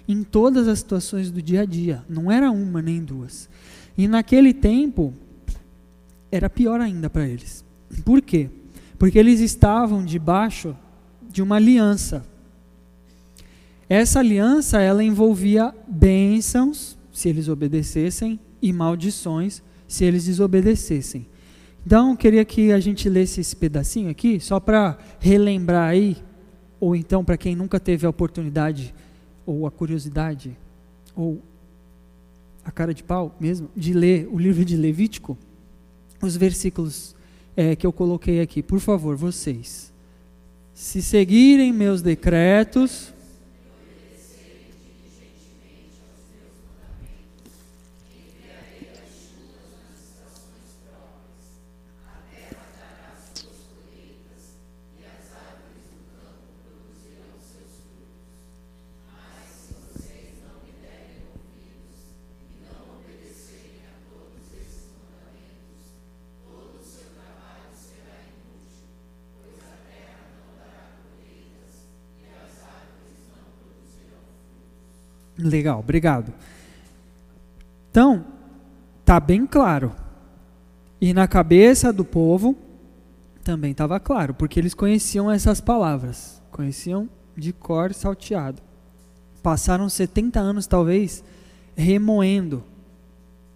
em 0.08 0.22
todas 0.22 0.66
as 0.68 0.78
situações 0.78 1.30
do 1.30 1.40
dia 1.40 1.62
a 1.62 1.64
dia, 1.64 2.04
não 2.08 2.30
era 2.30 2.50
uma 2.50 2.82
nem 2.82 3.02
duas. 3.02 3.48
E 3.96 4.08
naquele 4.08 4.52
tempo 4.52 5.14
era 6.30 6.48
pior 6.48 6.80
ainda 6.80 7.10
para 7.10 7.26
eles. 7.26 7.64
Por 8.04 8.22
quê? 8.22 8.48
Porque 8.98 9.18
eles 9.18 9.40
estavam 9.40 10.04
debaixo 10.04 10.76
de 11.28 11.42
uma 11.42 11.56
aliança. 11.56 12.24
Essa 13.88 14.20
aliança 14.20 14.80
ela 14.80 15.02
envolvia 15.02 15.74
bênçãos 15.88 16.96
se 17.12 17.28
eles 17.28 17.48
obedecessem 17.48 18.38
e 18.62 18.72
maldições 18.72 19.62
se 19.88 20.04
eles 20.04 20.26
desobedecessem. 20.26 21.26
Então, 21.84 22.10
eu 22.10 22.16
queria 22.16 22.44
que 22.44 22.72
a 22.72 22.78
gente 22.78 23.08
lesse 23.08 23.40
esse 23.40 23.56
pedacinho 23.56 24.10
aqui, 24.10 24.38
só 24.38 24.60
para 24.60 24.96
relembrar 25.18 25.88
aí, 25.88 26.16
ou 26.78 26.94
então 26.94 27.24
para 27.24 27.36
quem 27.36 27.56
nunca 27.56 27.80
teve 27.80 28.06
a 28.06 28.10
oportunidade 28.10 28.94
ou 29.50 29.66
a 29.66 29.70
curiosidade, 29.70 30.56
ou 31.16 31.42
a 32.64 32.70
cara 32.70 32.94
de 32.94 33.02
pau 33.02 33.34
mesmo, 33.40 33.68
de 33.74 33.92
ler 33.92 34.28
o 34.30 34.38
livro 34.38 34.64
de 34.64 34.76
Levítico, 34.76 35.36
os 36.22 36.36
versículos 36.36 37.16
é, 37.56 37.74
que 37.74 37.84
eu 37.84 37.92
coloquei 37.92 38.40
aqui. 38.40 38.62
Por 38.62 38.78
favor, 38.78 39.16
vocês, 39.16 39.92
se 40.72 41.02
seguirem 41.02 41.72
meus 41.72 42.00
decretos, 42.00 43.12
Legal, 75.40 75.80
obrigado. 75.80 76.32
Então, 77.90 78.24
Tá 79.10 79.18
bem 79.18 79.44
claro. 79.44 79.92
E 81.00 81.12
na 81.12 81.26
cabeça 81.26 81.92
do 81.92 82.04
povo 82.04 82.56
também 83.42 83.72
estava 83.72 83.98
claro, 83.98 84.32
porque 84.34 84.60
eles 84.60 84.72
conheciam 84.72 85.28
essas 85.28 85.60
palavras, 85.60 86.40
conheciam 86.52 87.08
de 87.36 87.52
cor 87.52 87.92
salteado. 87.92 88.62
Passaram 89.42 89.88
70 89.88 90.38
anos, 90.38 90.68
talvez, 90.68 91.24
remoendo 91.74 92.62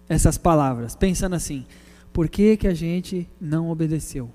essas 0.09 0.37
palavras, 0.37 0.93
pensando 0.93 1.37
assim: 1.37 1.65
por 2.11 2.27
que, 2.27 2.57
que 2.57 2.67
a 2.67 2.73
gente 2.73 3.25
não 3.39 3.69
obedeceu? 3.69 4.29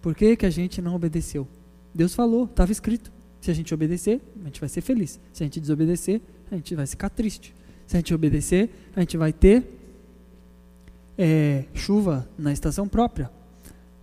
Por 0.00 0.14
que, 0.14 0.36
que 0.36 0.46
a 0.46 0.50
gente 0.50 0.80
não 0.80 0.94
obedeceu? 0.94 1.48
Deus 1.92 2.14
falou, 2.14 2.44
estava 2.44 2.70
escrito. 2.70 3.10
Se 3.40 3.50
a 3.50 3.54
gente 3.54 3.74
obedecer, 3.74 4.20
a 4.40 4.44
gente 4.44 4.60
vai 4.60 4.68
ser 4.68 4.82
feliz. 4.82 5.18
Se 5.32 5.42
a 5.42 5.46
gente 5.46 5.58
desobedecer, 5.58 6.20
a 6.50 6.54
gente 6.54 6.74
vai 6.74 6.86
ficar 6.86 7.10
triste. 7.10 7.54
Se 7.86 7.96
a 7.96 8.00
gente 8.00 8.14
obedecer, 8.14 8.70
a 8.94 9.00
gente 9.00 9.16
vai 9.16 9.32
ter 9.32 9.64
é, 11.16 11.64
chuva 11.74 12.28
na 12.38 12.52
estação 12.52 12.86
própria, 12.86 13.30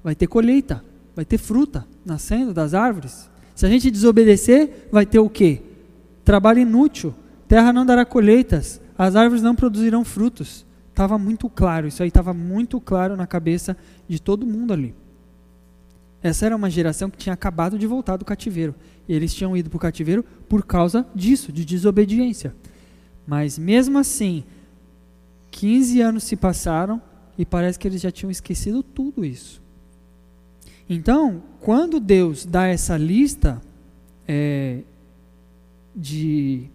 vai 0.03 0.15
ter 0.15 0.27
colheita, 0.27 0.83
vai 1.15 1.23
ter 1.23 1.37
fruta 1.37 1.85
nascendo 2.05 2.53
das 2.53 2.73
árvores. 2.73 3.29
Se 3.53 3.65
a 3.65 3.69
gente 3.69 3.89
desobedecer, 3.89 4.87
vai 4.91 5.05
ter 5.05 5.19
o 5.19 5.29
quê? 5.29 5.61
Trabalho 6.23 6.59
inútil, 6.59 7.13
terra 7.47 7.71
não 7.71 7.85
dará 7.85 8.03
colheitas, 8.05 8.81
as 8.97 9.15
árvores 9.15 9.43
não 9.43 9.55
produzirão 9.55 10.03
frutos. 10.03 10.65
Estava 10.89 11.17
muito 11.17 11.49
claro, 11.49 11.87
isso 11.87 12.01
aí 12.01 12.07
estava 12.07 12.33
muito 12.33 12.79
claro 12.79 13.15
na 13.15 13.27
cabeça 13.27 13.77
de 14.07 14.19
todo 14.19 14.45
mundo 14.45 14.73
ali. 14.73 14.95
Essa 16.26 16.47
era 16.47 16.55
uma 16.55 16.71
geração 16.71 17.07
que 17.07 17.19
tinha 17.19 17.34
acabado 17.34 17.78
de 17.78 17.86
voltar 17.86 18.17
do 18.17 18.26
cativeiro. 18.26 18.73
E 19.07 19.13
eles 19.13 19.32
tinham 19.32 19.55
ido 19.55 19.69
para 19.69 19.78
o 19.78 19.80
cativeiro 19.80 20.26
por 20.49 20.65
causa 20.65 21.05
disso, 21.13 21.51
de 21.51 21.63
desobediência. 21.63 22.55
Mas 23.28 23.59
mesmo 23.59 23.99
assim, 23.99 24.43
15 25.51 26.01
anos 26.01 26.23
se 26.23 26.36
passaram 26.36 26.99
e 27.38 27.45
parece 27.45 27.78
que 27.78 27.88
eles 27.88 28.01
já 28.01 28.09
tinham 28.09 28.32
esquecido 28.32 28.82
tudo 28.82 29.23
isso. 29.23 29.61
Então, 30.89 31.43
quando 31.59 31.99
Deus 31.99 32.43
dá 32.43 32.65
essa 32.65 32.97
lista 32.97 33.61
é, 34.28 34.80
de 35.95 36.71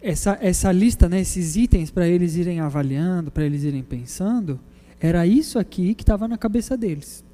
essa, 0.00 0.38
essa 0.40 0.70
lista, 0.70 1.08
né, 1.08 1.18
esses 1.20 1.56
itens 1.56 1.90
para 1.90 2.06
eles 2.06 2.36
irem 2.36 2.60
avaliando, 2.60 3.32
para 3.32 3.44
eles 3.44 3.64
irem 3.64 3.82
pensando, 3.82 4.60
era 5.00 5.26
isso 5.26 5.58
aqui 5.58 5.96
que 5.96 6.04
estava 6.04 6.28
na 6.28 6.38
cabeça 6.38 6.76
deles. 6.76 7.24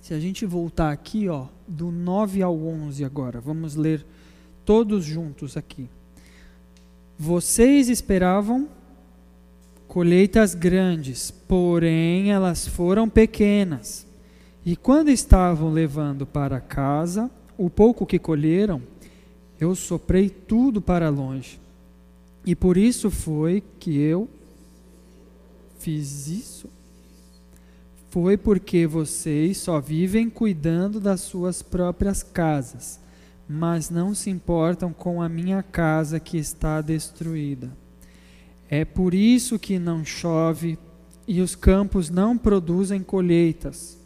Se 0.00 0.14
a 0.14 0.18
gente 0.18 0.46
voltar 0.46 0.90
aqui, 0.90 1.28
ó, 1.28 1.46
do 1.68 1.90
9 1.90 2.42
ao 2.42 2.58
11 2.58 3.04
agora, 3.04 3.40
vamos 3.40 3.74
ler 3.74 4.04
todos 4.64 5.04
juntos 5.04 5.56
aqui. 5.56 5.88
Vocês 7.18 7.88
esperavam 7.88 8.66
colheitas 9.86 10.54
grandes, 10.54 11.30
porém 11.30 12.30
elas 12.30 12.66
foram 12.66 13.08
pequenas. 13.08 14.06
E 14.64 14.74
quando 14.74 15.10
estavam 15.10 15.70
levando 15.70 16.24
para 16.24 16.60
casa 16.60 17.30
o 17.58 17.68
pouco 17.68 18.06
que 18.06 18.18
colheram, 18.18 18.80
eu 19.60 19.74
soprei 19.74 20.30
tudo 20.30 20.80
para 20.80 21.10
longe. 21.10 21.60
E 22.46 22.54
por 22.54 22.78
isso 22.78 23.10
foi 23.10 23.62
que 23.78 23.98
eu 23.98 24.26
fiz 25.78 26.28
isso. 26.28 26.69
Foi 28.10 28.36
porque 28.36 28.88
vocês 28.88 29.58
só 29.58 29.80
vivem 29.80 30.28
cuidando 30.28 30.98
das 30.98 31.20
suas 31.20 31.62
próprias 31.62 32.24
casas, 32.24 32.98
mas 33.48 33.88
não 33.88 34.16
se 34.16 34.28
importam 34.28 34.92
com 34.92 35.22
a 35.22 35.28
minha 35.28 35.62
casa 35.62 36.18
que 36.18 36.36
está 36.36 36.80
destruída. 36.80 37.70
É 38.68 38.84
por 38.84 39.14
isso 39.14 39.60
que 39.60 39.78
não 39.78 40.04
chove 40.04 40.76
e 41.26 41.40
os 41.40 41.54
campos 41.54 42.10
não 42.10 42.36
produzem 42.36 43.00
colheitas. 43.00 43.96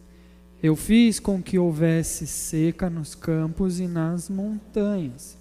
Eu 0.62 0.76
fiz 0.76 1.18
com 1.18 1.42
que 1.42 1.58
houvesse 1.58 2.26
seca 2.26 2.90
nos 2.90 3.14
campos 3.14 3.80
e 3.80 3.86
nas 3.86 4.28
montanhas. 4.28 5.34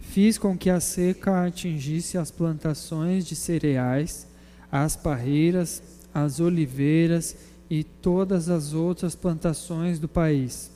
Fiz 0.00 0.36
com 0.38 0.58
que 0.58 0.68
a 0.68 0.80
seca 0.80 1.44
atingisse 1.44 2.18
as 2.18 2.32
plantações 2.32 3.24
de 3.24 3.36
cereais, 3.36 4.26
as 4.72 4.96
parreiras, 4.96 5.80
as 6.12 6.40
oliveiras 6.40 7.51
e 7.68 7.84
todas 7.84 8.48
as 8.48 8.72
outras 8.72 9.14
plantações 9.14 9.98
do 9.98 10.08
país. 10.08 10.70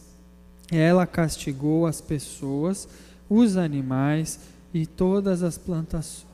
Ela 0.71 1.07
castigou 1.07 1.87
as 1.87 2.01
pessoas, 2.01 2.89
os 3.29 3.57
animais 3.57 4.41
e 4.73 4.87
todas 4.87 5.43
as 5.43 5.57
plantações. 5.57 6.27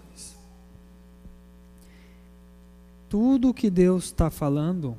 tudo 3.12 3.50
o 3.50 3.54
que 3.54 3.68
Deus 3.68 4.04
está 4.04 4.30
falando 4.30 4.96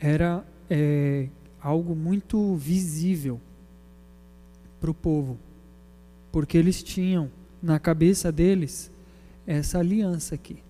era 0.00 0.42
é, 0.70 1.28
algo 1.60 1.94
muito 1.94 2.56
visível 2.56 3.38
para 4.80 4.90
o 4.90 4.94
povo, 4.94 5.36
porque 6.32 6.56
eles 6.56 6.82
tinham 6.82 7.30
na 7.62 7.78
cabeça 7.78 8.32
deles 8.32 8.90
essa 9.46 9.78
aliança 9.78 10.36
aqui. 10.36 10.62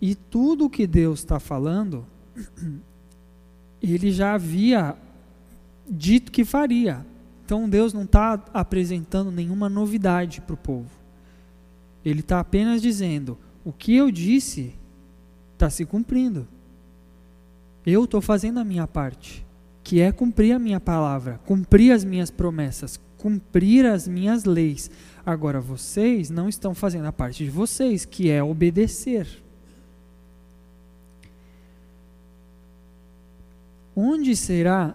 E 0.00 0.14
tudo 0.14 0.66
o 0.66 0.70
que 0.70 0.86
Deus 0.86 1.18
está 1.18 1.40
falando, 1.40 2.06
ele 3.82 4.10
já 4.10 4.34
havia 4.34 4.96
dito 5.88 6.32
que 6.32 6.44
faria. 6.44 7.04
Então 7.44 7.68
Deus 7.68 7.92
não 7.92 8.02
está 8.02 8.42
apresentando 8.52 9.30
nenhuma 9.30 9.68
novidade 9.68 10.40
para 10.40 10.54
o 10.54 10.58
povo. 10.58 10.90
Ele 12.04 12.20
está 12.20 12.40
apenas 12.40 12.82
dizendo: 12.82 13.38
o 13.64 13.72
que 13.72 13.94
eu 13.94 14.10
disse 14.10 14.74
está 15.52 15.70
se 15.70 15.84
cumprindo. 15.84 16.46
Eu 17.84 18.04
estou 18.04 18.20
fazendo 18.20 18.58
a 18.58 18.64
minha 18.64 18.86
parte, 18.86 19.46
que 19.84 20.00
é 20.00 20.10
cumprir 20.10 20.52
a 20.52 20.58
minha 20.58 20.80
palavra, 20.80 21.40
cumprir 21.46 21.92
as 21.92 22.04
minhas 22.04 22.30
promessas, 22.30 23.00
cumprir 23.16 23.86
as 23.86 24.08
minhas 24.08 24.44
leis. 24.44 24.90
Agora 25.24 25.60
vocês 25.60 26.30
não 26.30 26.48
estão 26.48 26.74
fazendo 26.74 27.06
a 27.06 27.12
parte 27.12 27.44
de 27.44 27.50
vocês, 27.50 28.04
que 28.04 28.28
é 28.28 28.42
obedecer. 28.42 29.26
Onde 33.96 34.36
será 34.36 34.94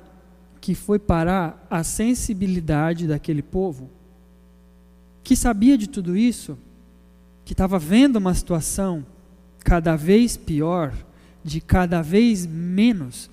que 0.62 0.76
foi 0.76 0.99
parar 0.99 1.66
a 1.70 1.84
sensibilidade 1.84 3.08
daquele 3.08 3.41
povo 3.41 3.89
que 5.24 5.36
sabia 5.36 5.76
de 5.78 5.89
tudo 5.89 6.16
isso? 6.16 6.58
que 7.52 7.54
estava 7.54 7.78
vendo 7.78 8.16
uma 8.16 8.34
situação 8.34 9.06
cada 9.60 9.97
vez 9.97 10.38
pior, 10.38 10.93
de 11.43 11.60
cada 11.60 12.02
vez 12.02 12.45
menos, 12.45 13.30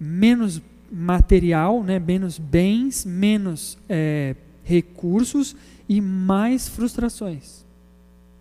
menos 0.00 0.60
material, 0.90 1.82
né, 1.84 2.00
menos 2.00 2.36
bens, 2.36 3.04
menos 3.04 3.78
é, 3.88 4.34
recursos 4.64 5.54
e 5.88 6.00
mais 6.00 6.68
frustrações. 6.68 7.64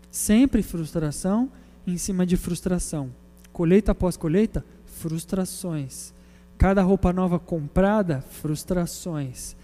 Sempre 0.10 0.64
frustração 0.64 1.52
em 1.86 1.98
cima 1.98 2.26
de 2.26 2.36
frustração. 2.36 3.12
Colheita 3.54 3.92
após 3.92 4.18
colheita, 4.18 4.66
frustrações. 4.86 6.14
Cada 6.58 6.82
roupa 6.82 7.14
nova 7.14 7.38
comprada, 7.38 8.22
frustrações. 8.22 9.56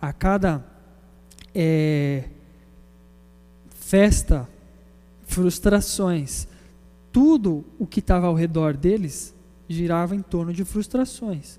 A 0.00 0.12
cada 0.12 0.64
é, 1.54 2.24
festa 3.70 4.48
frustrações. 5.26 6.46
Tudo 7.12 7.64
o 7.78 7.86
que 7.86 8.00
estava 8.00 8.26
ao 8.26 8.34
redor 8.34 8.76
deles 8.76 9.34
girava 9.68 10.14
em 10.14 10.22
torno 10.22 10.52
de 10.52 10.64
frustrações. 10.64 11.58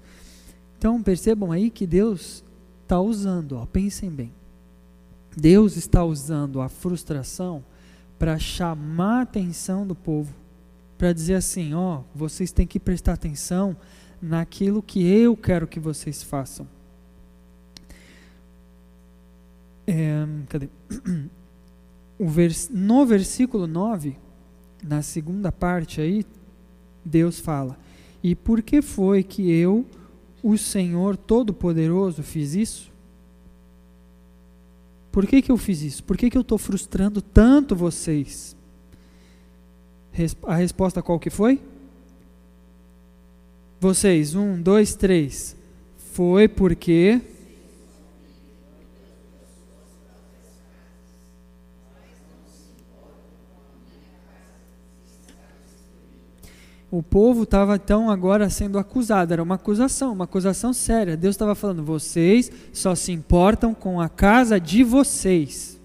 Então 0.78 1.02
percebam 1.02 1.52
aí 1.52 1.70
que 1.70 1.86
Deus 1.86 2.44
está 2.84 3.00
usando, 3.00 3.58
ó, 3.58 3.66
pensem 3.66 4.10
bem. 4.10 4.32
Deus 5.36 5.76
está 5.76 6.04
usando 6.04 6.62
a 6.62 6.70
frustração 6.70 7.64
para 8.18 8.40
chamar 8.40 9.20
a 9.20 9.22
atenção 9.22 9.86
do 9.86 9.94
povo, 9.94 10.34
para 10.98 11.14
dizer 11.14 11.36
assim: 11.36 11.74
ó, 11.74 12.02
vocês 12.16 12.52
têm 12.52 12.66
que 12.66 12.80
prestar 12.80 13.14
atenção 13.14 13.76
naquilo 14.22 14.82
que 14.82 15.06
eu 15.06 15.36
quero 15.36 15.68
que 15.68 15.80
vocês 15.80 16.24
façam. 16.24 16.68
É, 19.86 20.26
cadê? 20.50 20.70
vers, 22.20 22.70
no 22.70 23.06
versículo 23.06 23.68
9, 23.68 24.16
na 24.84 25.02
segunda 25.02 25.52
parte 25.52 26.02
aí, 26.02 26.26
Deus 27.04 27.40
fala: 27.40 27.78
E 28.22 28.36
por 28.36 28.62
que 28.62 28.82
foi 28.82 29.24
que 29.24 29.52
eu, 29.52 29.86
o 30.44 30.58
Senhor 30.58 31.16
Todo-Poderoso, 31.16 32.24
fiz 32.24 32.54
isso? 32.54 32.92
Por 35.12 35.26
que, 35.26 35.42
que 35.42 35.52
eu 35.52 35.58
fiz 35.58 35.82
isso? 35.82 36.04
Por 36.04 36.18
que, 36.18 36.30
que 36.30 36.38
eu 36.38 36.42
estou 36.42 36.58
frustrando 36.58 37.22
tanto 37.22 37.76
vocês? 37.76 38.56
A 40.44 40.56
resposta 40.56 41.02
qual 41.02 41.20
que 41.20 41.30
foi? 41.30 41.62
Vocês, 43.80 44.34
um, 44.34 44.62
dois, 44.62 44.96
três. 44.96 45.56
Foi 46.14 46.48
porque 46.48 47.22
O 56.90 57.04
povo 57.04 57.44
estava 57.44 57.76
então 57.76 58.10
agora 58.10 58.50
sendo 58.50 58.80
acusado, 58.80 59.34
era 59.34 59.44
uma 59.44 59.56
acusação, 59.56 60.14
uma 60.14 60.24
acusação 60.24 60.72
séria. 60.72 61.18
Deus 61.18 61.36
estava 61.36 61.54
falando: 61.54 61.84
vocês 61.84 62.50
só 62.72 62.96
se 62.96 63.12
importam 63.12 63.74
com 63.74 64.00
a 64.00 64.08
casa 64.08 64.60
de 64.60 64.84
vocês. 64.84 65.78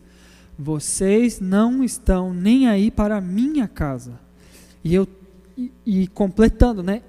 Vocês 0.56 1.40
não 1.40 1.82
estão 1.82 2.32
nem 2.32 2.68
aí 2.68 2.88
para 2.90 3.16
a 3.16 3.20
minha 3.20 3.66
casa. 3.66 4.12
E 4.84 4.94
eu 4.94 5.08
e, 5.58 5.72
e 5.84 6.06
completando, 6.06 6.82
né? 6.82 7.02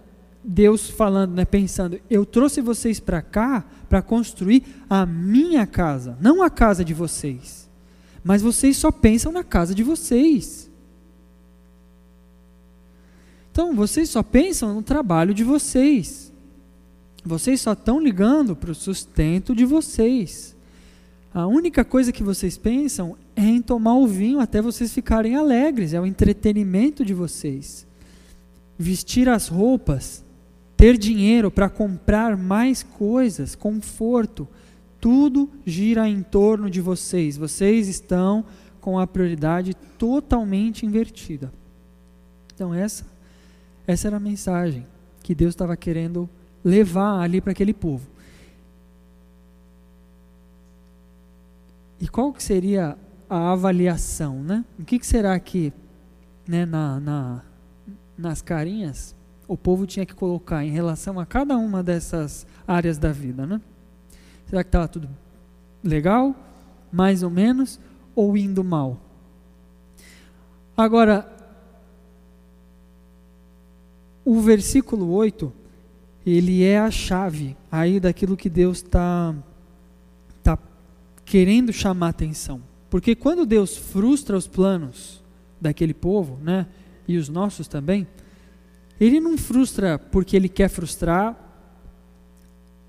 Deus 0.44 0.90
falando, 0.90 1.34
né, 1.34 1.46
pensando, 1.46 2.00
eu 2.10 2.26
trouxe 2.26 2.60
vocês 2.62 3.00
para 3.00 3.22
cá 3.22 3.66
para 3.88 4.02
construir 4.02 4.64
a 4.90 5.06
minha 5.06 5.66
casa, 5.66 6.18
não 6.20 6.44
a 6.44 6.50
casa 6.50 6.84
de 6.84 6.94
vocês. 6.94 7.70
Mas 8.24 8.42
vocês 8.42 8.78
só 8.78 8.92
pensam 8.92 9.32
na 9.32 9.44
casa 9.44 9.76
de 9.76 9.84
vocês. 9.84 10.70
Então, 13.52 13.76
vocês 13.76 14.10
só 14.10 14.24
pensam 14.24 14.74
no 14.74 14.82
trabalho 14.82 15.34
de 15.34 15.44
vocês. 15.44 16.34
Vocês 17.24 17.62
só 17.62 17.74
estão 17.74 18.00
ligando 18.00 18.56
para 18.56 18.72
o 18.72 18.76
sustento 18.76 19.56
de 19.56 19.64
vocês. 19.64 20.56
A 21.34 21.48
única 21.48 21.84
coisa 21.86 22.12
que 22.12 22.24
vocês 22.24 22.58
pensam 22.58 23.16
é 23.36 23.44
em 23.44 23.62
tomar 23.62 23.96
o 23.96 24.08
vinho 24.08 24.40
até 24.40 24.62
vocês 24.62 24.94
ficarem 24.94 25.36
alegres, 25.36 25.94
é 25.94 26.00
o 26.00 26.06
entretenimento 26.06 27.04
de 27.04 27.14
vocês. 27.14 27.88
Vestir 28.78 29.30
as 29.30 29.48
roupas, 29.48 30.23
ter 30.76 30.98
dinheiro 30.98 31.50
para 31.50 31.70
comprar 31.70 32.38
mais 32.38 32.84
coisas, 32.84 33.56
conforto, 33.56 34.48
tudo 35.00 35.50
gira 35.66 36.08
em 36.08 36.22
torno 36.22 36.70
de 36.70 36.82
vocês. 36.82 37.38
Vocês 37.38 37.88
estão 37.88 38.46
com 38.80 39.00
a 39.00 39.08
prioridade 39.08 39.74
totalmente 39.98 40.86
invertida. 40.86 41.52
Então, 42.54 42.74
essa 42.74 43.06
essa 43.86 44.08
era 44.08 44.18
a 44.18 44.20
mensagem 44.20 44.86
que 45.22 45.36
Deus 45.36 45.54
estava 45.54 45.76
querendo 45.76 46.30
levar 46.64 47.20
ali 47.20 47.42
para 47.42 47.52
aquele 47.52 47.74
povo. 47.74 48.08
E 52.00 52.08
qual 52.08 52.34
que 52.34 52.42
seria 52.42 52.98
a 53.30 53.52
avaliação, 53.52 54.42
né? 54.42 54.66
O 54.80 54.84
que, 54.84 55.00
que 55.00 55.08
será 55.08 55.38
que, 55.40 55.72
né, 56.48 56.66
na, 56.66 57.00
na, 57.00 57.42
nas 58.18 58.42
carinhas, 58.42 59.16
o 59.48 59.58
povo 59.58 59.86
tinha 59.86 60.06
que 60.06 60.14
colocar 60.14 60.64
em 60.64 60.72
relação 60.72 61.20
a 61.20 61.26
cada 61.26 61.58
uma 61.58 61.84
dessas 61.84 62.46
áreas 62.68 62.98
da 62.98 63.12
vida, 63.12 63.46
né? 63.46 63.62
Será 64.50 64.64
que 64.64 64.70
estava 64.70 64.88
tudo 64.88 65.10
legal, 65.84 66.36
mais 66.92 67.24
ou 67.24 67.30
menos, 67.30 67.80
ou 68.16 68.38
indo 68.38 68.64
mal? 68.64 69.00
Agora, 70.76 71.28
o 74.26 74.40
versículo 74.40 75.12
8, 75.12 75.52
ele 76.26 76.64
é 76.64 76.80
a 76.80 76.90
chave 76.90 77.56
aí 77.72 78.00
daquilo 78.00 78.38
que 78.38 78.50
Deus 78.50 78.78
está 78.78 79.36
tá 80.42 80.58
querendo 81.26 81.74
chamar 81.74 82.10
atenção. 82.10 82.62
Porque 82.90 83.16
quando 83.16 83.46
Deus 83.46 83.76
frustra 83.76 84.38
os 84.38 84.48
planos 84.48 85.22
daquele 85.60 85.94
povo, 85.94 86.38
né, 86.42 86.68
e 87.08 87.18
os 87.18 87.28
nossos 87.28 87.68
também, 87.68 88.08
ele 89.04 89.20
não 89.20 89.38
frustra 89.38 89.98
porque 90.00 90.36
ele 90.36 90.50
quer 90.50 90.70
frustrar, 90.70 91.38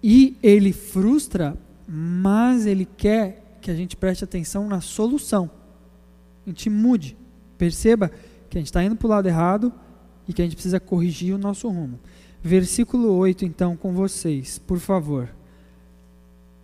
e 0.03 0.37
ele 0.43 0.73
frustra, 0.73 1.57
mas 1.89 2.67
ele 2.67 2.85
quer 2.85 3.59
que 3.61 3.71
a 3.71 3.75
gente 3.75 3.97
preste 3.97 4.23
atenção 4.23 4.69
na 4.69 4.81
solução. 4.81 5.51
A 6.47 6.51
gente 6.51 6.69
mude. 6.69 7.17
Perceba 7.57 8.11
que 8.51 8.59
a 8.59 8.61
gente 8.61 8.67
está 8.67 8.85
indo 8.85 8.97
para 8.97 9.07
o 9.07 9.11
lado 9.11 9.27
errado, 9.27 9.73
e 10.29 10.33
que 10.33 10.43
a 10.43 10.45
gente 10.45 10.57
precisa 10.57 10.81
corrigir 10.81 11.35
o 11.35 11.39
nosso 11.39 11.69
rumo. 11.69 11.99
Versículo 12.43 13.13
8, 13.15 13.45
então, 13.45 13.77
com 13.77 13.93
vocês, 13.93 14.59
por 14.59 14.79
favor. 14.79 15.29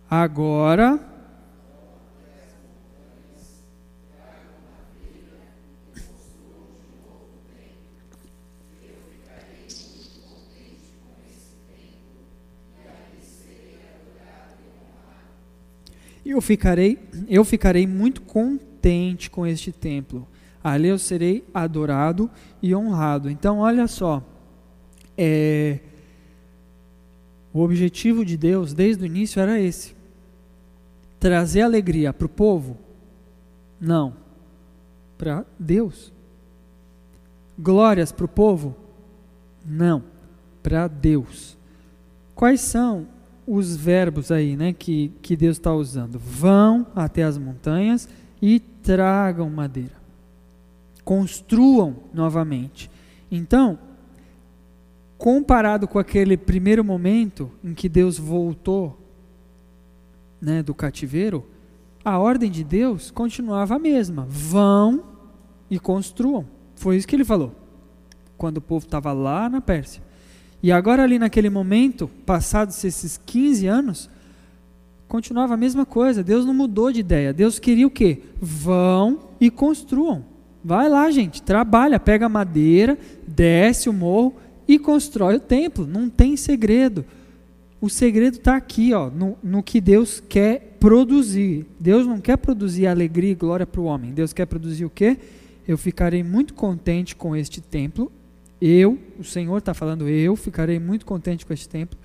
Agora. 0.09 1.10
Eu 16.25 16.41
ficarei, 16.41 16.99
eu 17.27 17.43
ficarei 17.43 17.87
muito 17.87 18.21
contente 18.21 19.29
com 19.29 19.45
este 19.45 19.71
templo 19.71 20.27
ali 20.63 20.87
eu 20.87 20.99
serei 20.99 21.43
adorado 21.53 22.29
e 22.61 22.75
honrado. 22.75 23.29
Então, 23.29 23.59
olha 23.59 23.87
só, 23.87 24.23
é, 25.17 25.79
o 27.53 27.61
objetivo 27.61 28.23
de 28.23 28.37
Deus 28.37 28.73
desde 28.73 29.03
o 29.03 29.05
início 29.05 29.41
era 29.41 29.59
esse: 29.59 29.95
trazer 31.19 31.61
alegria 31.61 32.13
para 32.13 32.25
o 32.25 32.29
povo? 32.29 32.77
Não, 33.79 34.13
para 35.17 35.45
Deus. 35.57 36.11
Glórias 37.57 38.11
para 38.11 38.25
o 38.25 38.29
povo? 38.29 38.75
Não, 39.65 40.03
para 40.63 40.87
Deus. 40.87 41.57
Quais 42.33 42.61
são 42.61 43.07
os 43.53 43.75
verbos 43.75 44.31
aí, 44.31 44.55
né, 44.55 44.73
que, 44.73 45.11
que 45.21 45.35
Deus 45.35 45.57
está 45.57 45.73
usando? 45.73 46.17
Vão 46.17 46.87
até 46.95 47.23
as 47.23 47.37
montanhas 47.37 48.07
e 48.41 48.59
tragam 48.59 49.49
madeira 49.49 50.01
construam 51.03 51.95
novamente. 52.13 52.89
Então, 53.29 53.77
comparado 55.17 55.87
com 55.87 55.99
aquele 55.99 56.37
primeiro 56.37 56.83
momento 56.83 57.51
em 57.63 57.73
que 57.73 57.89
Deus 57.89 58.17
voltou 58.17 58.97
né, 60.39 60.63
do 60.63 60.73
cativeiro, 60.73 61.45
a 62.03 62.17
ordem 62.17 62.49
de 62.49 62.63
Deus 62.63 63.11
continuava 63.11 63.75
a 63.75 63.79
mesma: 63.79 64.25
vão 64.27 65.03
e 65.69 65.79
construam. 65.79 66.45
Foi 66.75 66.97
isso 66.97 67.07
que 67.07 67.15
ele 67.15 67.25
falou, 67.25 67.53
quando 68.37 68.57
o 68.57 68.61
povo 68.61 68.85
estava 68.85 69.11
lá 69.13 69.49
na 69.49 69.61
Pérsia. 69.61 70.01
E 70.63 70.71
agora, 70.71 71.03
ali 71.03 71.17
naquele 71.17 71.49
momento, 71.49 72.09
passados 72.25 72.83
esses 72.83 73.19
15 73.25 73.67
anos, 73.67 74.09
continuava 75.07 75.55
a 75.55 75.57
mesma 75.57 75.85
coisa. 75.85 76.23
Deus 76.23 76.45
não 76.45 76.53
mudou 76.53 76.91
de 76.91 76.99
ideia. 76.99 77.33
Deus 77.33 77.59
queria 77.59 77.87
o 77.87 77.91
quê? 77.91 78.21
Vão 78.39 79.19
e 79.39 79.49
construam. 79.49 80.23
Vai 80.63 80.87
lá, 80.87 81.09
gente, 81.09 81.41
trabalha, 81.41 81.99
pega 81.99 82.29
madeira, 82.29 82.97
desce 83.27 83.89
o 83.89 83.93
morro 83.93 84.35
e 84.67 84.77
constrói 84.77 85.37
o 85.37 85.39
templo. 85.39 85.87
Não 85.87 86.07
tem 86.07 86.37
segredo. 86.37 87.03
O 87.81 87.89
segredo 87.89 88.37
está 88.37 88.55
aqui, 88.55 88.93
ó, 88.93 89.09
no, 89.09 89.35
no 89.41 89.63
que 89.63 89.81
Deus 89.81 90.19
quer 90.19 90.77
produzir. 90.79 91.65
Deus 91.79 92.05
não 92.05 92.21
quer 92.21 92.37
produzir 92.37 92.85
alegria 92.85 93.31
e 93.31 93.35
glória 93.35 93.65
para 93.65 93.81
o 93.81 93.85
homem. 93.85 94.13
Deus 94.13 94.31
quer 94.31 94.45
produzir 94.45 94.85
o 94.85 94.89
quê? 94.89 95.17
Eu 95.67 95.79
ficarei 95.79 96.23
muito 96.23 96.53
contente 96.53 97.15
com 97.15 97.35
este 97.35 97.59
templo. 97.59 98.11
Eu, 98.61 98.99
o 99.17 99.23
Senhor 99.23 99.57
está 99.57 99.73
falando, 99.73 100.07
eu 100.07 100.35
ficarei 100.35 100.79
muito 100.79 101.05
contente 101.05 101.45
com 101.45 101.53
este 101.53 101.67
templo 101.67 101.97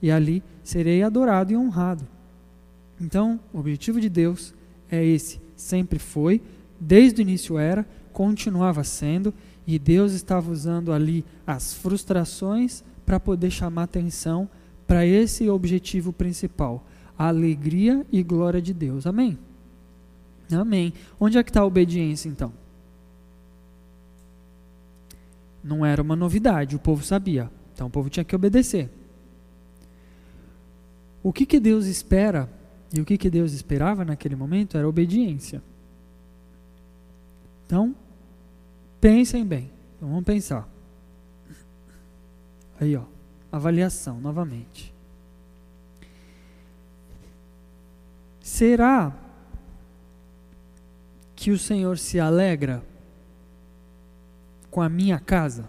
e 0.00 0.10
ali 0.10 0.42
serei 0.62 1.02
adorado 1.02 1.52
e 1.52 1.56
honrado. 1.56 2.06
Então, 3.00 3.40
o 3.52 3.58
objetivo 3.58 4.00
de 4.00 4.08
Deus 4.08 4.54
é 4.88 5.04
esse, 5.04 5.40
sempre 5.56 5.98
foi, 5.98 6.40
desde 6.78 7.20
o 7.20 7.22
início 7.22 7.58
era, 7.58 7.84
continuava 8.12 8.84
sendo, 8.84 9.34
e 9.66 9.78
Deus 9.78 10.12
estava 10.12 10.52
usando 10.52 10.92
ali 10.92 11.24
as 11.46 11.74
frustrações 11.74 12.84
para 13.04 13.18
poder 13.18 13.50
chamar 13.50 13.84
atenção 13.84 14.48
para 14.86 15.04
esse 15.04 15.48
objetivo 15.48 16.12
principal, 16.12 16.86
a 17.18 17.28
alegria 17.28 18.06
e 18.12 18.22
glória 18.22 18.60
de 18.60 18.72
Deus. 18.72 19.06
Amém? 19.06 19.38
Amém. 20.52 20.92
Onde 21.18 21.38
é 21.38 21.42
que 21.42 21.50
está 21.50 21.62
a 21.62 21.66
obediência 21.66 22.28
então? 22.28 22.52
Não 25.64 25.84
era 25.84 26.00
uma 26.00 26.14
novidade, 26.14 26.76
o 26.76 26.78
povo 26.78 27.02
sabia. 27.02 27.50
Então 27.72 27.88
o 27.88 27.90
povo 27.90 28.08
tinha 28.08 28.22
que 28.22 28.36
obedecer. 28.36 28.88
O 31.22 31.32
que, 31.32 31.44
que 31.44 31.58
Deus 31.58 31.86
espera 31.86 32.48
e 32.92 33.00
o 33.00 33.04
que, 33.04 33.18
que 33.18 33.30
Deus 33.30 33.52
esperava 33.52 34.04
naquele 34.04 34.36
momento 34.36 34.76
era 34.76 34.86
obediência. 34.86 35.60
Então, 37.66 37.96
Pensem 39.04 39.44
bem. 39.44 39.70
Então 39.94 40.08
vamos 40.08 40.24
pensar. 40.24 40.66
Aí, 42.80 42.96
ó, 42.96 43.02
avaliação 43.52 44.18
novamente. 44.18 44.94
Será 48.40 49.14
que 51.36 51.50
o 51.50 51.58
Senhor 51.58 51.98
se 51.98 52.18
alegra 52.18 52.82
com 54.74 54.82
a 54.82 54.88
minha 54.88 55.20
casa? 55.20 55.68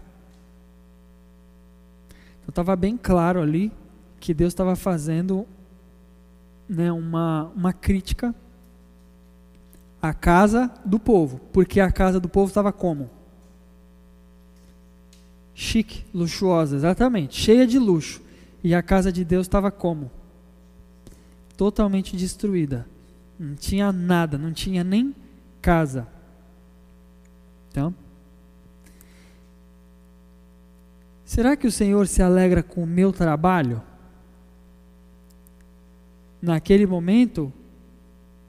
Então 2.40 2.50
estava 2.50 2.76
bem 2.76 2.98
claro 2.98 3.40
ali 3.40 3.72
que 4.20 4.34
Deus 4.34 4.52
estava 4.52 4.76
fazendo 4.76 5.46
né, 6.68 6.92
uma, 6.92 7.52
uma 7.56 7.72
crítica 7.72 8.34
à 10.02 10.12
casa 10.12 10.72
do 10.84 11.00
povo, 11.00 11.40
porque 11.54 11.80
a 11.80 11.92
casa 11.92 12.20
do 12.20 12.28
povo 12.28 12.48
estava 12.48 12.74
como? 12.74 13.12
chique, 15.54 16.04
luxuosa, 16.12 16.76
exatamente, 16.76 17.40
cheia 17.40 17.68
de 17.68 17.78
luxo. 17.78 18.22
E 18.64 18.74
a 18.74 18.82
casa 18.82 19.12
de 19.12 19.24
Deus 19.24 19.46
estava 19.46 19.70
como? 19.70 20.10
Totalmente 21.56 22.18
destruída. 22.18 22.88
Não 23.40 23.54
tinha 23.54 23.92
nada, 23.92 24.38
não 24.40 24.52
tinha 24.52 24.84
nem 24.84 25.16
casa. 25.62 26.08
Então, 27.70 27.94
será 31.26 31.58
que 31.58 31.68
o 31.68 31.72
Senhor 31.72 32.08
se 32.08 32.22
alegra 32.22 32.64
com 32.64 32.84
o 32.84 32.88
meu 32.88 33.12
trabalho? 33.12 33.82
Naquele 36.42 36.86
momento, 36.86 37.52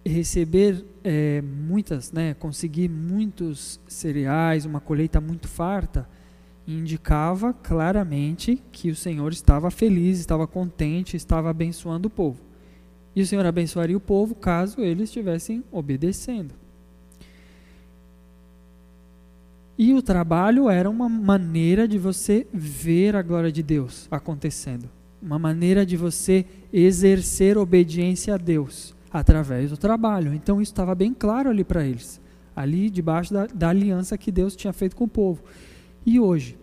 receber 0.05 0.85
é, 1.03 1.43
muitas, 1.43 2.13
né, 2.13 2.35
conseguir 2.35 2.89
muitos 2.89 3.81
cereais, 3.89 4.65
uma 4.65 4.81
colheita 4.81 5.21
muito 5.21 5.49
farta, 5.49 6.09
indicava 6.67 7.53
claramente 7.53 8.63
que 8.71 8.91
o 8.91 8.97
Senhor 8.97 9.33
estava 9.33 9.71
feliz, 9.71 10.19
estava 10.19 10.47
contente, 10.47 11.17
estava 11.17 11.49
abençoando 11.49 12.09
o 12.09 12.11
povo. 12.11 12.41
E 13.15 13.23
o 13.23 13.27
Senhor 13.27 13.47
abençoaria 13.47 13.97
o 13.97 14.01
povo 14.01 14.35
caso 14.35 14.81
eles 14.81 15.05
estivessem 15.05 15.65
obedecendo. 15.73 16.66
E 19.79 19.93
o 19.93 20.01
trabalho 20.01 20.71
era 20.71 20.89
uma 20.89 21.09
maneira 21.09 21.87
de 21.87 21.99
você 21.99 22.47
ver 22.53 23.15
a 23.15 23.23
glória 23.23 23.53
de 23.53 23.63
Deus 23.63 24.09
acontecendo, 24.11 24.89
uma 25.21 25.39
maneira 25.39 25.85
de 25.85 25.97
você 25.97 26.47
exercer 26.73 27.59
obediência 27.59 28.35
a 28.35 28.39
Deus 28.39 28.95
através 29.13 29.71
do 29.71 29.77
trabalho. 29.77 30.33
Então 30.33 30.63
isso 30.63 30.73
estava 30.73 30.95
bem 30.95 31.13
claro 31.13 31.51
ali 31.51 31.63
para 31.63 31.85
eles, 31.85 32.21
ali 32.55 32.89
debaixo 32.89 33.35
da, 33.35 33.47
da 33.47 33.69
aliança 33.69 34.17
que 34.17 34.33
Deus 34.33 34.57
tinha 34.57 34.73
feito 34.73 34.97
com 34.97 35.05
o 35.05 35.09
povo. 35.09 35.43
E 36.07 36.19
hoje? 36.19 36.57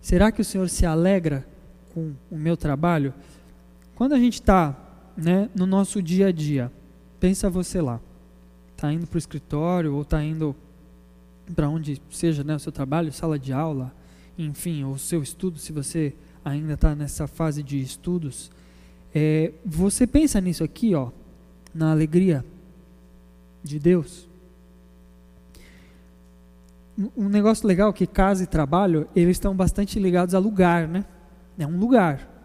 Será 0.00 0.32
que 0.32 0.40
o 0.40 0.44
Senhor 0.44 0.68
se 0.68 0.84
alegra 0.84 1.46
com 1.94 2.12
o 2.30 2.36
meu 2.36 2.56
trabalho? 2.56 3.14
Quando 3.94 4.14
a 4.14 4.18
gente 4.18 4.34
está 4.34 4.76
né, 5.16 5.48
no 5.54 5.66
nosso 5.66 6.02
dia 6.02 6.28
a 6.28 6.32
dia, 6.32 6.72
pensa 7.20 7.50
você 7.50 7.80
lá, 7.80 8.00
está 8.74 8.92
indo 8.92 9.06
para 9.06 9.16
o 9.16 9.18
escritório 9.18 9.94
ou 9.94 10.02
está 10.02 10.22
indo 10.22 10.56
para 11.54 11.68
onde 11.68 12.00
seja 12.10 12.44
né, 12.44 12.56
o 12.56 12.58
seu 12.58 12.72
trabalho, 12.72 13.12
sala 13.12 13.38
de 13.38 13.52
aula, 13.52 13.92
enfim, 14.36 14.84
ou 14.84 14.98
seu 14.98 15.22
estudo, 15.22 15.58
se 15.58 15.72
você 15.72 16.14
ainda 16.44 16.74
está 16.74 16.94
nessa 16.94 17.26
fase 17.26 17.62
de 17.62 17.80
estudos, 17.80 18.50
é, 19.14 19.52
você 19.64 20.06
pensa 20.06 20.40
nisso 20.40 20.62
aqui, 20.62 20.94
ó, 20.94 21.10
na 21.74 21.90
alegria 21.90 22.44
de 23.62 23.78
Deus. 23.78 24.28
Um 27.16 27.28
negócio 27.28 27.66
legal 27.66 27.90
é 27.90 27.92
que 27.92 28.06
casa 28.06 28.42
e 28.42 28.46
trabalho, 28.46 29.08
eles 29.14 29.36
estão 29.36 29.54
bastante 29.54 29.98
ligados 30.00 30.34
a 30.34 30.38
lugar, 30.38 30.88
né? 30.88 31.04
É 31.58 31.66
um 31.66 31.78
lugar. 31.78 32.37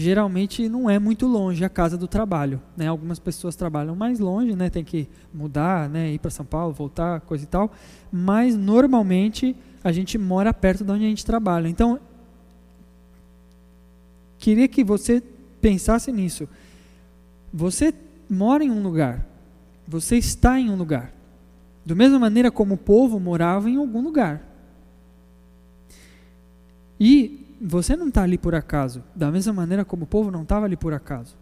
Geralmente 0.00 0.68
não 0.68 0.88
é 0.88 0.96
muito 0.96 1.26
longe 1.26 1.64
a 1.64 1.68
casa 1.68 1.98
do 1.98 2.06
trabalho, 2.06 2.62
né? 2.76 2.86
Algumas 2.86 3.18
pessoas 3.18 3.56
trabalham 3.56 3.96
mais 3.96 4.20
longe, 4.20 4.54
né? 4.54 4.70
Tem 4.70 4.84
que 4.84 5.08
mudar, 5.34 5.88
né? 5.88 6.12
Ir 6.12 6.20
para 6.20 6.30
São 6.30 6.46
Paulo, 6.46 6.72
voltar, 6.72 7.20
coisa 7.22 7.42
e 7.42 7.48
tal. 7.48 7.72
Mas 8.08 8.56
normalmente 8.56 9.56
a 9.82 9.90
gente 9.90 10.16
mora 10.16 10.54
perto 10.54 10.84
de 10.84 10.92
onde 10.92 11.04
a 11.04 11.08
gente 11.08 11.26
trabalha. 11.26 11.66
Então, 11.66 11.98
queria 14.38 14.68
que 14.68 14.84
você 14.84 15.20
pensasse 15.60 16.12
nisso. 16.12 16.48
Você 17.52 17.92
mora 18.30 18.62
em 18.62 18.70
um 18.70 18.80
lugar. 18.80 19.26
Você 19.84 20.16
está 20.16 20.60
em 20.60 20.70
um 20.70 20.76
lugar. 20.76 21.12
Da 21.84 21.96
mesma 21.96 22.20
maneira 22.20 22.52
como 22.52 22.74
o 22.74 22.78
povo 22.78 23.18
morava 23.18 23.68
em 23.68 23.74
algum 23.74 24.00
lugar. 24.00 24.46
E 27.00 27.47
você 27.60 27.96
não 27.96 28.08
está 28.08 28.22
ali 28.22 28.38
por 28.38 28.54
acaso. 28.54 29.02
Da 29.14 29.30
mesma 29.30 29.52
maneira 29.52 29.84
como 29.84 30.04
o 30.04 30.06
povo 30.06 30.30
não 30.30 30.42
estava 30.42 30.66
ali 30.66 30.76
por 30.76 30.92
acaso. 30.92 31.36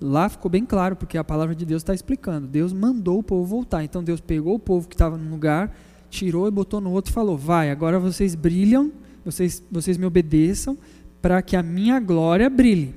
Lá 0.00 0.28
ficou 0.28 0.50
bem 0.50 0.64
claro, 0.64 0.96
porque 0.96 1.16
a 1.16 1.24
palavra 1.24 1.54
de 1.54 1.64
Deus 1.64 1.82
está 1.82 1.94
explicando. 1.94 2.46
Deus 2.46 2.72
mandou 2.72 3.18
o 3.18 3.22
povo 3.22 3.44
voltar. 3.44 3.84
Então 3.84 4.02
Deus 4.02 4.20
pegou 4.20 4.56
o 4.56 4.58
povo 4.58 4.88
que 4.88 4.94
estava 4.94 5.16
num 5.16 5.30
lugar, 5.30 5.74
tirou 6.10 6.48
e 6.48 6.50
botou 6.50 6.80
no 6.80 6.90
outro 6.90 7.10
e 7.10 7.14
falou: 7.14 7.36
Vai, 7.36 7.70
agora 7.70 7.98
vocês 7.98 8.34
brilham, 8.34 8.92
vocês, 9.24 9.62
vocês 9.70 9.96
me 9.96 10.04
obedeçam, 10.04 10.76
para 11.22 11.40
que 11.42 11.56
a 11.56 11.62
minha 11.62 12.00
glória 12.00 12.50
brilhe. 12.50 12.94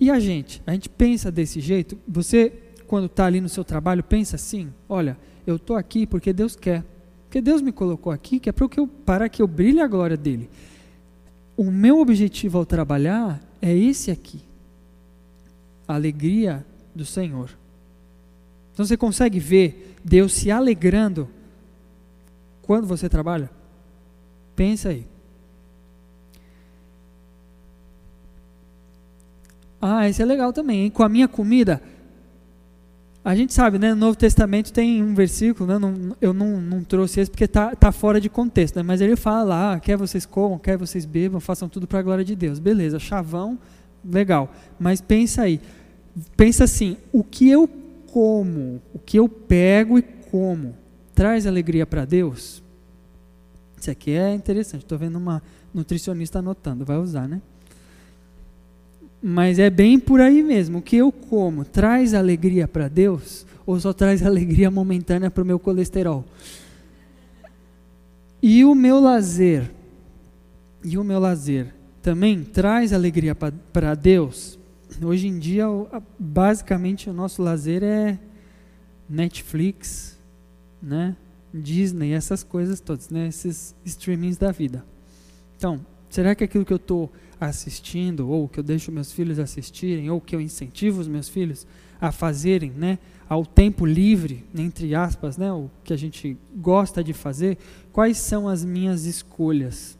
E 0.00 0.10
a 0.10 0.18
gente? 0.18 0.62
A 0.66 0.72
gente 0.72 0.88
pensa 0.88 1.30
desse 1.30 1.60
jeito? 1.60 1.98
Você 2.08 2.52
quando 2.86 3.06
está 3.06 3.26
ali 3.26 3.40
no 3.40 3.48
seu 3.48 3.64
trabalho, 3.64 4.02
pensa 4.02 4.36
assim: 4.36 4.72
olha, 4.88 5.18
eu 5.46 5.56
estou 5.56 5.76
aqui 5.76 6.06
porque 6.06 6.32
Deus 6.32 6.56
quer. 6.56 6.84
Porque 7.26 7.40
Deus 7.40 7.60
me 7.60 7.72
colocou 7.72 8.12
aqui 8.12 8.38
que 8.38 8.48
é 8.48 8.52
para 8.52 8.68
que, 8.68 8.80
eu, 8.80 8.86
para 8.86 9.28
que 9.28 9.42
eu 9.42 9.46
brilhe 9.46 9.80
a 9.80 9.86
glória 9.86 10.16
dele. 10.16 10.48
O 11.56 11.70
meu 11.70 12.00
objetivo 12.00 12.58
ao 12.58 12.66
trabalhar 12.66 13.42
é 13.60 13.74
esse 13.74 14.10
aqui: 14.10 14.40
a 15.86 15.94
alegria 15.94 16.64
do 16.94 17.04
Senhor. 17.04 17.50
Então 18.72 18.84
você 18.84 18.96
consegue 18.96 19.38
ver 19.38 19.96
Deus 20.04 20.34
se 20.34 20.50
alegrando 20.50 21.28
quando 22.62 22.86
você 22.86 23.08
trabalha? 23.08 23.50
Pensa 24.54 24.90
aí. 24.90 25.06
Ah, 29.80 30.08
esse 30.08 30.20
é 30.20 30.24
legal 30.24 30.52
também, 30.52 30.84
hein? 30.84 30.90
Com 30.90 31.02
a 31.02 31.08
minha 31.08 31.28
comida, 31.28 31.80
a 33.26 33.34
gente 33.34 33.52
sabe, 33.52 33.76
né? 33.76 33.90
No 33.90 33.96
Novo 33.96 34.16
Testamento 34.16 34.72
tem 34.72 35.02
um 35.02 35.12
versículo, 35.12 35.68
né? 35.68 35.80
Não, 35.80 36.16
eu 36.20 36.32
não, 36.32 36.60
não, 36.60 36.84
trouxe 36.84 37.18
esse 37.18 37.28
porque 37.28 37.42
está 37.42 37.74
tá 37.74 37.90
fora 37.90 38.20
de 38.20 38.28
contexto, 38.28 38.76
né? 38.76 38.84
Mas 38.84 39.00
ele 39.00 39.16
fala 39.16 39.42
lá, 39.42 39.80
quer 39.80 39.96
vocês 39.96 40.24
comam, 40.24 40.60
quer 40.60 40.78
vocês 40.78 41.04
bebam, 41.04 41.40
façam 41.40 41.68
tudo 41.68 41.88
para 41.88 41.98
a 41.98 42.02
glória 42.02 42.24
de 42.24 42.36
Deus. 42.36 42.60
Beleza, 42.60 43.00
chavão, 43.00 43.58
legal. 44.08 44.54
Mas 44.78 45.00
pensa 45.00 45.42
aí, 45.42 45.60
pensa 46.36 46.62
assim, 46.62 46.98
o 47.12 47.24
que 47.24 47.50
eu 47.50 47.68
como, 48.12 48.80
o 48.94 48.98
que 49.00 49.18
eu 49.18 49.28
pego 49.28 49.98
e 49.98 50.02
como, 50.02 50.76
traz 51.12 51.48
alegria 51.48 51.84
para 51.84 52.04
Deus? 52.04 52.62
Isso 53.76 53.90
aqui 53.90 54.12
é 54.12 54.32
interessante, 54.32 54.82
estou 54.82 54.98
vendo 54.98 55.16
uma 55.16 55.42
nutricionista 55.74 56.38
anotando, 56.38 56.84
vai 56.84 56.96
usar, 56.96 57.26
né? 57.26 57.42
Mas 59.22 59.58
é 59.58 59.70
bem 59.70 59.98
por 59.98 60.20
aí 60.20 60.42
mesmo. 60.42 60.78
O 60.78 60.82
que 60.82 60.96
eu 60.96 61.10
como 61.10 61.64
traz 61.64 62.14
alegria 62.14 62.68
para 62.68 62.88
Deus 62.88 63.46
ou 63.64 63.78
só 63.80 63.92
traz 63.92 64.22
alegria 64.26 64.70
momentânea 64.70 65.30
para 65.30 65.42
o 65.42 65.46
meu 65.46 65.58
colesterol? 65.58 66.24
E 68.42 68.64
o 68.64 68.74
meu 68.74 69.00
lazer, 69.00 69.70
e 70.84 70.96
o 70.96 71.02
meu 71.02 71.18
lazer 71.18 71.74
também 72.02 72.44
traz 72.44 72.92
alegria 72.92 73.34
para 73.34 73.94
Deus? 73.94 74.58
Hoje 75.02 75.26
em 75.26 75.38
dia, 75.38 75.66
basicamente, 76.18 77.10
o 77.10 77.12
nosso 77.12 77.42
lazer 77.42 77.82
é 77.82 78.18
Netflix, 79.08 80.18
né? 80.80 81.16
Disney, 81.52 82.12
essas 82.12 82.42
coisas 82.42 82.80
todas, 82.80 83.08
né? 83.10 83.28
esses 83.28 83.74
streamings 83.84 84.36
da 84.36 84.52
vida. 84.52 84.84
Então, 85.56 85.84
será 86.10 86.34
que 86.34 86.44
aquilo 86.44 86.64
que 86.64 86.72
eu 86.72 86.76
estou 86.76 87.10
assistindo, 87.40 88.28
ou 88.28 88.48
que 88.48 88.58
eu 88.58 88.64
deixo 88.64 88.92
meus 88.92 89.12
filhos 89.12 89.38
assistirem, 89.38 90.10
ou 90.10 90.20
que 90.20 90.34
eu 90.34 90.40
incentivo 90.40 91.00
os 91.00 91.08
meus 91.08 91.28
filhos 91.28 91.66
a 92.00 92.12
fazerem, 92.12 92.70
né, 92.70 92.98
ao 93.28 93.44
tempo 93.44 93.84
livre, 93.84 94.44
entre 94.54 94.94
aspas, 94.94 95.36
né, 95.36 95.52
o 95.52 95.70
que 95.82 95.92
a 95.92 95.96
gente 95.96 96.36
gosta 96.56 97.02
de 97.02 97.12
fazer, 97.12 97.58
quais 97.92 98.18
são 98.18 98.48
as 98.48 98.64
minhas 98.64 99.04
escolhas? 99.04 99.98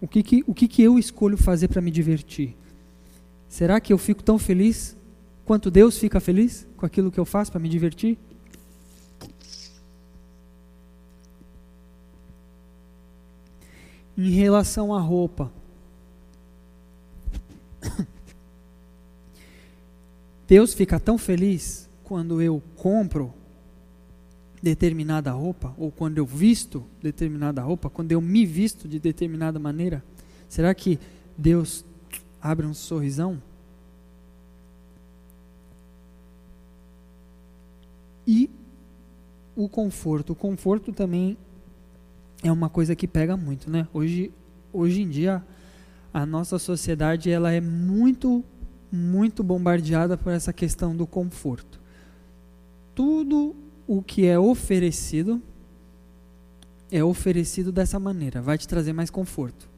O 0.00 0.06
que, 0.06 0.22
que, 0.22 0.44
o 0.46 0.54
que, 0.54 0.68
que 0.68 0.82
eu 0.82 0.98
escolho 0.98 1.36
fazer 1.36 1.68
para 1.68 1.82
me 1.82 1.90
divertir? 1.90 2.56
Será 3.48 3.80
que 3.80 3.92
eu 3.92 3.98
fico 3.98 4.22
tão 4.22 4.38
feliz 4.38 4.96
quanto 5.44 5.70
Deus 5.70 5.98
fica 5.98 6.20
feliz 6.20 6.66
com 6.76 6.86
aquilo 6.86 7.10
que 7.10 7.18
eu 7.18 7.24
faço 7.24 7.50
para 7.50 7.60
me 7.60 7.68
divertir? 7.68 8.16
Em 14.18 14.30
relação 14.30 14.92
à 14.92 15.00
roupa, 15.00 15.48
Deus 20.48 20.74
fica 20.74 20.98
tão 20.98 21.16
feliz 21.16 21.88
quando 22.02 22.42
eu 22.42 22.60
compro 22.74 23.32
determinada 24.60 25.30
roupa, 25.30 25.72
ou 25.78 25.92
quando 25.92 26.18
eu 26.18 26.26
visto 26.26 26.84
determinada 27.00 27.62
roupa, 27.62 27.88
quando 27.88 28.10
eu 28.10 28.20
me 28.20 28.44
visto 28.44 28.88
de 28.88 28.98
determinada 28.98 29.60
maneira? 29.60 30.02
Será 30.48 30.74
que 30.74 30.98
Deus 31.36 31.84
abre 32.42 32.66
um 32.66 32.74
sorrisão? 32.74 33.40
E 38.26 38.50
o 39.54 39.68
conforto. 39.68 40.32
O 40.32 40.36
conforto 40.36 40.92
também 40.92 41.36
é 42.42 42.52
uma 42.52 42.68
coisa 42.68 42.94
que 42.94 43.06
pega 43.06 43.36
muito, 43.36 43.70
né? 43.70 43.86
Hoje, 43.92 44.32
hoje 44.72 45.02
em 45.02 45.08
dia, 45.08 45.42
a 46.12 46.24
nossa 46.24 46.58
sociedade 46.58 47.30
ela 47.30 47.52
é 47.52 47.60
muito, 47.60 48.44
muito 48.90 49.42
bombardeada 49.42 50.16
por 50.16 50.32
essa 50.32 50.52
questão 50.52 50.96
do 50.96 51.06
conforto. 51.06 51.80
Tudo 52.94 53.54
o 53.86 54.02
que 54.02 54.26
é 54.26 54.38
oferecido 54.38 55.42
é 56.90 57.04
oferecido 57.04 57.70
dessa 57.70 57.98
maneira, 57.98 58.40
vai 58.40 58.56
te 58.56 58.66
trazer 58.66 58.92
mais 58.92 59.10
conforto, 59.10 59.68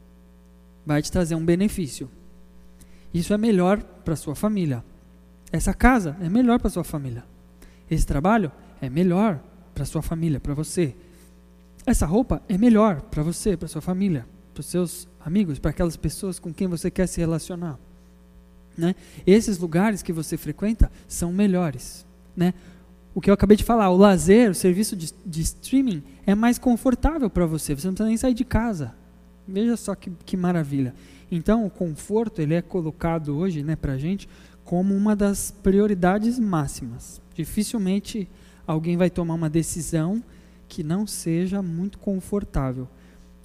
vai 0.86 1.02
te 1.02 1.10
trazer 1.10 1.34
um 1.34 1.44
benefício. 1.44 2.08
Isso 3.12 3.34
é 3.34 3.38
melhor 3.38 3.82
para 3.82 4.14
sua 4.14 4.36
família. 4.36 4.84
Essa 5.50 5.74
casa 5.74 6.16
é 6.20 6.28
melhor 6.28 6.60
para 6.60 6.70
sua 6.70 6.84
família. 6.84 7.24
Esse 7.90 8.06
trabalho 8.06 8.52
é 8.80 8.88
melhor 8.88 9.40
para 9.74 9.84
sua 9.84 10.00
família, 10.00 10.38
para 10.38 10.54
você. 10.54 10.94
Essa 11.86 12.06
roupa 12.06 12.42
é 12.48 12.58
melhor 12.58 13.00
para 13.02 13.22
você, 13.22 13.56
para 13.56 13.68
sua 13.68 13.80
família, 13.80 14.26
para 14.52 14.60
os 14.60 14.66
seus 14.66 15.08
amigos, 15.24 15.58
para 15.58 15.70
aquelas 15.70 15.96
pessoas 15.96 16.38
com 16.38 16.52
quem 16.52 16.68
você 16.68 16.90
quer 16.90 17.06
se 17.06 17.20
relacionar. 17.20 17.78
Né? 18.76 18.94
Esses 19.26 19.58
lugares 19.58 20.02
que 20.02 20.12
você 20.12 20.36
frequenta 20.36 20.90
são 21.08 21.32
melhores. 21.32 22.06
Né? 22.36 22.54
O 23.14 23.20
que 23.20 23.28
eu 23.28 23.34
acabei 23.34 23.56
de 23.56 23.64
falar, 23.64 23.90
o 23.90 23.96
lazer, 23.96 24.50
o 24.50 24.54
serviço 24.54 24.94
de, 24.94 25.12
de 25.26 25.42
streaming 25.42 26.02
é 26.26 26.34
mais 26.34 26.58
confortável 26.58 27.28
para 27.28 27.46
você. 27.46 27.74
Você 27.74 27.86
não 27.86 27.94
precisa 27.94 28.08
nem 28.08 28.16
sair 28.16 28.34
de 28.34 28.44
casa. 28.44 28.94
Veja 29.46 29.76
só 29.76 29.94
que, 29.94 30.12
que 30.24 30.36
maravilha. 30.36 30.94
Então, 31.30 31.66
o 31.66 31.70
conforto 31.70 32.40
ele 32.40 32.54
é 32.54 32.62
colocado 32.62 33.36
hoje, 33.36 33.62
né, 33.62 33.74
para 33.74 33.94
a 33.94 33.98
gente, 33.98 34.28
como 34.64 34.94
uma 34.94 35.16
das 35.16 35.50
prioridades 35.50 36.38
máximas. 36.38 37.20
Dificilmente 37.34 38.28
alguém 38.66 38.96
vai 38.96 39.10
tomar 39.10 39.34
uma 39.34 39.50
decisão 39.50 40.22
que 40.70 40.84
não 40.84 41.04
seja 41.04 41.60
muito 41.60 41.98
confortável. 41.98 42.88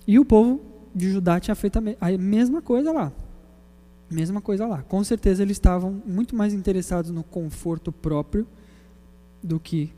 E 0.07 0.19
o 0.19 0.23
povo 0.23 0.61
de 0.93 1.09
Judá 1.09 1.39
tinha 1.39 1.55
feito 1.55 1.79
a 1.99 2.17
mesma 2.17 2.61
coisa 2.61 2.91
lá. 2.91 3.11
Mesma 4.09 4.39
coisa 4.39 4.67
lá. 4.67 4.83
Com 4.83 5.03
certeza 5.03 5.41
eles 5.41 5.57
estavam 5.57 6.01
muito 6.05 6.35
mais 6.35 6.53
interessados 6.53 7.09
no 7.09 7.23
conforto 7.23 7.91
próprio 7.91 8.47
do 9.43 9.59
que 9.59 9.91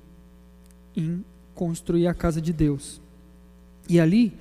em 0.95 1.23
construir 1.53 2.07
a 2.07 2.13
casa 2.13 2.41
de 2.41 2.53
Deus. 2.53 3.01
E 3.89 3.99
ali, 3.99 4.33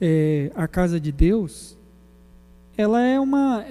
é, 0.00 0.50
a 0.56 0.66
casa 0.66 0.98
de 0.98 1.12
Deus, 1.12 1.78
ela 2.76 3.00
é 3.00 3.18
uma, 3.20 3.64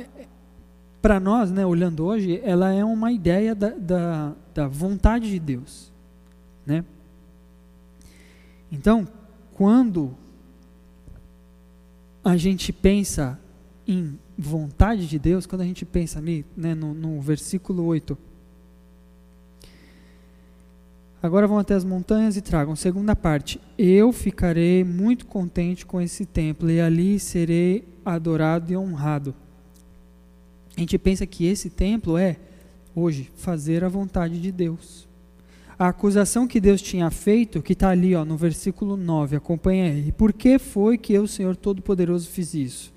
para 1.02 1.20
nós, 1.20 1.52
né, 1.52 1.66
olhando 1.66 2.06
hoje, 2.06 2.40
ela 2.46 2.72
é 2.72 2.84
uma 2.84 3.12
ideia 3.12 3.54
da, 3.54 3.72
da, 3.72 4.34
da 4.54 4.68
vontade 4.68 5.30
de 5.30 5.40
Deus, 5.40 5.92
né? 6.66 6.86
Então, 8.74 9.08
quando 9.54 10.18
a 12.26 12.36
gente 12.36 12.74
pensa 12.74 13.40
em 13.88 14.18
vontade 14.36 15.08
de 15.08 15.20
Deus, 15.20 15.46
quando 15.46 15.62
a 15.62 15.66
gente 15.66 15.86
pensa 15.86 16.18
ali, 16.18 16.44
né, 16.58 16.74
no, 16.74 16.92
no 16.94 17.22
versículo 17.22 17.84
8, 17.86 18.18
Agora 21.22 21.48
vão 21.48 21.58
até 21.58 21.74
as 21.74 21.86
montanhas 21.86 22.36
e 22.36 22.42
tragam. 22.42 22.76
Segunda 22.76 23.16
parte. 23.16 23.58
Eu 23.78 24.12
ficarei 24.12 24.84
muito 24.84 25.26
contente 25.26 25.86
com 25.86 26.02
esse 26.02 26.26
templo 26.26 26.70
e 26.70 26.82
ali 26.82 27.18
serei 27.18 27.88
adorado 28.04 28.74
e 28.74 28.76
honrado. 28.76 29.34
A 30.76 30.82
gente 30.82 30.98
pensa 30.98 31.26
que 31.26 31.46
esse 31.46 31.70
templo 31.70 32.18
é, 32.18 32.36
hoje, 32.94 33.32
fazer 33.38 33.86
a 33.86 33.88
vontade 33.88 34.42
de 34.42 34.52
Deus. 34.52 35.08
A 35.84 35.90
acusação 35.90 36.48
que 36.48 36.62
Deus 36.62 36.82
tinha 36.82 37.12
feito, 37.12 37.62
que 37.62 37.74
está 37.74 37.90
ali 37.90 38.16
ó, 38.16 38.24
no 38.24 38.38
versículo 38.38 38.96
9, 38.96 39.36
acompanha 39.36 39.92
aí. 39.92 40.14
Por 40.14 40.32
que 40.32 40.58
foi 40.58 40.98
que 40.98 41.12
eu, 41.12 41.28
Senhor 41.28 41.58
Todo-Poderoso, 41.58 42.30
fiz 42.30 42.54
isso? 42.54 42.94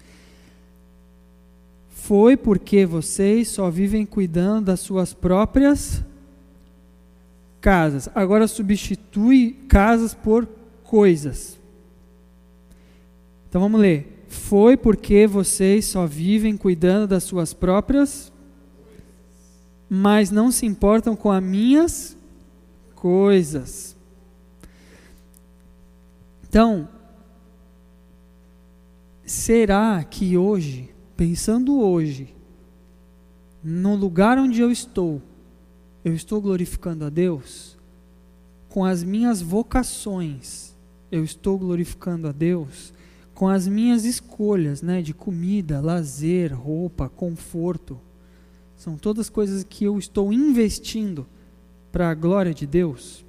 Foi 1.88 2.36
porque 2.36 2.86
vocês 2.86 3.48
só 3.48 3.68
vivem 3.70 4.06
cuidando 4.06 4.66
das 4.66 4.78
suas 4.78 5.12
próprias 5.12 6.00
casas. 7.60 8.08
Agora 8.14 8.46
substitui 8.46 9.56
casas 9.66 10.14
por 10.14 10.46
coisas. 10.84 11.58
Então 13.48 13.60
vamos 13.60 13.80
ler. 13.80 14.24
Foi 14.28 14.76
porque 14.76 15.26
vocês 15.26 15.86
só 15.86 16.06
vivem 16.06 16.56
cuidando 16.56 17.08
das 17.08 17.24
suas 17.24 17.52
próprias, 17.52 18.32
mas 19.90 20.30
não 20.30 20.52
se 20.52 20.66
importam 20.66 21.16
com 21.16 21.32
as 21.32 21.42
minhas 21.42 22.15
coisas. 22.96 23.94
Então, 26.48 26.88
será 29.24 30.02
que 30.02 30.36
hoje, 30.36 30.92
pensando 31.16 31.78
hoje, 31.78 32.34
no 33.62 33.94
lugar 33.94 34.38
onde 34.38 34.60
eu 34.60 34.72
estou, 34.72 35.22
eu 36.04 36.14
estou 36.14 36.40
glorificando 36.40 37.04
a 37.04 37.10
Deus? 37.10 37.76
Com 38.68 38.84
as 38.84 39.04
minhas 39.04 39.40
vocações, 39.42 40.74
eu 41.12 41.22
estou 41.22 41.58
glorificando 41.58 42.26
a 42.26 42.32
Deus? 42.32 42.92
Com 43.34 43.48
as 43.48 43.68
minhas 43.68 44.04
escolhas, 44.04 44.80
né, 44.80 45.02
de 45.02 45.12
comida, 45.12 45.80
lazer, 45.80 46.54
roupa, 46.54 47.08
conforto, 47.08 48.00
são 48.76 48.96
todas 48.96 49.28
coisas 49.28 49.62
que 49.62 49.84
eu 49.84 49.98
estou 49.98 50.32
investindo 50.32 51.26
para 51.96 52.10
a 52.10 52.14
glória 52.14 52.52
de 52.52 52.66
Deus? 52.66 53.24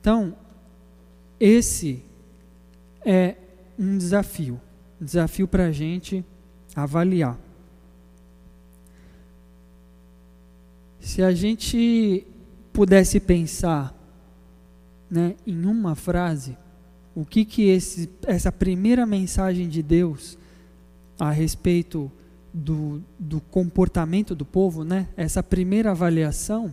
Então, 0.00 0.36
esse 1.40 2.00
é 3.04 3.34
um 3.76 3.98
desafio, 3.98 4.60
um 5.00 5.04
desafio 5.04 5.48
para 5.48 5.66
a 5.66 5.72
gente 5.72 6.24
avaliar. 6.76 7.36
Se 11.00 11.24
a 11.24 11.32
gente 11.32 12.24
pudesse 12.72 13.18
pensar 13.18 13.92
né, 15.10 15.34
em 15.44 15.66
uma 15.66 15.96
frase, 15.96 16.56
o 17.16 17.24
que 17.24 17.44
que 17.44 17.62
esse, 17.62 18.08
essa 18.28 18.52
primeira 18.52 19.04
mensagem 19.04 19.68
de 19.68 19.82
Deus 19.82 20.38
a 21.18 21.32
respeito 21.32 22.12
do, 22.54 23.02
do 23.18 23.40
comportamento 23.40 24.32
do 24.32 24.44
povo, 24.44 24.84
né, 24.84 25.08
essa 25.16 25.42
primeira 25.42 25.90
avaliação, 25.90 26.72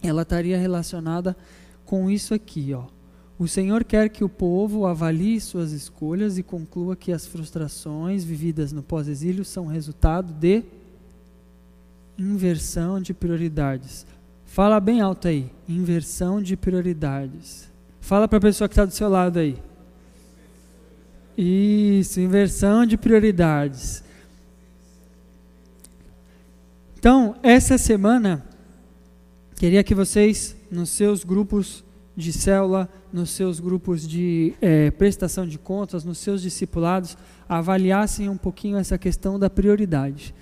ela 0.00 0.22
estaria 0.22 0.56
relacionada 0.56 1.36
com 1.84 2.08
isso 2.08 2.32
aqui, 2.32 2.72
ó. 2.72 2.84
O 3.36 3.48
Senhor 3.48 3.82
quer 3.82 4.08
que 4.10 4.22
o 4.22 4.28
povo 4.28 4.86
avalie 4.86 5.40
suas 5.40 5.72
escolhas 5.72 6.38
e 6.38 6.42
conclua 6.42 6.94
que 6.94 7.10
as 7.10 7.26
frustrações 7.26 8.22
vividas 8.22 8.70
no 8.70 8.80
pós-exílio 8.80 9.44
são 9.44 9.66
resultado 9.66 10.32
de 10.32 10.62
inversão 12.16 13.00
de 13.00 13.12
prioridades. 13.12 14.06
Fala 14.44 14.78
bem 14.78 15.00
alto 15.00 15.26
aí, 15.26 15.50
inversão 15.68 16.40
de 16.40 16.56
prioridades. 16.56 17.68
Fala 18.00 18.28
para 18.28 18.38
a 18.38 18.40
pessoa 18.40 18.68
que 18.68 18.74
está 18.74 18.84
do 18.84 18.92
seu 18.92 19.08
lado 19.08 19.40
aí. 19.40 19.58
Isso, 21.36 22.20
inversão 22.20 22.86
de 22.86 22.96
prioridades. 22.96 24.04
Então, 27.04 27.36
essa 27.42 27.76
semana, 27.76 28.42
queria 29.56 29.84
que 29.84 29.94
vocês, 29.94 30.56
nos 30.70 30.88
seus 30.88 31.22
grupos 31.22 31.84
de 32.16 32.32
célula, 32.32 32.88
nos 33.12 33.28
seus 33.28 33.60
grupos 33.60 34.08
de 34.08 34.54
é, 34.58 34.90
prestação 34.90 35.46
de 35.46 35.58
contas, 35.58 36.02
nos 36.02 36.16
seus 36.16 36.40
discipulados, 36.40 37.14
avaliassem 37.46 38.30
um 38.30 38.38
pouquinho 38.38 38.78
essa 38.78 38.96
questão 38.96 39.38
da 39.38 39.50
prioridade. 39.50 40.34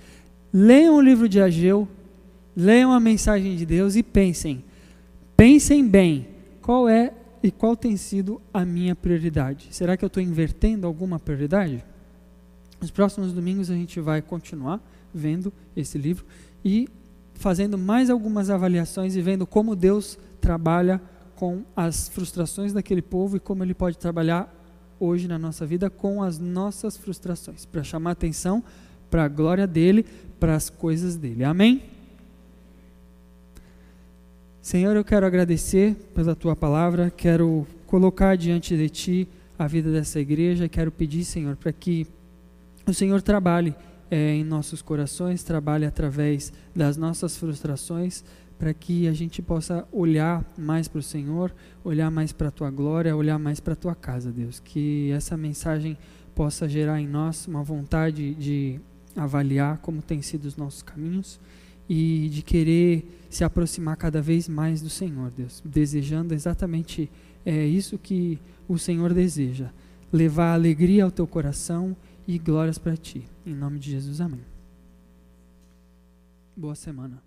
Leiam 0.53 0.95
o 0.95 1.01
livro 1.01 1.27
de 1.27 1.41
Ageu, 1.41 1.85
leiam 2.55 2.93
a 2.93 2.99
mensagem 3.01 3.57
de 3.57 3.65
Deus 3.65 3.97
e 3.97 4.01
pensem. 4.01 4.63
Pensem 5.35 5.85
bem, 5.85 6.29
qual 6.61 6.87
é 6.87 7.11
e 7.43 7.51
qual 7.51 7.75
tem 7.75 7.97
sido 7.97 8.41
a 8.53 8.63
minha 8.63 8.95
prioridade? 8.95 9.67
Será 9.71 9.97
que 9.97 10.05
eu 10.05 10.07
estou 10.07 10.23
invertendo 10.23 10.87
alguma 10.87 11.19
prioridade? 11.19 11.83
Nos 12.79 12.89
próximos 12.89 13.33
domingos 13.33 13.69
a 13.69 13.73
gente 13.73 13.99
vai 13.99 14.21
continuar 14.21 14.81
vendo 15.13 15.51
esse 15.75 15.97
livro 15.97 16.25
e 16.63 16.87
fazendo 17.33 17.77
mais 17.77 18.09
algumas 18.09 18.49
avaliações 18.49 19.15
e 19.15 19.21
vendo 19.21 19.45
como 19.45 19.75
Deus 19.75 20.17
trabalha 20.39 21.01
com 21.35 21.63
as 21.75 22.07
frustrações 22.09 22.73
daquele 22.73 23.01
povo 23.01 23.37
e 23.37 23.39
como 23.39 23.63
ele 23.63 23.73
pode 23.73 23.97
trabalhar 23.97 24.53
hoje 24.99 25.27
na 25.27 25.37
nossa 25.37 25.65
vida 25.65 25.89
com 25.89 26.23
as 26.23 26.39
nossas 26.39 26.95
frustrações, 26.95 27.65
para 27.65 27.83
chamar 27.83 28.11
atenção 28.11 28.63
para 29.09 29.25
a 29.25 29.27
glória 29.27 29.67
dele, 29.67 30.05
para 30.39 30.55
as 30.55 30.69
coisas 30.69 31.15
dele. 31.15 31.43
Amém? 31.43 31.83
Senhor, 34.61 34.95
eu 34.95 35.03
quero 35.03 35.25
agradecer 35.25 35.93
pela 36.15 36.35
tua 36.35 36.55
palavra, 36.55 37.11
quero 37.11 37.67
colocar 37.85 38.37
diante 38.37 38.77
de 38.77 38.89
ti 38.89 39.27
a 39.59 39.67
vida 39.67 39.91
dessa 39.91 40.19
igreja, 40.19 40.69
quero 40.69 40.91
pedir, 40.91 41.25
Senhor, 41.25 41.55
para 41.57 41.73
que 41.73 42.07
o 42.87 42.93
Senhor 42.93 43.21
trabalhe 43.21 43.75
é, 44.09 44.35
em 44.35 44.43
nossos 44.43 44.81
corações, 44.81 45.43
trabalhe 45.43 45.85
através 45.85 46.51
das 46.75 46.97
nossas 46.97 47.37
frustrações, 47.37 48.23
para 48.57 48.73
que 48.73 49.07
a 49.07 49.13
gente 49.13 49.41
possa 49.41 49.87
olhar 49.91 50.43
mais 50.57 50.87
para 50.87 50.99
o 50.99 51.03
Senhor, 51.03 51.53
olhar 51.83 52.09
mais 52.09 52.31
para 52.31 52.47
a 52.47 52.51
tua 52.51 52.69
glória, 52.69 53.15
olhar 53.15 53.37
mais 53.37 53.59
para 53.59 53.73
a 53.73 53.75
tua 53.75 53.95
casa, 53.95 54.31
Deus. 54.31 54.59
Que 54.59 55.11
essa 55.11 55.35
mensagem 55.35 55.97
possa 56.33 56.69
gerar 56.69 57.01
em 57.01 57.07
nós 57.07 57.47
uma 57.47 57.63
vontade 57.63 58.33
de 58.35 58.79
avaliar 59.15 59.79
como 59.79 60.01
têm 60.01 60.21
sido 60.21 60.45
os 60.45 60.55
nossos 60.55 60.81
caminhos 60.81 61.39
e 61.89 62.29
de 62.29 62.41
querer 62.41 63.25
se 63.29 63.43
aproximar 63.43 63.97
cada 63.97 64.21
vez 64.21 64.47
mais 64.47 64.81
do 64.81 64.89
Senhor, 64.89 65.29
Deus, 65.31 65.61
desejando 65.65 66.33
exatamente 66.33 67.11
é 67.45 67.65
isso 67.65 67.97
que 67.97 68.39
o 68.67 68.77
Senhor 68.77 69.13
deseja. 69.13 69.69
Levar 70.11 70.53
alegria 70.53 71.03
ao 71.03 71.11
teu 71.11 71.27
coração 71.27 71.95
e 72.27 72.37
glórias 72.37 72.77
para 72.77 72.95
ti. 72.95 73.25
Em 73.45 73.53
nome 73.53 73.77
de 73.77 73.91
Jesus, 73.91 74.21
amém. 74.21 74.45
Boa 76.55 76.75
semana. 76.75 77.21